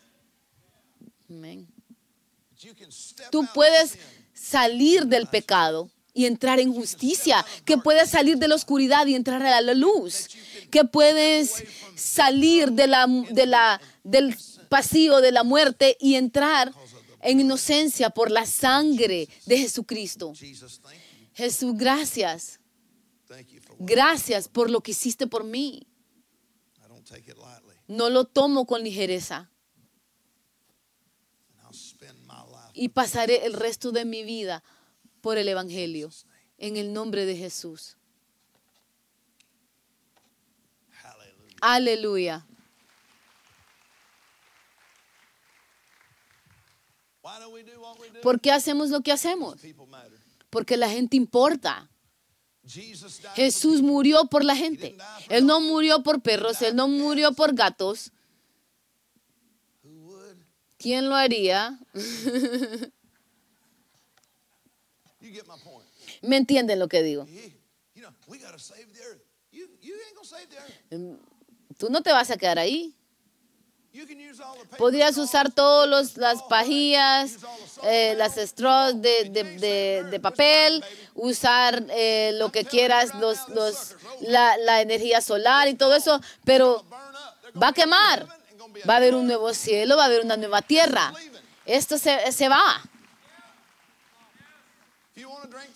Step 2.90 3.30
Tú 3.30 3.46
puedes 3.54 3.96
salir 4.32 5.06
del 5.06 5.28
pecado 5.28 5.90
y 6.14 6.26
entrar 6.26 6.60
en 6.60 6.72
justicia, 6.72 7.44
que 7.64 7.76
puedes 7.76 8.08
salir 8.08 8.38
de 8.38 8.48
la 8.48 8.54
oscuridad 8.54 9.06
y 9.06 9.16
entrar 9.16 9.42
a 9.42 9.60
la 9.60 9.74
luz, 9.74 10.28
que 10.70 10.84
puedes 10.84 11.64
salir 11.96 12.70
del 12.72 14.36
pasillo 14.68 15.20
de 15.20 15.32
la 15.32 15.42
muerte 15.42 15.96
y 16.00 16.14
entrar 16.14 16.72
en 17.20 17.40
inocencia 17.40 18.10
por 18.10 18.30
la 18.30 18.46
sangre 18.46 19.28
de 19.46 19.58
Jesucristo. 19.58 20.32
Jesús, 21.34 21.74
gracias. 21.74 22.60
Gracias 23.80 24.48
por 24.48 24.70
lo 24.70 24.80
que 24.80 24.92
hiciste 24.92 25.26
por 25.26 25.42
mí. 25.42 25.88
No 27.88 28.08
lo 28.08 28.24
tomo 28.24 28.66
con 28.66 28.82
ligereza 28.82 29.50
y 32.72 32.88
pasaré 32.88 33.46
el 33.46 33.54
resto 33.54 33.92
de 33.92 34.04
mi 34.04 34.24
vida 34.24 34.62
por 35.24 35.38
el 35.38 35.48
Evangelio. 35.48 36.10
En 36.58 36.76
el 36.76 36.92
nombre 36.92 37.24
de 37.24 37.34
Jesús. 37.34 37.96
Aleluya. 41.62 42.46
¿Por 48.22 48.38
qué 48.38 48.52
hacemos 48.52 48.90
lo 48.90 49.00
que 49.00 49.12
hacemos? 49.12 49.62
Porque 50.50 50.76
la 50.76 50.90
gente 50.90 51.16
importa. 51.16 51.90
Jesús 53.34 53.80
murió 53.80 54.26
por 54.26 54.44
la 54.44 54.54
gente. 54.54 54.94
Él 55.30 55.46
no 55.46 55.58
murió 55.60 56.02
por 56.02 56.20
perros, 56.20 56.60
él 56.60 56.76
no 56.76 56.86
murió 56.86 57.32
por 57.32 57.54
gatos. 57.54 58.12
¿Quién 60.76 61.08
lo 61.08 61.14
haría? 61.14 61.80
You 65.23 65.23
get 65.23 65.23
my 65.23 65.23
point. 65.23 65.23
¿Me 66.22 66.36
entienden 66.36 66.78
lo 66.78 66.88
que 66.88 67.02
digo? 67.02 67.26
Earth. 70.90 71.18
Tú 71.78 71.88
no 71.90 72.02
te 72.02 72.12
vas 72.12 72.30
a 72.30 72.36
quedar 72.36 72.58
ahí. 72.58 72.94
Podrías 74.76 75.16
usar 75.18 75.52
use 75.52 76.16
las 76.16 76.42
pajillas, 76.44 77.36
eh, 77.84 78.14
las 78.16 78.34
straws 78.36 79.00
de, 79.00 79.30
de- 79.30 79.44
de- 79.58 80.04
de 80.10 80.20
papel, 80.20 80.84
usar 81.14 81.84
eh, 81.90 82.32
lo 82.34 82.50
que 82.50 82.64
quieras, 82.64 83.14
los, 83.20 83.48
los, 83.50 83.94
la, 84.20 84.56
la 84.58 84.80
energía 84.82 85.20
solar 85.20 85.68
y 85.68 85.74
todo 85.74 85.94
eso, 85.94 86.20
pero 86.44 86.84
va 87.62 87.68
a 87.68 87.72
quemar. 87.72 88.26
Va 88.88 88.94
a 88.94 88.96
haber 88.96 89.14
un 89.14 89.26
nuevo 89.28 89.54
cielo, 89.54 89.96
va 89.96 90.02
a 90.02 90.06
haber 90.06 90.22
una 90.24 90.36
nueva 90.36 90.60
tierra. 90.60 91.12
Esto 91.64 91.96
se, 91.96 92.32
se 92.32 92.48
va. 92.48 92.82
If 92.82 92.90
you 93.92 94.22
wanna 94.22 94.32
drink 94.34 94.52
through 94.94 95.03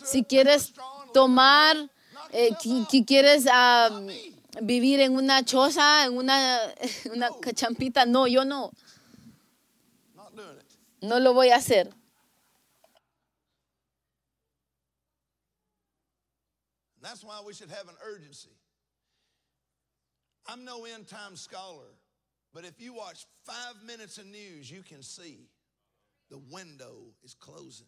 Si 0.05 0.25
quieres 0.25 0.73
tomar, 1.13 1.77
eh, 2.33 2.51
qui- 2.61 3.05
quieres 3.05 3.47
ah, 3.51 3.89
vivir 4.63 5.01
en 5.01 5.15
una 5.15 5.43
choza, 5.45 6.05
en 6.07 6.17
una, 6.17 6.59
una 7.13 7.29
cachampita, 7.41 8.05
no, 8.07 8.27
yo 8.27 8.45
no, 8.45 8.73
no 11.03 11.19
lo 11.21 11.33
voy 11.35 11.51
a 11.51 11.57
hacer. 11.57 11.93
That's 17.01 17.23
why 17.23 17.41
we 17.47 17.55
should 17.55 17.71
have 17.71 17.89
an 17.89 17.95
urgency. 18.05 18.51
I'm 20.47 20.65
no 20.65 20.85
end 20.85 21.07
time 21.07 21.37
scholar, 21.37 21.95
but 22.53 22.65
if 22.65 22.81
you 22.81 22.93
watch 22.95 23.27
five 23.45 23.77
minutes 23.87 24.19
of 24.19 24.27
news, 24.27 24.71
you 24.71 24.83
can 24.83 25.03
see 25.03 25.49
the 26.31 26.39
window 26.51 27.13
is 27.23 27.35
closing 27.35 27.87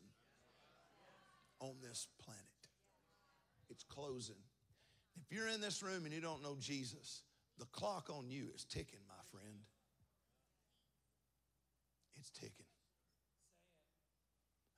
on 1.61 1.77
this 1.81 2.09
planet. 2.19 2.41
It's 3.69 3.85
closing. 3.85 4.43
If 5.21 5.37
you're 5.37 5.49
in 5.49 5.61
this 5.61 5.83
room 5.83 6.05
and 6.05 6.13
you 6.13 6.21
don't 6.21 6.43
know 6.43 6.57
Jesus, 6.59 7.23
the 7.59 7.67
clock 7.67 8.11
on 8.11 8.31
you 8.31 8.49
is 8.55 8.65
ticking, 8.65 9.01
my 9.07 9.23
friend. 9.31 9.61
It's 12.19 12.31
ticking. 12.31 12.67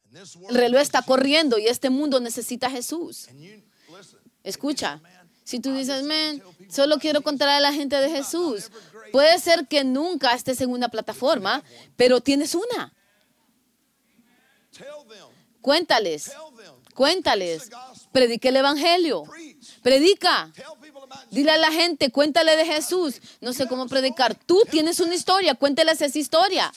And 0.05 0.21
this 0.21 0.37
world 0.37 0.51
El 0.51 0.57
reloj 0.57 0.83
está 0.83 1.03
corriendo 1.03 1.59
y 1.59 1.67
este 1.69 1.91
mundo 1.91 2.21
necesita 2.21 2.67
a 2.67 2.71
Jesús. 2.71 3.29
And 3.29 3.41
you 3.41 3.63
listen. 3.91 4.19
Escucha, 4.45 5.01
si 5.45 5.61
tú 5.61 5.73
dices, 5.73 6.03
men, 6.03 6.43
solo 6.69 6.99
quiero 6.99 7.21
Jesus." 7.21 7.25
contar 7.25 7.49
a 7.49 7.61
la 7.61 7.73
gente 7.73 7.97
de 7.97 8.11
Jesús. 8.11 8.71
Puede 9.13 9.39
ser 9.39 9.69
que 9.69 9.85
nunca 9.85 10.35
estés 10.35 10.61
en 10.61 10.71
una 10.71 10.89
plataforma, 10.89 11.63
pero 11.97 12.21
tienes 12.21 12.55
una. 12.55 12.93
Cuéntales, 15.63 16.33
cuéntales. 16.95 17.71
Predica 18.11 18.49
el 18.51 18.57
Evangelio. 18.57 19.25
Predica. 19.83 20.53
Dile 21.31 21.53
a 21.53 21.57
la 21.57 21.71
gente, 21.71 22.11
cuéntale 22.11 22.57
de 22.57 22.67
Jesús. 22.67 23.21
No 23.41 23.53
sé 23.53 23.67
cómo 23.67 23.87
predicar. 23.87 24.35
Tú 24.35 24.63
tienes 24.71 25.01
una 25.01 25.15
historia, 25.15 25.55
cuéntales 25.55 26.03
esa 26.03 26.19
historia. 26.19 26.73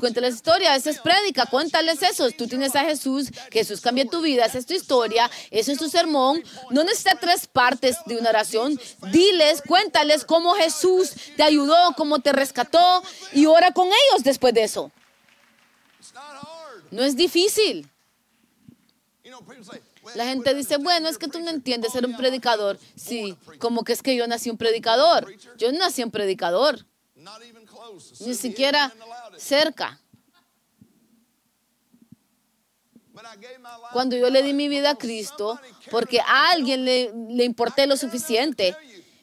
Cuéntales 0.00 0.34
historia, 0.34 0.74
esa 0.74 0.90
es 0.90 0.98
prédica, 0.98 1.46
cuéntales 1.46 2.02
eso. 2.02 2.30
Tú 2.32 2.48
tienes 2.48 2.74
a 2.74 2.84
Jesús, 2.84 3.28
Jesús 3.52 3.80
cambia 3.80 4.06
tu 4.06 4.22
vida, 4.22 4.46
esa 4.46 4.58
es 4.58 4.66
tu 4.66 4.74
historia, 4.74 5.30
ese 5.50 5.72
es 5.72 5.78
tu 5.78 5.88
sermón. 5.88 6.42
No 6.70 6.82
necesitas 6.82 7.20
tres 7.20 7.46
partes 7.46 7.98
de 8.06 8.16
una 8.16 8.30
oración. 8.30 8.80
Diles, 9.12 9.62
cuéntales 9.66 10.24
cómo 10.24 10.54
Jesús 10.54 11.12
te 11.36 11.42
ayudó, 11.42 11.94
cómo 11.96 12.20
te 12.20 12.32
rescató 12.32 13.02
y 13.32 13.46
ora 13.46 13.72
con 13.72 13.86
ellos 13.88 14.24
después 14.24 14.54
de 14.54 14.64
eso. 14.64 14.90
No 16.94 17.02
es 17.02 17.16
difícil. 17.16 17.90
La 20.14 20.26
gente 20.26 20.54
dice, 20.54 20.76
bueno, 20.76 21.08
es 21.08 21.18
que 21.18 21.26
tú 21.26 21.40
no 21.40 21.50
entiendes 21.50 21.92
ser 21.92 22.06
un 22.06 22.16
predicador. 22.16 22.78
Sí, 22.94 23.36
como 23.58 23.82
que 23.82 23.92
es 23.92 24.00
que 24.00 24.14
yo 24.14 24.28
nací 24.28 24.48
un 24.48 24.56
predicador. 24.56 25.26
Yo 25.58 25.72
no 25.72 25.78
nací 25.78 26.04
un 26.04 26.12
predicador, 26.12 26.86
ni 28.20 28.34
siquiera 28.34 28.94
cerca. 29.36 30.00
Cuando 33.92 34.16
yo 34.16 34.30
le 34.30 34.44
di 34.44 34.52
mi 34.52 34.68
vida 34.68 34.90
a 34.90 34.96
Cristo, 34.96 35.58
porque 35.90 36.20
a 36.20 36.50
alguien 36.50 36.84
le, 36.84 37.12
le 37.28 37.42
importé 37.42 37.88
lo 37.88 37.96
suficiente, 37.96 38.76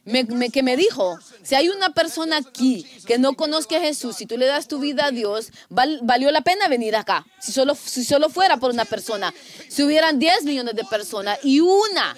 me, 0.03 0.49
que 0.49 0.63
me 0.63 0.75
dijo, 0.77 1.19
si 1.43 1.55
hay 1.55 1.69
una 1.69 1.89
persona 1.93 2.37
aquí 2.37 2.85
que 3.05 3.19
no 3.19 3.33
conozca 3.33 3.77
a 3.77 3.81
Jesús, 3.81 4.15
si 4.15 4.25
tú 4.25 4.37
le 4.37 4.47
das 4.47 4.67
tu 4.67 4.79
vida 4.79 5.05
a 5.05 5.11
Dios, 5.11 5.51
val- 5.69 5.99
valió 6.03 6.31
la 6.31 6.41
pena 6.41 6.67
venir 6.67 6.95
acá. 6.95 7.25
Si 7.39 7.51
solo, 7.51 7.75
si 7.75 8.03
solo 8.03 8.29
fuera 8.29 8.57
por 8.57 8.71
una 8.71 8.85
persona, 8.85 9.33
si 9.69 9.83
hubieran 9.83 10.17
10 10.17 10.43
millones 10.45 10.75
de 10.75 10.83
personas 10.85 11.37
y 11.43 11.59
una 11.59 12.15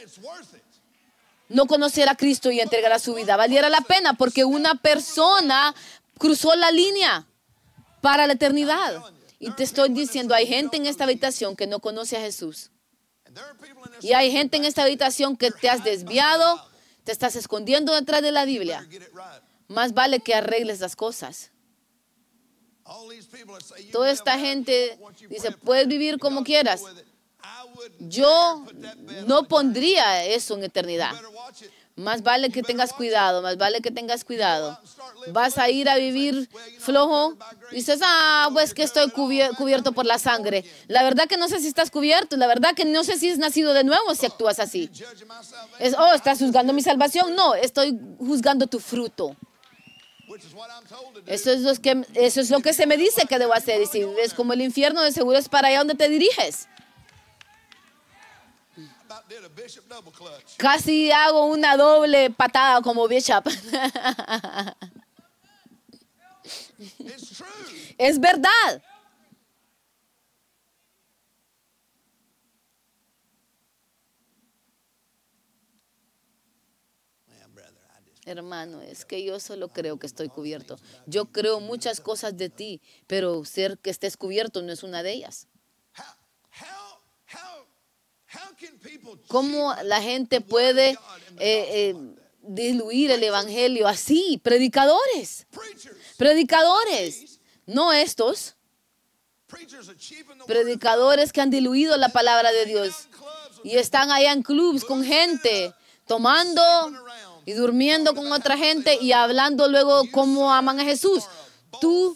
no 1.49 1.65
conocer 1.67 2.09
a 2.09 2.15
Cristo 2.15 2.51
y 2.51 2.59
entregar 2.61 2.93
a 2.93 2.99
su 2.99 3.13
vida, 3.13 3.35
valiera 3.35 3.69
la 3.69 3.81
pena 3.81 4.13
porque 4.13 4.45
una 4.45 4.75
persona 4.75 5.75
cruzó 6.17 6.55
la 6.55 6.71
línea 6.71 7.27
para 8.01 8.27
la 8.27 8.33
eternidad. 8.33 9.03
Y 9.39 9.51
te 9.51 9.63
estoy 9.63 9.89
diciendo, 9.89 10.33
hay 10.33 10.47
gente 10.47 10.77
en 10.77 10.85
esta 10.85 11.03
habitación 11.03 11.55
que 11.55 11.67
no 11.67 11.79
conoce 11.79 12.15
a 12.17 12.21
Jesús. 12.21 12.71
Y 14.01 14.13
hay 14.13 14.31
gente 14.31 14.57
en 14.57 14.65
esta 14.65 14.83
habitación 14.83 15.35
que 15.35 15.51
te 15.51 15.69
has 15.69 15.83
desviado, 15.83 16.63
te 17.03 17.11
estás 17.11 17.35
escondiendo 17.35 17.93
detrás 17.93 18.21
de 18.21 18.31
la 18.31 18.45
Biblia. 18.45 18.87
Más 19.67 19.93
vale 19.93 20.19
que 20.19 20.35
arregles 20.35 20.79
las 20.79 20.95
cosas. 20.95 21.51
Toda 23.91 24.11
esta 24.11 24.37
gente 24.37 24.97
dice, 25.29 25.51
puedes 25.51 25.87
vivir 25.87 26.19
como 26.19 26.43
quieras. 26.43 26.83
Yo 27.99 28.65
no 29.25 29.39
on. 29.39 29.47
pondría 29.47 30.25
eso 30.25 30.55
en 30.55 30.65
eternidad. 30.65 31.13
Más 31.95 32.23
vale 32.23 32.49
que 32.49 32.63
tengas 32.63 32.91
cuidado, 32.91 33.43
más 33.43 33.57
vale 33.57 33.79
que 33.81 33.91
tengas 33.91 34.23
cuidado. 34.23 34.79
Vas 35.27 35.59
a 35.59 35.69
ir 35.69 35.87
a 35.87 35.95
vivir 35.95 36.49
flojo. 36.79 37.37
Dices, 37.71 37.99
ah, 38.03 38.49
pues 38.51 38.73
que 38.73 38.81
estoy 38.81 39.09
cubier- 39.11 39.55
cubierto 39.55 39.91
por 39.91 40.05
la 40.07 40.17
sangre. 40.17 40.65
La 40.87 41.03
verdad 41.03 41.27
que 41.27 41.37
no 41.37 41.47
sé 41.47 41.59
si 41.59 41.67
estás 41.67 41.91
cubierto, 41.91 42.35
la 42.35 42.47
verdad 42.47 42.73
que 42.73 42.83
no 42.85 43.03
sé 43.03 43.19
si 43.19 43.29
es 43.29 43.37
nacido 43.37 43.73
de 43.73 43.83
nuevo 43.83 44.15
si 44.15 44.25
actúas 44.25 44.59
así. 44.59 44.89
Es, 45.77 45.93
oh, 45.95 46.13
¿estás 46.15 46.39
juzgando 46.39 46.73
mi 46.73 46.81
salvación? 46.81 47.35
No, 47.35 47.53
estoy 47.53 47.95
juzgando 48.17 48.65
tu 48.65 48.79
fruto. 48.79 49.35
Eso 51.27 51.51
es, 51.51 51.61
lo 51.61 51.75
que, 51.75 52.05
eso 52.15 52.41
es 52.41 52.49
lo 52.49 52.59
que 52.61 52.73
se 52.73 52.87
me 52.87 52.97
dice 52.97 53.27
que 53.27 53.37
debo 53.37 53.53
hacer. 53.53 53.79
Y 53.83 53.85
si 53.85 54.01
es 54.19 54.33
como 54.33 54.53
el 54.53 54.61
infierno, 54.61 55.03
de 55.03 55.11
seguro 55.11 55.37
es 55.37 55.47
para 55.47 55.67
allá 55.67 55.79
donde 55.79 55.93
te 55.93 56.09
diriges. 56.09 56.67
Casi 60.57 61.11
hago 61.11 61.45
una 61.45 61.77
doble 61.77 62.29
patada 62.29 62.81
como 62.81 63.07
Bishop. 63.07 63.47
Es 67.97 68.19
verdad. 68.19 68.81
Hermano, 78.25 78.81
es 78.81 79.03
que 79.03 79.23
yo 79.23 79.39
solo 79.39 79.67
creo 79.73 79.99
que 79.99 80.07
estoy 80.07 80.29
cubierto. 80.29 80.77
Yo 81.05 81.25
creo 81.25 81.59
muchas 81.59 81.99
cosas 81.99 82.37
de 82.37 82.49
ti, 82.49 82.81
pero 83.05 83.43
ser 83.43 83.77
que 83.79 83.89
estés 83.89 84.15
cubierto 84.15 84.61
no 84.61 84.71
es 84.71 84.83
una 84.83 85.03
de 85.03 85.11
ellas. 85.11 85.47
¿Cómo 89.27 89.75
la 89.83 90.01
gente 90.01 90.41
puede 90.41 90.91
eh, 90.91 90.97
eh, 91.39 91.95
diluir 92.41 93.11
el 93.11 93.23
evangelio 93.23 93.87
así? 93.87 94.39
Predicadores, 94.43 95.47
predicadores, 96.17 97.39
no 97.65 97.93
estos, 97.93 98.55
predicadores 100.47 101.31
que 101.31 101.41
han 101.41 101.49
diluido 101.49 101.97
la 101.97 102.09
palabra 102.09 102.51
de 102.51 102.65
Dios 102.65 103.07
y 103.63 103.77
están 103.77 104.11
allá 104.11 104.31
en 104.31 104.43
clubs 104.43 104.83
con 104.83 105.03
gente, 105.03 105.73
tomando 106.05 106.61
y 107.45 107.53
durmiendo 107.53 108.13
con 108.13 108.31
otra 108.31 108.57
gente 108.57 108.97
y 109.01 109.11
hablando 109.11 109.67
luego 109.67 110.03
cómo 110.11 110.53
aman 110.53 110.79
a 110.79 110.83
Jesús. 110.83 111.23
Tú 111.81 112.15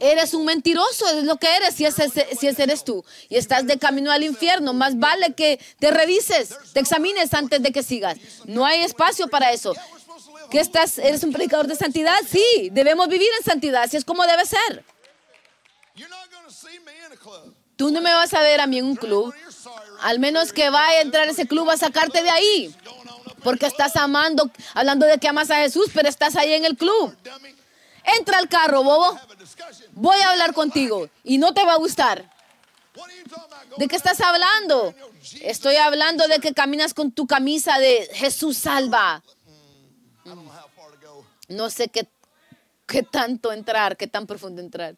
Eres 0.00 0.32
un 0.32 0.46
mentiroso, 0.46 1.06
es 1.08 1.24
lo 1.24 1.36
que 1.36 1.54
eres, 1.54 1.74
si 1.74 1.84
ese, 1.84 2.08
si 2.08 2.46
ese 2.46 2.62
eres 2.62 2.84
tú. 2.84 3.04
Y 3.28 3.36
estás 3.36 3.66
de 3.66 3.78
camino 3.78 4.10
al 4.10 4.22
infierno. 4.22 4.72
Más 4.72 4.98
vale 4.98 5.34
que 5.34 5.60
te 5.78 5.90
revises, 5.90 6.56
te 6.72 6.80
examines 6.80 7.34
antes 7.34 7.62
de 7.62 7.70
que 7.70 7.82
sigas. 7.82 8.18
No 8.46 8.64
hay 8.64 8.80
espacio 8.80 9.28
para 9.28 9.52
eso. 9.52 9.74
¿Que 10.50 10.58
estás, 10.58 10.98
eres 10.98 11.22
un 11.22 11.32
predicador 11.32 11.66
de 11.66 11.76
santidad? 11.76 12.16
Sí, 12.28 12.70
debemos 12.72 13.08
vivir 13.08 13.28
en 13.38 13.44
santidad, 13.44 13.82
así 13.82 13.98
es 13.98 14.04
como 14.04 14.24
debe 14.24 14.46
ser. 14.46 14.84
Tú 17.76 17.90
no 17.90 18.00
me 18.00 18.12
vas 18.12 18.32
a 18.34 18.40
ver 18.40 18.60
a 18.60 18.66
mí 18.66 18.78
en 18.78 18.86
un 18.86 18.96
club, 18.96 19.34
al 20.00 20.18
menos 20.18 20.52
que 20.52 20.70
vaya 20.70 20.98
a 20.98 21.02
entrar 21.02 21.28
ese 21.28 21.46
club 21.46 21.68
a 21.70 21.76
sacarte 21.76 22.22
de 22.22 22.30
ahí. 22.30 22.74
Porque 23.42 23.66
estás 23.66 23.96
amando, 23.96 24.50
hablando 24.74 25.06
de 25.06 25.18
que 25.18 25.28
amas 25.28 25.50
a 25.50 25.56
Jesús, 25.56 25.86
pero 25.94 26.08
estás 26.08 26.36
ahí 26.36 26.52
en 26.52 26.64
el 26.64 26.76
club. 26.76 27.16
Entra 28.04 28.38
al 28.38 28.48
carro, 28.48 28.82
bobo. 28.82 29.18
Voy 29.92 30.18
a 30.20 30.30
hablar 30.30 30.54
contigo 30.54 31.08
y 31.24 31.38
no 31.38 31.54
te 31.54 31.64
va 31.64 31.74
a 31.74 31.78
gustar. 31.78 32.30
¿De 33.76 33.88
qué 33.88 33.96
estás 33.96 34.20
hablando? 34.20 34.94
Estoy 35.42 35.76
hablando 35.76 36.26
de 36.28 36.40
que 36.40 36.52
caminas 36.52 36.94
con 36.94 37.12
tu 37.12 37.26
camisa 37.26 37.78
de 37.78 38.08
Jesús 38.12 38.56
salva. 38.56 39.22
No 41.48 41.70
sé 41.70 41.88
qué, 41.88 42.08
qué 42.86 43.02
tanto 43.02 43.52
entrar, 43.52 43.96
qué 43.96 44.06
tan 44.06 44.26
profundo 44.26 44.60
entrar. 44.60 44.96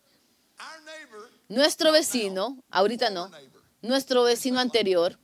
Nuestro 1.48 1.92
vecino, 1.92 2.58
ahorita 2.70 3.10
no, 3.10 3.30
nuestro 3.82 4.22
vecino 4.24 4.58
anterior 4.58 5.18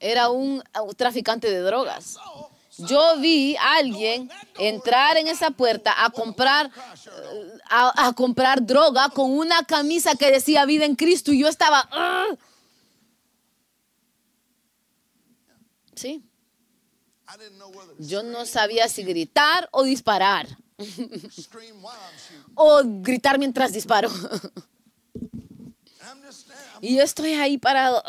era 0.00 0.30
un 0.30 0.62
traficante 0.96 1.50
de 1.50 1.60
drogas. 1.60 2.16
Yo 2.78 3.18
vi 3.18 3.56
a 3.56 3.76
alguien 3.76 4.30
entrar 4.58 5.16
en 5.16 5.28
esa 5.28 5.50
puerta 5.50 6.04
a 6.04 6.10
comprar, 6.10 6.66
eh, 6.66 7.58
a, 7.68 8.12
comprar 8.14 8.64
droga 8.64 9.08
con 9.10 9.30
una 9.30 9.64
camisa 9.64 10.14
que 10.16 10.30
decía 10.30 10.64
vida 10.64 10.84
en 10.84 10.96
Cristo 10.96 11.32
y 11.32 11.40
yo 11.40 11.48
estaba... 11.48 11.88
Sí, 15.94 16.24
yo 17.98 18.22
no 18.22 18.46
sabía 18.46 18.88
si 18.88 19.02
gritar 19.02 19.68
o 19.72 19.82
disparar. 19.84 20.46
O 22.56 22.82
gritar 22.84 23.38
mientras 23.38 23.72
disparo. 23.72 24.10
Y 26.80 26.96
yo 26.96 27.02
estoy 27.02 27.32
ahí 27.32 27.56
parado. 27.56 28.02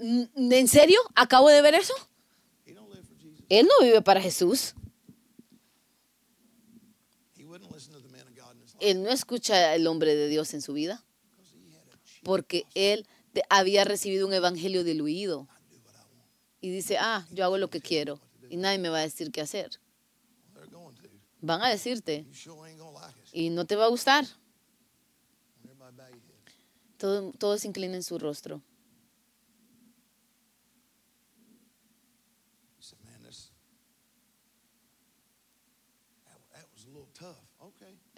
¿En 0.00 0.66
serio? 0.66 0.98
¿Acabo 1.14 1.48
de 1.48 1.62
ver 1.62 1.74
eso? 1.74 1.94
He 2.66 2.72
don't 2.72 2.88
live 2.90 3.04
for 3.04 3.16
Jesus. 3.16 3.39
Él 3.50 3.66
no 3.66 3.84
vive 3.84 4.00
para 4.00 4.20
Jesús. 4.22 4.74
Él 8.80 9.02
no 9.02 9.10
escucha 9.10 9.72
al 9.72 9.86
hombre 9.86 10.14
de 10.14 10.28
Dios 10.28 10.54
en 10.54 10.62
su 10.62 10.72
vida. 10.72 11.04
Porque 12.22 12.64
él 12.74 13.06
había 13.48 13.84
recibido 13.84 14.26
un 14.26 14.32
evangelio 14.32 14.84
diluido. 14.84 15.48
Y 16.60 16.70
dice, 16.70 16.96
ah, 16.98 17.26
yo 17.30 17.44
hago 17.44 17.58
lo 17.58 17.68
que 17.70 17.80
quiero. 17.80 18.20
Y 18.50 18.56
nadie 18.56 18.78
me 18.78 18.88
va 18.88 18.98
a 18.98 19.02
decir 19.02 19.30
qué 19.32 19.40
hacer. 19.40 19.70
Van 21.40 21.62
a 21.62 21.68
decirte. 21.70 22.26
Y 23.32 23.50
no 23.50 23.64
te 23.66 23.76
va 23.76 23.86
a 23.86 23.88
gustar. 23.88 24.26
Todo- 26.98 27.32
todos 27.32 27.64
inclinen 27.64 28.02
su 28.02 28.18
rostro. 28.18 28.62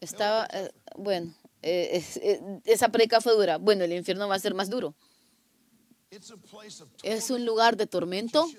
Estaba, 0.03 0.49
eh, 0.53 0.69
bueno, 0.97 1.33
eh, 1.63 2.05
eh, 2.17 2.41
esa 2.65 2.89
predica 2.89 3.21
fue 3.21 3.35
dura. 3.35 3.59
Bueno, 3.59 3.85
el 3.85 3.93
infierno 3.93 4.27
va 4.27 4.35
a 4.35 4.39
ser 4.41 4.53
más 4.53 4.69
duro. 4.69 4.97
Es 7.05 7.31
un 7.31 7.47
lugar 7.47 7.77
de 7.77 7.87
tormento 7.87 8.51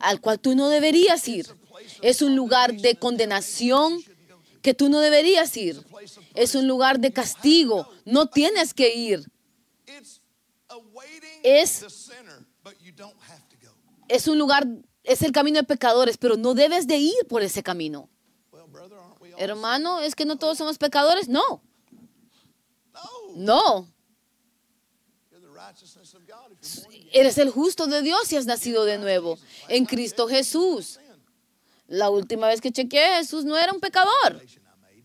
al 0.00 0.20
cual 0.20 0.40
tú 0.40 0.56
no 0.56 0.68
deberías 0.68 1.26
ir. 1.28 1.46
Es 2.02 2.22
un 2.22 2.34
lugar 2.34 2.74
de 2.74 2.96
condenación 2.96 4.02
que 4.62 4.74
tú 4.74 4.88
no 4.88 4.98
deberías 4.98 5.56
ir. 5.56 5.80
Es 6.34 6.56
un 6.56 6.66
lugar 6.66 6.98
de 6.98 7.12
castigo. 7.12 7.88
No 8.04 8.26
tienes 8.26 8.74
que 8.74 8.96
ir. 8.96 9.24
Es-. 11.44 11.84
Es 14.08 14.26
un 14.26 14.38
lugar, 14.38 14.66
es 15.04 15.22
el 15.22 15.30
camino 15.30 15.60
de 15.60 15.64
pecadores, 15.64 16.18
pero 16.18 16.36
no 16.36 16.54
debes 16.54 16.88
de 16.88 16.96
ir 16.96 17.28
por 17.28 17.42
ese 17.42 17.62
camino. 17.62 18.10
Hermano, 19.38 20.00
¿es 20.00 20.14
que 20.14 20.24
no 20.24 20.36
todos 20.36 20.58
somos 20.58 20.78
pecadores? 20.78 21.28
No, 21.28 21.62
No. 23.34 23.88
Eres 27.12 27.38
el 27.38 27.50
justo 27.50 27.86
de 27.86 28.02
Dios 28.02 28.20
si 28.26 28.36
has 28.36 28.46
nacido 28.46 28.84
de 28.84 28.98
nuevo 28.98 29.38
en 29.68 29.86
Cristo 29.86 30.28
Jesús. 30.28 31.00
La 31.88 32.10
última 32.10 32.48
vez 32.48 32.60
que 32.60 32.70
chequeé, 32.70 33.16
Jesús 33.18 33.44
no 33.44 33.56
era 33.56 33.72
un 33.72 33.80
pecador. 33.80 34.34
Nation 34.34 34.62
I 34.62 34.80
made. 34.80 35.04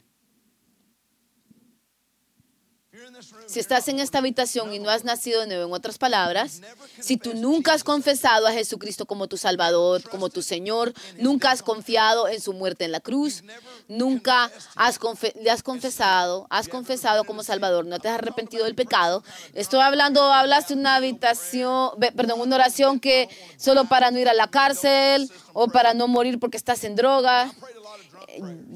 If 2.91 2.93
you're 2.93 3.05
in 3.05 3.08
this 3.08 3.08
room, 3.08 3.08
Si 3.47 3.59
estás 3.59 3.87
en 3.87 3.99
esta 3.99 4.19
habitación 4.19 4.73
y 4.73 4.79
no 4.79 4.89
has 4.89 5.03
nacido 5.03 5.41
de 5.41 5.47
nuevo, 5.47 5.65
en 5.65 5.73
otras 5.73 5.97
palabras, 5.97 6.61
si 6.99 7.17
tú 7.17 7.33
nunca 7.33 7.73
has 7.73 7.83
confesado 7.83 8.47
a 8.47 8.51
Jesucristo 8.51 9.05
como 9.05 9.27
tu 9.27 9.37
Salvador, 9.37 10.03
como 10.09 10.29
tu 10.29 10.41
Señor, 10.41 10.93
nunca 11.17 11.51
has 11.51 11.63
confiado 11.63 12.27
en 12.27 12.39
su 12.39 12.53
muerte 12.53 12.85
en 12.85 12.91
la 12.91 12.99
cruz, 12.99 13.43
nunca 13.87 14.51
has 14.75 14.99
le 15.41 15.51
has 15.51 15.63
confesado, 15.63 16.47
has 16.49 16.67
confesado 16.67 17.23
como 17.23 17.43
Salvador, 17.43 17.85
no 17.85 17.99
te 17.99 18.07
has 18.07 18.15
arrepentido 18.15 18.65
del 18.65 18.75
pecado. 18.75 19.23
Estoy 19.53 19.81
hablando, 19.81 20.21
hablaste 20.21 20.73
una 20.73 20.95
habitación, 20.95 21.91
perdón, 22.15 22.41
una 22.41 22.55
oración 22.55 22.99
que 22.99 23.29
solo 23.57 23.85
para 23.85 24.11
no 24.11 24.19
ir 24.19 24.29
a 24.29 24.33
la 24.33 24.47
cárcel 24.47 25.31
o 25.53 25.67
para 25.67 25.93
no 25.93 26.07
morir 26.07 26.39
porque 26.39 26.57
estás 26.57 26.83
en 26.83 26.95
droga. 26.95 27.51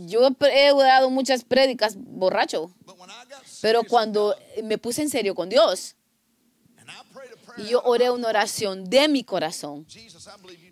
Yo 0.05 0.29
he 0.51 0.73
dado 0.73 1.09
muchas 1.09 1.43
prédicas 1.43 1.95
borracho. 1.97 2.71
Pero 3.63 3.85
cuando 3.85 4.35
me 4.61 4.77
puse 4.77 5.03
en 5.03 5.09
serio 5.09 5.33
con 5.33 5.47
Dios 5.47 5.95
y 7.55 7.69
yo 7.69 7.81
oré 7.85 8.11
una 8.11 8.27
oración 8.27 8.89
de 8.89 9.07
mi 9.07 9.23
corazón. 9.23 9.87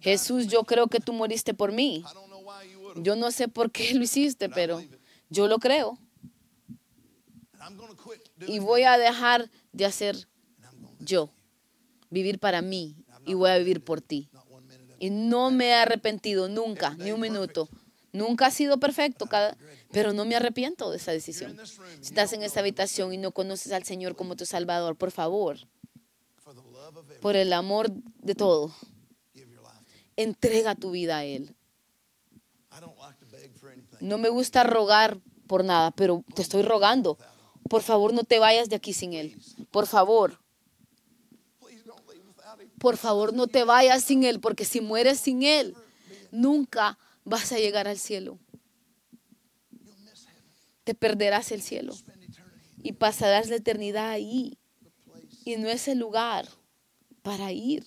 Jesús, 0.01 0.47
yo 0.47 0.65
creo 0.65 0.87
que 0.87 0.99
tú 0.99 1.13
moriste 1.13 1.53
por 1.53 1.71
mí. 1.71 2.03
Yo 2.97 3.15
no 3.15 3.31
sé 3.31 3.47
por 3.47 3.71
qué 3.71 3.93
lo 3.95 4.03
hiciste, 4.03 4.49
pero 4.49 4.83
yo 5.29 5.47
lo 5.47 5.59
creo. 5.59 5.97
Y 8.45 8.59
voy 8.59 8.83
a 8.83 8.97
dejar 8.97 9.49
de 9.71 9.85
hacer 9.85 10.27
yo, 10.99 11.29
vivir 12.09 12.39
para 12.39 12.61
mí 12.61 12.97
y 13.25 13.35
voy 13.35 13.51
a 13.51 13.57
vivir 13.57 13.85
por 13.85 14.01
ti. 14.01 14.29
Y 14.99 15.11
no 15.11 15.49
me 15.49 15.67
he 15.67 15.73
arrepentido 15.75 16.49
nunca, 16.49 16.93
ni 16.95 17.13
un 17.13 17.21
minuto. 17.21 17.69
Nunca 18.13 18.47
ha 18.47 18.51
sido 18.51 18.79
perfecto, 18.79 19.25
cada, 19.27 19.57
pero 19.91 20.11
no 20.11 20.25
me 20.25 20.35
arrepiento 20.35 20.91
de 20.91 20.97
esa 20.97 21.11
decisión. 21.11 21.57
Si 22.01 22.09
estás 22.09 22.33
en 22.33 22.43
esta 22.43 22.59
habitación 22.59 23.13
y 23.13 23.17
no 23.17 23.31
conoces 23.31 23.71
al 23.71 23.83
Señor 23.83 24.15
como 24.15 24.35
tu 24.35 24.45
Salvador, 24.45 24.97
por 24.97 25.11
favor, 25.11 25.57
por 27.21 27.35
el 27.35 27.53
amor 27.53 27.89
de 27.91 28.35
todo, 28.35 28.73
entrega 30.17 30.75
tu 30.75 30.91
vida 30.91 31.17
a 31.17 31.23
Él. 31.23 31.55
No 34.01 34.17
me 34.17 34.29
gusta 34.29 34.63
rogar 34.63 35.19
por 35.47 35.63
nada, 35.63 35.91
pero 35.91 36.23
te 36.35 36.41
estoy 36.41 36.63
rogando. 36.63 37.17
Por 37.69 37.81
favor, 37.81 38.13
no 38.13 38.23
te 38.23 38.39
vayas 38.39 38.67
de 38.67 38.75
aquí 38.75 38.91
sin 38.91 39.13
Él. 39.13 39.37
Por 39.69 39.87
favor, 39.87 40.39
por 42.77 42.97
favor, 42.97 43.33
no 43.33 43.47
te 43.47 43.63
vayas 43.63 44.03
sin 44.03 44.23
Él, 44.23 44.39
porque 44.39 44.65
si 44.65 44.81
mueres 44.81 45.19
sin 45.19 45.43
Él, 45.43 45.75
nunca 46.31 46.97
vas 47.23 47.51
a 47.51 47.57
llegar 47.57 47.87
al 47.87 47.97
cielo. 47.97 48.39
Te 50.83 50.95
perderás 50.95 51.51
el 51.51 51.61
cielo 51.61 51.95
y 52.81 52.93
pasarás 52.93 53.49
la 53.49 53.57
eternidad 53.57 54.09
ahí. 54.09 54.57
Y 55.45 55.55
no 55.57 55.69
es 55.69 55.87
el 55.87 55.99
lugar 55.99 56.47
para 57.21 57.51
ir. 57.51 57.85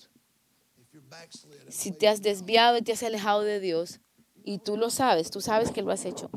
Si 1.69 1.91
te 1.91 2.07
has 2.07 2.21
desviado 2.21 2.77
y 2.77 2.81
te 2.81 2.93
has 2.93 3.03
alejado 3.03 3.41
de 3.41 3.59
Dios, 3.59 3.99
y 4.43 4.59
tú 4.59 4.77
lo 4.77 4.89
sabes, 4.89 5.31
tú 5.31 5.41
sabes 5.41 5.71
que 5.71 5.81
lo 5.81 5.91
has 5.91 6.05
hecho, 6.05 6.29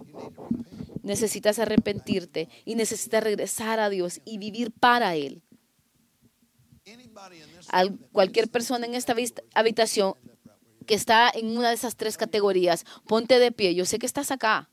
necesitas 1.02 1.58
arrepentirte 1.58 2.48
y 2.64 2.74
necesitas 2.74 3.22
regresar 3.22 3.80
a 3.80 3.90
Dios 3.90 4.20
y 4.24 4.38
vivir 4.38 4.72
para 4.72 5.14
Él. 5.14 5.42
Cualquier 8.12 8.48
persona 8.48 8.86
en 8.86 8.94
esta 8.94 9.14
habitación 9.54 10.14
que 10.88 10.94
está 10.94 11.30
en 11.32 11.56
una 11.56 11.68
de 11.68 11.74
esas 11.74 11.96
tres 11.96 12.16
categorías, 12.16 12.84
ponte 13.06 13.38
de 13.38 13.52
pie. 13.52 13.74
Yo 13.74 13.84
sé 13.84 13.98
que 14.00 14.06
estás 14.06 14.32
acá. 14.32 14.70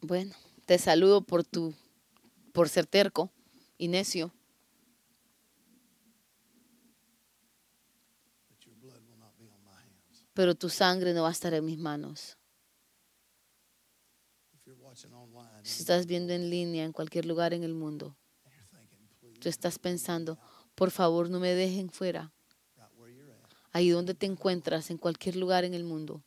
Bueno, 0.00 0.34
te 0.66 0.78
saludo 0.78 1.22
por 1.22 1.44
tu 1.44 1.74
por 2.52 2.68
ser 2.68 2.86
terco 2.86 3.30
y 3.78 3.88
necio, 3.88 4.32
But 8.48 8.64
your 8.66 8.74
blood 8.76 9.00
will 9.08 9.18
not 9.18 9.36
be 9.38 9.46
on 9.48 9.62
my 9.64 9.70
hands. 9.70 10.26
pero 10.34 10.54
tu 10.54 10.68
sangre 10.68 11.12
no 11.14 11.22
va 11.22 11.28
a 11.28 11.32
estar 11.32 11.54
en 11.54 11.64
mis 11.64 11.78
manos. 11.78 12.36
Si 15.62 15.80
estás 15.82 16.06
viendo 16.06 16.32
en 16.32 16.50
línea 16.50 16.84
en 16.84 16.92
cualquier 16.92 17.24
lugar 17.26 17.52
en 17.54 17.62
el 17.62 17.74
mundo, 17.74 18.16
tú 19.40 19.48
estás 19.48 19.78
pensando, 19.78 20.38
por 20.74 20.90
favor, 20.90 21.30
no 21.30 21.38
me 21.38 21.54
dejen 21.54 21.90
fuera. 21.90 22.32
Ahí 23.72 23.90
donde 23.90 24.14
te 24.14 24.26
encuentras, 24.26 24.90
en 24.90 24.98
cualquier 24.98 25.36
lugar 25.36 25.64
en 25.64 25.74
el 25.74 25.84
mundo, 25.84 26.22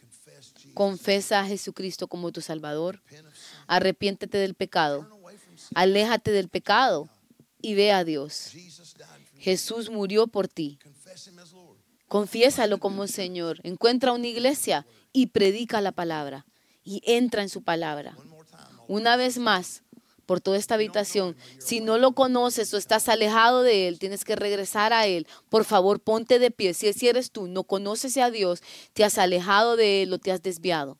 confess 0.00 0.52
Jesus. 0.54 0.61
Confesa 0.74 1.40
a 1.40 1.46
Jesucristo 1.46 2.08
como 2.08 2.32
tu 2.32 2.40
Salvador. 2.40 3.02
Arrepiéntete 3.66 4.38
del 4.38 4.54
pecado. 4.54 5.08
Aléjate 5.74 6.30
del 6.32 6.48
pecado 6.48 7.08
y 7.60 7.74
ve 7.74 7.92
a 7.92 8.04
Dios. 8.04 8.52
Jesús 9.38 9.90
murió 9.90 10.26
por 10.26 10.48
ti. 10.48 10.78
Confiésalo 12.08 12.78
como 12.78 13.06
Señor. 13.06 13.60
Encuentra 13.62 14.12
una 14.12 14.26
iglesia 14.26 14.86
y 15.12 15.28
predica 15.28 15.80
la 15.80 15.92
palabra. 15.92 16.46
Y 16.84 17.02
entra 17.06 17.42
en 17.42 17.48
su 17.48 17.62
palabra. 17.62 18.16
Una 18.88 19.16
vez 19.16 19.38
más, 19.38 19.82
por 20.26 20.40
toda 20.40 20.56
esta 20.56 20.74
habitación, 20.74 21.36
si 21.58 21.80
no 21.80 21.98
lo 21.98 22.12
conoces 22.12 22.72
o 22.72 22.76
estás 22.76 23.08
alejado 23.08 23.62
de 23.62 23.88
Él, 23.88 23.98
tienes 23.98 24.24
que 24.24 24.36
regresar 24.36 24.92
a 24.92 25.06
Él. 25.06 25.26
Por 25.48 25.64
favor, 25.64 26.00
ponte 26.00 26.38
de 26.38 26.50
pie. 26.50 26.74
Si 26.74 27.08
eres 27.08 27.30
tú, 27.30 27.46
no 27.46 27.64
conoces 27.64 28.16
a 28.16 28.30
Dios, 28.30 28.62
te 28.92 29.04
has 29.04 29.18
alejado 29.18 29.76
de 29.76 30.02
Él 30.02 30.12
o 30.12 30.18
te 30.18 30.32
has 30.32 30.42
desviado. 30.42 30.98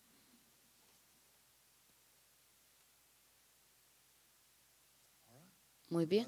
Muy 5.88 6.06
bien. 6.06 6.26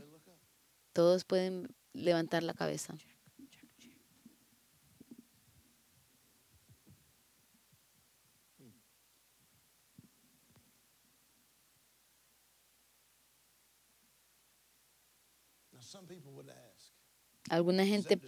Todos 0.93 1.25
pueden 1.25 1.75
levantar 1.95 2.43
la 2.43 2.53
cabeza. 2.53 2.95
Alguna 17.51 17.85
gente 17.87 18.19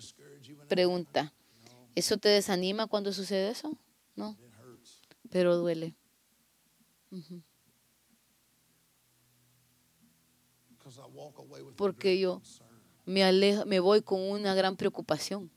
pregunta, 0.68 1.32
¿eso 1.94 2.18
te 2.18 2.28
desanima 2.28 2.86
cuando 2.86 3.12
sucede 3.12 3.50
eso? 3.50 3.78
No, 4.14 4.36
pero 5.30 5.56
duele. 5.56 5.94
Porque 11.76 12.18
yo 12.18 12.42
me, 13.04 13.24
alejo, 13.24 13.64
me 13.66 13.80
voy 13.80 14.02
con 14.02 14.20
una 14.20 14.54
gran 14.54 14.76
preocupación, 14.76 15.50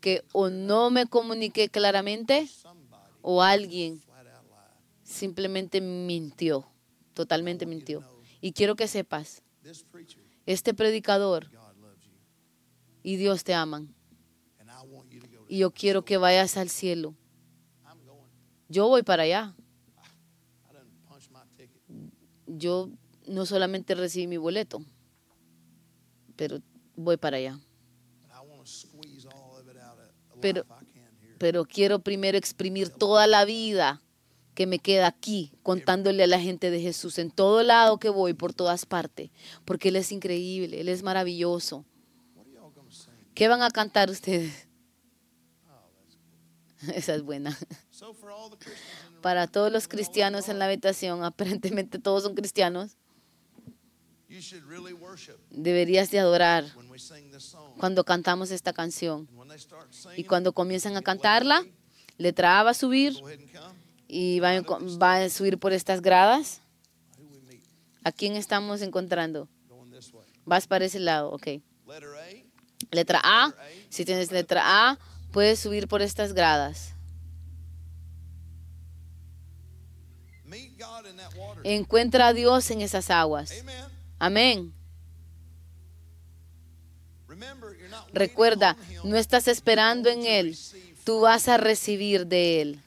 que 0.00 0.24
o 0.32 0.48
no 0.48 0.90
me 0.90 1.06
comuniqué 1.06 1.68
claramente 1.68 2.48
o 3.20 3.42
alguien 3.42 4.00
simplemente 5.02 5.80
mintió, 5.80 6.70
totalmente 7.14 7.66
mintió. 7.66 8.04
Y 8.40 8.52
quiero 8.52 8.76
que 8.76 8.86
sepas, 8.86 9.42
este 10.48 10.72
predicador 10.72 11.50
y 13.02 13.16
Dios 13.16 13.44
te 13.44 13.52
aman. 13.52 13.94
Y 15.46 15.58
yo 15.58 15.70
quiero 15.70 16.06
que 16.06 16.16
vayas 16.16 16.56
al 16.56 16.70
cielo. 16.70 17.14
Yo 18.68 18.88
voy 18.88 19.02
para 19.02 19.24
allá. 19.24 19.54
Yo 22.46 22.90
no 23.26 23.44
solamente 23.44 23.94
recibí 23.94 24.26
mi 24.26 24.38
boleto, 24.38 24.82
pero 26.34 26.62
voy 26.96 27.18
para 27.18 27.36
allá. 27.36 27.60
Pero-. 30.40 30.64
Pero 31.38 31.64
quiero 31.66 31.98
primero 32.00 32.38
exprimir 32.38 32.88
toda 32.88 33.26
la 33.26 33.44
vida 33.44 34.02
que 34.58 34.66
me 34.66 34.80
queda 34.80 35.06
aquí 35.06 35.52
contándole 35.62 36.24
a 36.24 36.26
la 36.26 36.40
gente 36.40 36.72
de 36.72 36.80
Jesús 36.80 37.20
en 37.20 37.30
todo 37.30 37.62
lado 37.62 38.00
que 38.00 38.08
voy, 38.08 38.34
por 38.34 38.52
todas 38.52 38.86
partes, 38.86 39.30
porque 39.64 39.90
Él 39.90 39.94
es 39.94 40.10
increíble, 40.10 40.80
Él 40.80 40.88
es 40.88 41.04
maravilloso. 41.04 41.84
¿Qué 43.34 43.46
van 43.46 43.62
a 43.62 43.70
cantar 43.70 44.10
ustedes? 44.10 44.66
Esa 46.92 47.14
es 47.14 47.22
buena. 47.22 47.56
Para 49.22 49.46
todos 49.46 49.70
los 49.70 49.86
cristianos 49.86 50.48
en 50.48 50.58
la 50.58 50.64
habitación, 50.64 51.22
aparentemente 51.22 52.00
todos 52.00 52.24
son 52.24 52.34
cristianos, 52.34 52.96
deberías 55.50 56.10
de 56.10 56.18
adorar 56.18 56.64
cuando 57.78 58.02
cantamos 58.02 58.50
esta 58.50 58.72
canción. 58.72 59.28
Y 60.16 60.24
cuando 60.24 60.52
comienzan 60.52 60.96
a 60.96 61.02
cantarla, 61.02 61.64
letra 62.16 62.58
A 62.58 62.64
va 62.64 62.70
a 62.70 62.74
subir 62.74 63.14
y 64.08 64.40
va 64.40 64.56
a, 65.14 65.28
subir 65.28 65.58
por 65.58 65.72
estas 65.72 66.00
gradas. 66.00 66.62
¿A 68.02 68.10
quién 68.10 68.34
estamos 68.34 68.80
encontrando? 68.80 69.48
Vas 70.46 70.66
para 70.66 70.86
ese 70.86 70.98
lado, 70.98 71.30
ok. 71.30 71.60
Letra 72.90 73.20
A, 73.22 73.54
si 73.90 74.06
tienes 74.06 74.32
letra 74.32 74.62
A, 74.64 74.98
puedes 75.30 75.58
subir 75.58 75.88
por 75.88 76.00
estas 76.00 76.32
gradas. 76.32 76.94
Encuentra 81.64 82.28
a 82.28 82.32
Dios 82.32 82.70
en 82.70 82.80
esas 82.80 83.10
aguas. 83.10 83.52
Amén. 84.18 84.72
Recuerda, 88.12 88.76
no 89.04 89.16
estás 89.16 89.48
esperando 89.48 90.08
en 90.08 90.24
Él, 90.24 90.58
tú 91.04 91.20
vas 91.20 91.48
a 91.48 91.58
recibir 91.58 92.26
de 92.26 92.62
Él. 92.62 92.82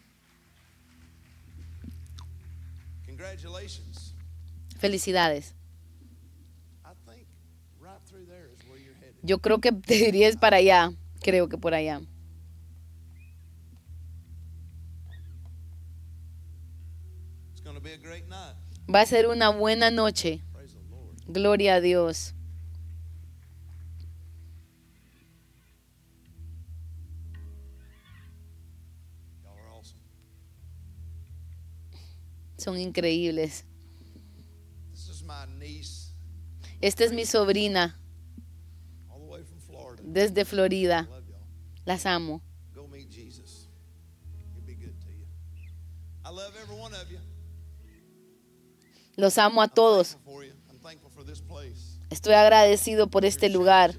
Headed. 8.99 9.15
Yo 9.23 9.39
creo 9.39 9.59
que 9.59 9.71
te 9.87 9.95
dirías 9.95 10.37
para 10.37 10.57
allá, 10.57 10.91
creo 11.21 11.47
que 11.47 11.57
por 11.57 11.73
allá. 11.73 12.01
It's 17.51 17.61
going 17.63 17.75
to 17.75 17.81
be 17.81 17.93
a 17.93 17.97
great 17.97 18.27
night. 18.27 18.55
Va 18.93 19.01
a 19.01 19.05
ser 19.05 19.27
una 19.27 19.49
buena 19.49 19.91
noche. 19.91 20.41
Gloria 21.27 21.75
a 21.75 21.81
Dios. 21.81 22.33
Son 32.61 32.79
increíbles. 32.79 33.65
Esta 36.79 37.03
es 37.03 37.11
mi 37.11 37.25
sobrina. 37.25 37.99
Desde 40.03 40.45
Florida. 40.45 41.09
Las 41.85 42.05
amo. 42.05 42.43
Los 49.15 49.37
amo 49.39 49.63
a 49.63 49.67
todos. 49.67 50.19
Estoy 52.11 52.33
agradecido 52.35 53.07
por 53.07 53.25
este 53.25 53.49
lugar. 53.49 53.95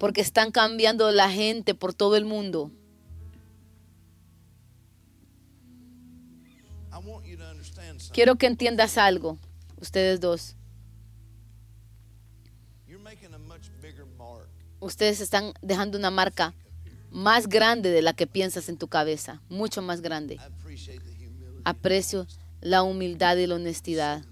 Porque 0.00 0.20
están 0.22 0.50
cambiando 0.50 1.12
la 1.12 1.30
gente 1.30 1.76
por 1.76 1.94
todo 1.94 2.16
el 2.16 2.24
mundo. 2.24 2.72
Quiero 8.14 8.36
que 8.36 8.46
entiendas 8.46 8.96
algo, 8.96 9.38
ustedes 9.76 10.20
dos. 10.20 10.54
Ustedes 14.78 15.20
están 15.20 15.52
dejando 15.62 15.98
una 15.98 16.12
marca 16.12 16.54
más 17.10 17.48
grande 17.48 17.90
de 17.90 18.02
la 18.02 18.12
que 18.12 18.28
piensas 18.28 18.68
en 18.68 18.78
tu 18.78 18.86
cabeza, 18.86 19.42
mucho 19.48 19.82
más 19.82 20.00
grande. 20.00 20.38
Aprecio 21.64 22.28
la 22.60 22.84
humildad 22.84 23.36
y 23.36 23.48
la 23.48 23.56
honestidad. 23.56 24.24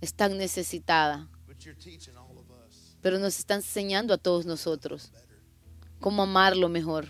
Es 0.00 0.14
tan 0.14 0.38
necesitada, 0.38 1.28
pero 3.00 3.18
nos 3.18 3.40
está 3.40 3.54
enseñando 3.56 4.14
a 4.14 4.18
todos 4.18 4.46
nosotros 4.46 5.10
cómo 5.98 6.22
amarlo 6.22 6.68
mejor, 6.68 7.08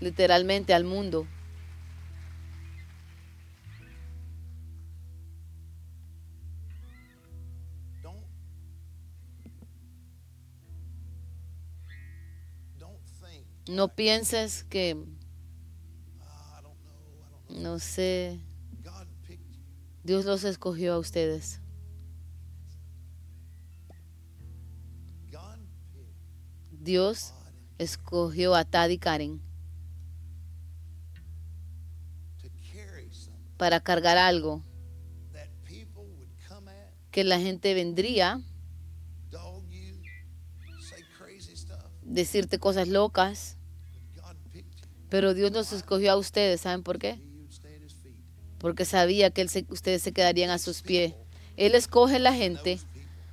literalmente 0.00 0.74
al 0.74 0.82
mundo. 0.82 1.28
No 13.68 13.94
pienses 13.94 14.64
que, 14.64 14.96
"Ah, 16.20 16.58
I 16.58 16.62
don't 16.62 16.78
know, 16.82 16.92
I 16.92 17.30
don't 17.30 17.50
know. 17.50 17.72
no 17.72 17.78
sé. 17.78 18.40
Dios 20.04 20.24
los 20.24 20.42
escogió 20.44 20.94
a 20.94 20.98
ustedes. 20.98 21.60
Dios 26.82 27.32
escogió 27.78 28.56
a 28.56 28.64
Tad 28.64 28.88
y 28.88 28.98
Karen 28.98 29.40
para 33.56 33.78
cargar 33.78 34.18
algo 34.18 34.62
que 37.12 37.22
la 37.22 37.38
gente 37.38 37.74
vendría, 37.74 38.40
decirte 42.12 42.58
cosas 42.58 42.88
locas, 42.88 43.56
pero 45.08 45.34
Dios 45.34 45.52
los 45.52 45.72
escogió 45.72 46.12
a 46.12 46.16
ustedes. 46.16 46.60
¿Saben 46.62 46.82
por 46.82 46.98
qué? 46.98 47.20
Porque 48.58 48.84
sabía 48.84 49.30
que 49.30 49.42
él 49.42 49.50
ustedes 49.68 50.02
se 50.02 50.12
quedarían 50.12 50.50
a 50.50 50.58
sus 50.58 50.82
pies. 50.82 51.14
Él 51.56 51.74
escoge 51.74 52.18
la 52.18 52.32
gente 52.32 52.78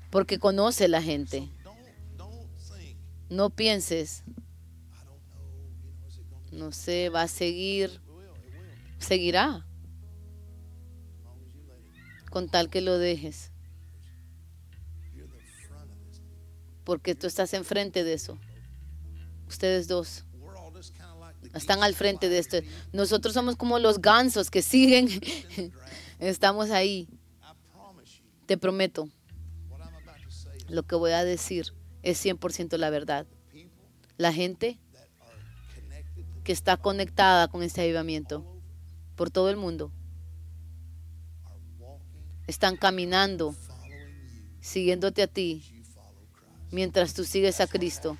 porque 0.09 0.39
conoce 0.39 0.87
la 0.87 1.01
gente. 1.01 1.49
No 3.29 3.51
pienses, 3.51 4.23
no 6.51 6.71
sé, 6.71 7.09
va 7.09 7.23
a 7.23 7.27
seguir, 7.27 8.01
seguirá 8.97 9.65
con 12.31 12.49
tal 12.49 12.69
que 12.69 12.81
lo 12.81 12.97
dejes, 12.97 13.51
porque 16.83 17.13
tú 17.13 17.27
estás 17.27 17.53
enfrente 17.53 18.03
de 18.03 18.13
eso. 18.13 18.39
Ustedes 19.49 19.87
dos 19.87 20.25
están 21.55 21.81
al 21.81 21.95
frente 21.95 22.29
de 22.29 22.37
esto. 22.37 22.57
Nosotros 22.93 23.33
somos 23.33 23.55
como 23.55 23.79
los 23.79 23.99
gansos 23.99 24.51
que 24.51 24.61
siguen. 24.61 25.09
Estamos 26.19 26.69
ahí. 26.69 27.09
Te 28.45 28.57
prometo, 28.57 29.09
lo 30.67 30.83
que 30.83 30.95
voy 30.95 31.11
a 31.11 31.23
decir 31.23 31.73
es 32.03 32.23
100% 32.23 32.77
la 32.77 32.91
verdad. 32.91 33.25
La 34.17 34.31
gente 34.31 34.79
que 36.43 36.51
está 36.51 36.77
conectada 36.77 37.47
con 37.47 37.63
este 37.63 37.81
avivamiento 37.81 38.45
por 39.15 39.31
todo 39.31 39.49
el 39.49 39.57
mundo 39.57 39.91
están 42.45 42.77
caminando, 42.77 43.55
siguiéndote 44.61 45.23
a 45.23 45.27
ti 45.27 45.63
mientras 46.71 47.15
tú 47.15 47.23
sigues 47.23 47.59
a 47.61 47.67
Cristo. 47.67 48.17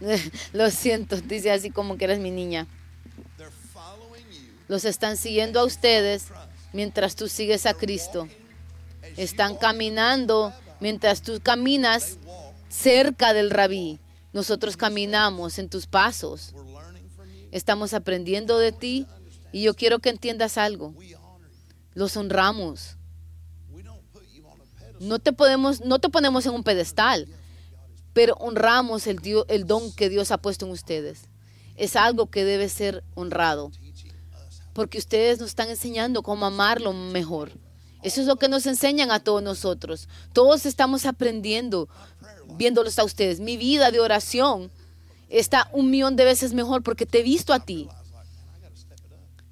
Lo 0.52 0.70
siento, 0.70 1.20
dice 1.20 1.50
así 1.50 1.70
como 1.70 1.96
que 1.96 2.04
eres 2.04 2.18
mi 2.18 2.30
niña. 2.30 2.66
Los 4.68 4.84
están 4.84 5.16
siguiendo 5.16 5.60
a 5.60 5.64
ustedes 5.64 6.26
mientras 6.72 7.16
tú 7.16 7.28
sigues 7.28 7.66
a 7.66 7.74
Cristo. 7.74 8.28
Están 9.16 9.56
caminando 9.56 10.52
mientras 10.80 11.22
tú 11.22 11.40
caminas 11.42 12.18
cerca 12.68 13.32
del 13.32 13.50
rabí. 13.50 13.98
Nosotros 14.32 14.76
caminamos 14.76 15.58
en 15.58 15.68
tus 15.68 15.86
pasos. 15.86 16.54
Estamos 17.50 17.94
aprendiendo 17.94 18.58
de 18.58 18.72
ti 18.72 19.06
y 19.52 19.62
yo 19.62 19.74
quiero 19.74 20.00
que 20.00 20.10
entiendas 20.10 20.58
algo. 20.58 20.94
Los 21.94 22.16
honramos. 22.16 22.96
No 25.00 25.18
te 25.18 25.32
podemos 25.32 25.80
no 25.80 25.98
te 25.98 26.08
ponemos 26.08 26.44
en 26.44 26.52
un 26.52 26.64
pedestal, 26.64 27.28
pero 28.18 28.34
honramos 28.40 29.06
el 29.06 29.64
don 29.64 29.92
que 29.92 30.08
Dios 30.08 30.32
ha 30.32 30.38
puesto 30.38 30.66
en 30.66 30.72
ustedes. 30.72 31.28
Es 31.76 31.94
algo 31.94 32.28
que 32.28 32.44
debe 32.44 32.68
ser 32.68 33.04
honrado, 33.14 33.70
porque 34.72 34.98
ustedes 34.98 35.38
nos 35.38 35.50
están 35.50 35.70
enseñando 35.70 36.24
cómo 36.24 36.44
amarlo 36.44 36.92
mejor. 36.92 37.52
Eso 38.02 38.20
es 38.20 38.26
lo 38.26 38.34
que 38.34 38.48
nos 38.48 38.66
enseñan 38.66 39.12
a 39.12 39.22
todos 39.22 39.40
nosotros. 39.40 40.08
Todos 40.32 40.66
estamos 40.66 41.06
aprendiendo. 41.06 41.88
viéndolos 42.56 42.98
a 42.98 43.04
ustedes. 43.04 43.38
Mi 43.38 43.56
vida 43.56 43.92
de 43.92 44.00
oración 44.00 44.72
está 45.28 45.68
un 45.72 45.88
millón 45.88 46.16
de 46.16 46.24
veces 46.24 46.54
mejor 46.54 46.82
porque 46.82 47.06
te 47.06 47.20
he 47.20 47.22
visto 47.22 47.52
a 47.52 47.60
ti. 47.60 47.88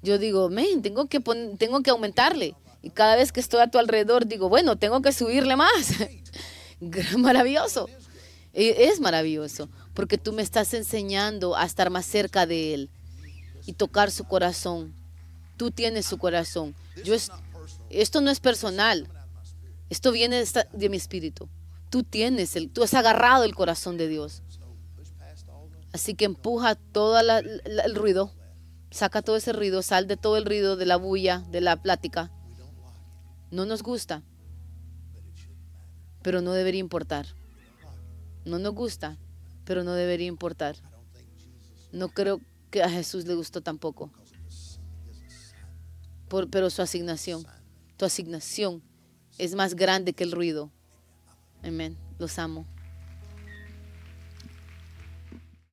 Yo 0.01 0.17
digo, 0.17 0.49
men, 0.49 0.81
tengo 0.81 1.05
que, 1.05 1.21
tengo 1.57 1.81
que 1.83 1.91
aumentarle. 1.91 2.53
Y 2.81 2.89
cada 2.89 3.15
vez 3.15 3.31
que 3.31 3.39
estoy 3.39 3.61
a 3.61 3.71
tu 3.71 3.77
alrededor, 3.77 4.25
digo, 4.27 4.49
bueno, 4.49 4.75
tengo 4.75 5.01
que 5.01 5.13
subirle 5.13 5.55
más. 5.55 5.93
maravilloso. 7.17 7.87
E, 8.57 8.89
es 8.89 8.99
maravilloso, 8.99 9.69
porque 9.93 10.17
tú 10.17 10.33
me 10.33 10.41
estás 10.41 10.73
enseñando 10.73 11.55
a 11.55 11.63
estar 11.63 11.91
más 11.91 12.07
cerca 12.07 12.47
de 12.47 12.73
Él 12.73 12.89
y 13.67 13.73
tocar 13.73 14.09
su 14.09 14.23
corazón. 14.23 14.95
Tú 15.57 15.69
tienes 15.69 16.07
su 16.07 16.17
corazón. 16.17 16.73
Esto 17.91 18.19
no 18.19 18.31
es 18.31 18.39
personal. 18.39 19.07
Esto 19.91 20.11
viene 20.11 20.43
de 20.73 20.89
mi 20.89 20.97
espíritu. 20.97 21.47
Tú 21.91 22.01
tienes, 22.01 22.55
el, 22.55 22.71
tú 22.71 22.81
has 22.81 22.95
agarrado 22.95 23.43
el 23.43 23.53
corazón 23.53 23.95
de 23.95 24.07
Dios. 24.07 24.41
Así 25.93 26.15
que 26.15 26.25
empuja 26.25 26.73
todo 26.73 27.19
el 27.19 27.95
ruido. 27.95 28.33
Saca 28.89 29.21
todo 29.21 29.35
ese 29.35 29.53
ruido, 29.53 29.83
sal 29.83 30.07
de 30.07 30.17
todo 30.17 30.35
el 30.35 30.45
ruido, 30.45 30.77
de 30.77 30.87
la 30.87 30.95
bulla, 30.95 31.43
de 31.51 31.61
la 31.61 31.75
plática. 31.75 32.31
No 33.51 33.65
nos 33.65 33.83
gusta, 33.83 34.23
pero 36.23 36.41
no 36.41 36.53
debería 36.53 36.79
importar. 36.79 37.36
No 38.47 38.59
nos 38.59 38.73
gusta, 38.73 39.17
pero 39.65 39.83
no 39.83 39.93
debería 39.93 40.27
importar. 40.27 40.77
No 41.91 42.07
creo 42.07 42.39
que 42.71 42.81
a 42.81 42.89
Jesús 42.89 43.25
le 43.25 43.35
gustó 43.35 43.61
tampoco. 43.61 44.09
pero 46.49 46.69
su 46.69 46.81
asignación, 46.81 47.45
tu 47.97 48.05
asignación 48.05 48.81
es 49.37 49.53
más 49.55 49.75
grande 49.75 50.13
que 50.13 50.23
el 50.23 50.31
ruido. 50.31 50.71
Amén. 51.61 51.97
Los 52.19 52.39
amo. 52.39 52.65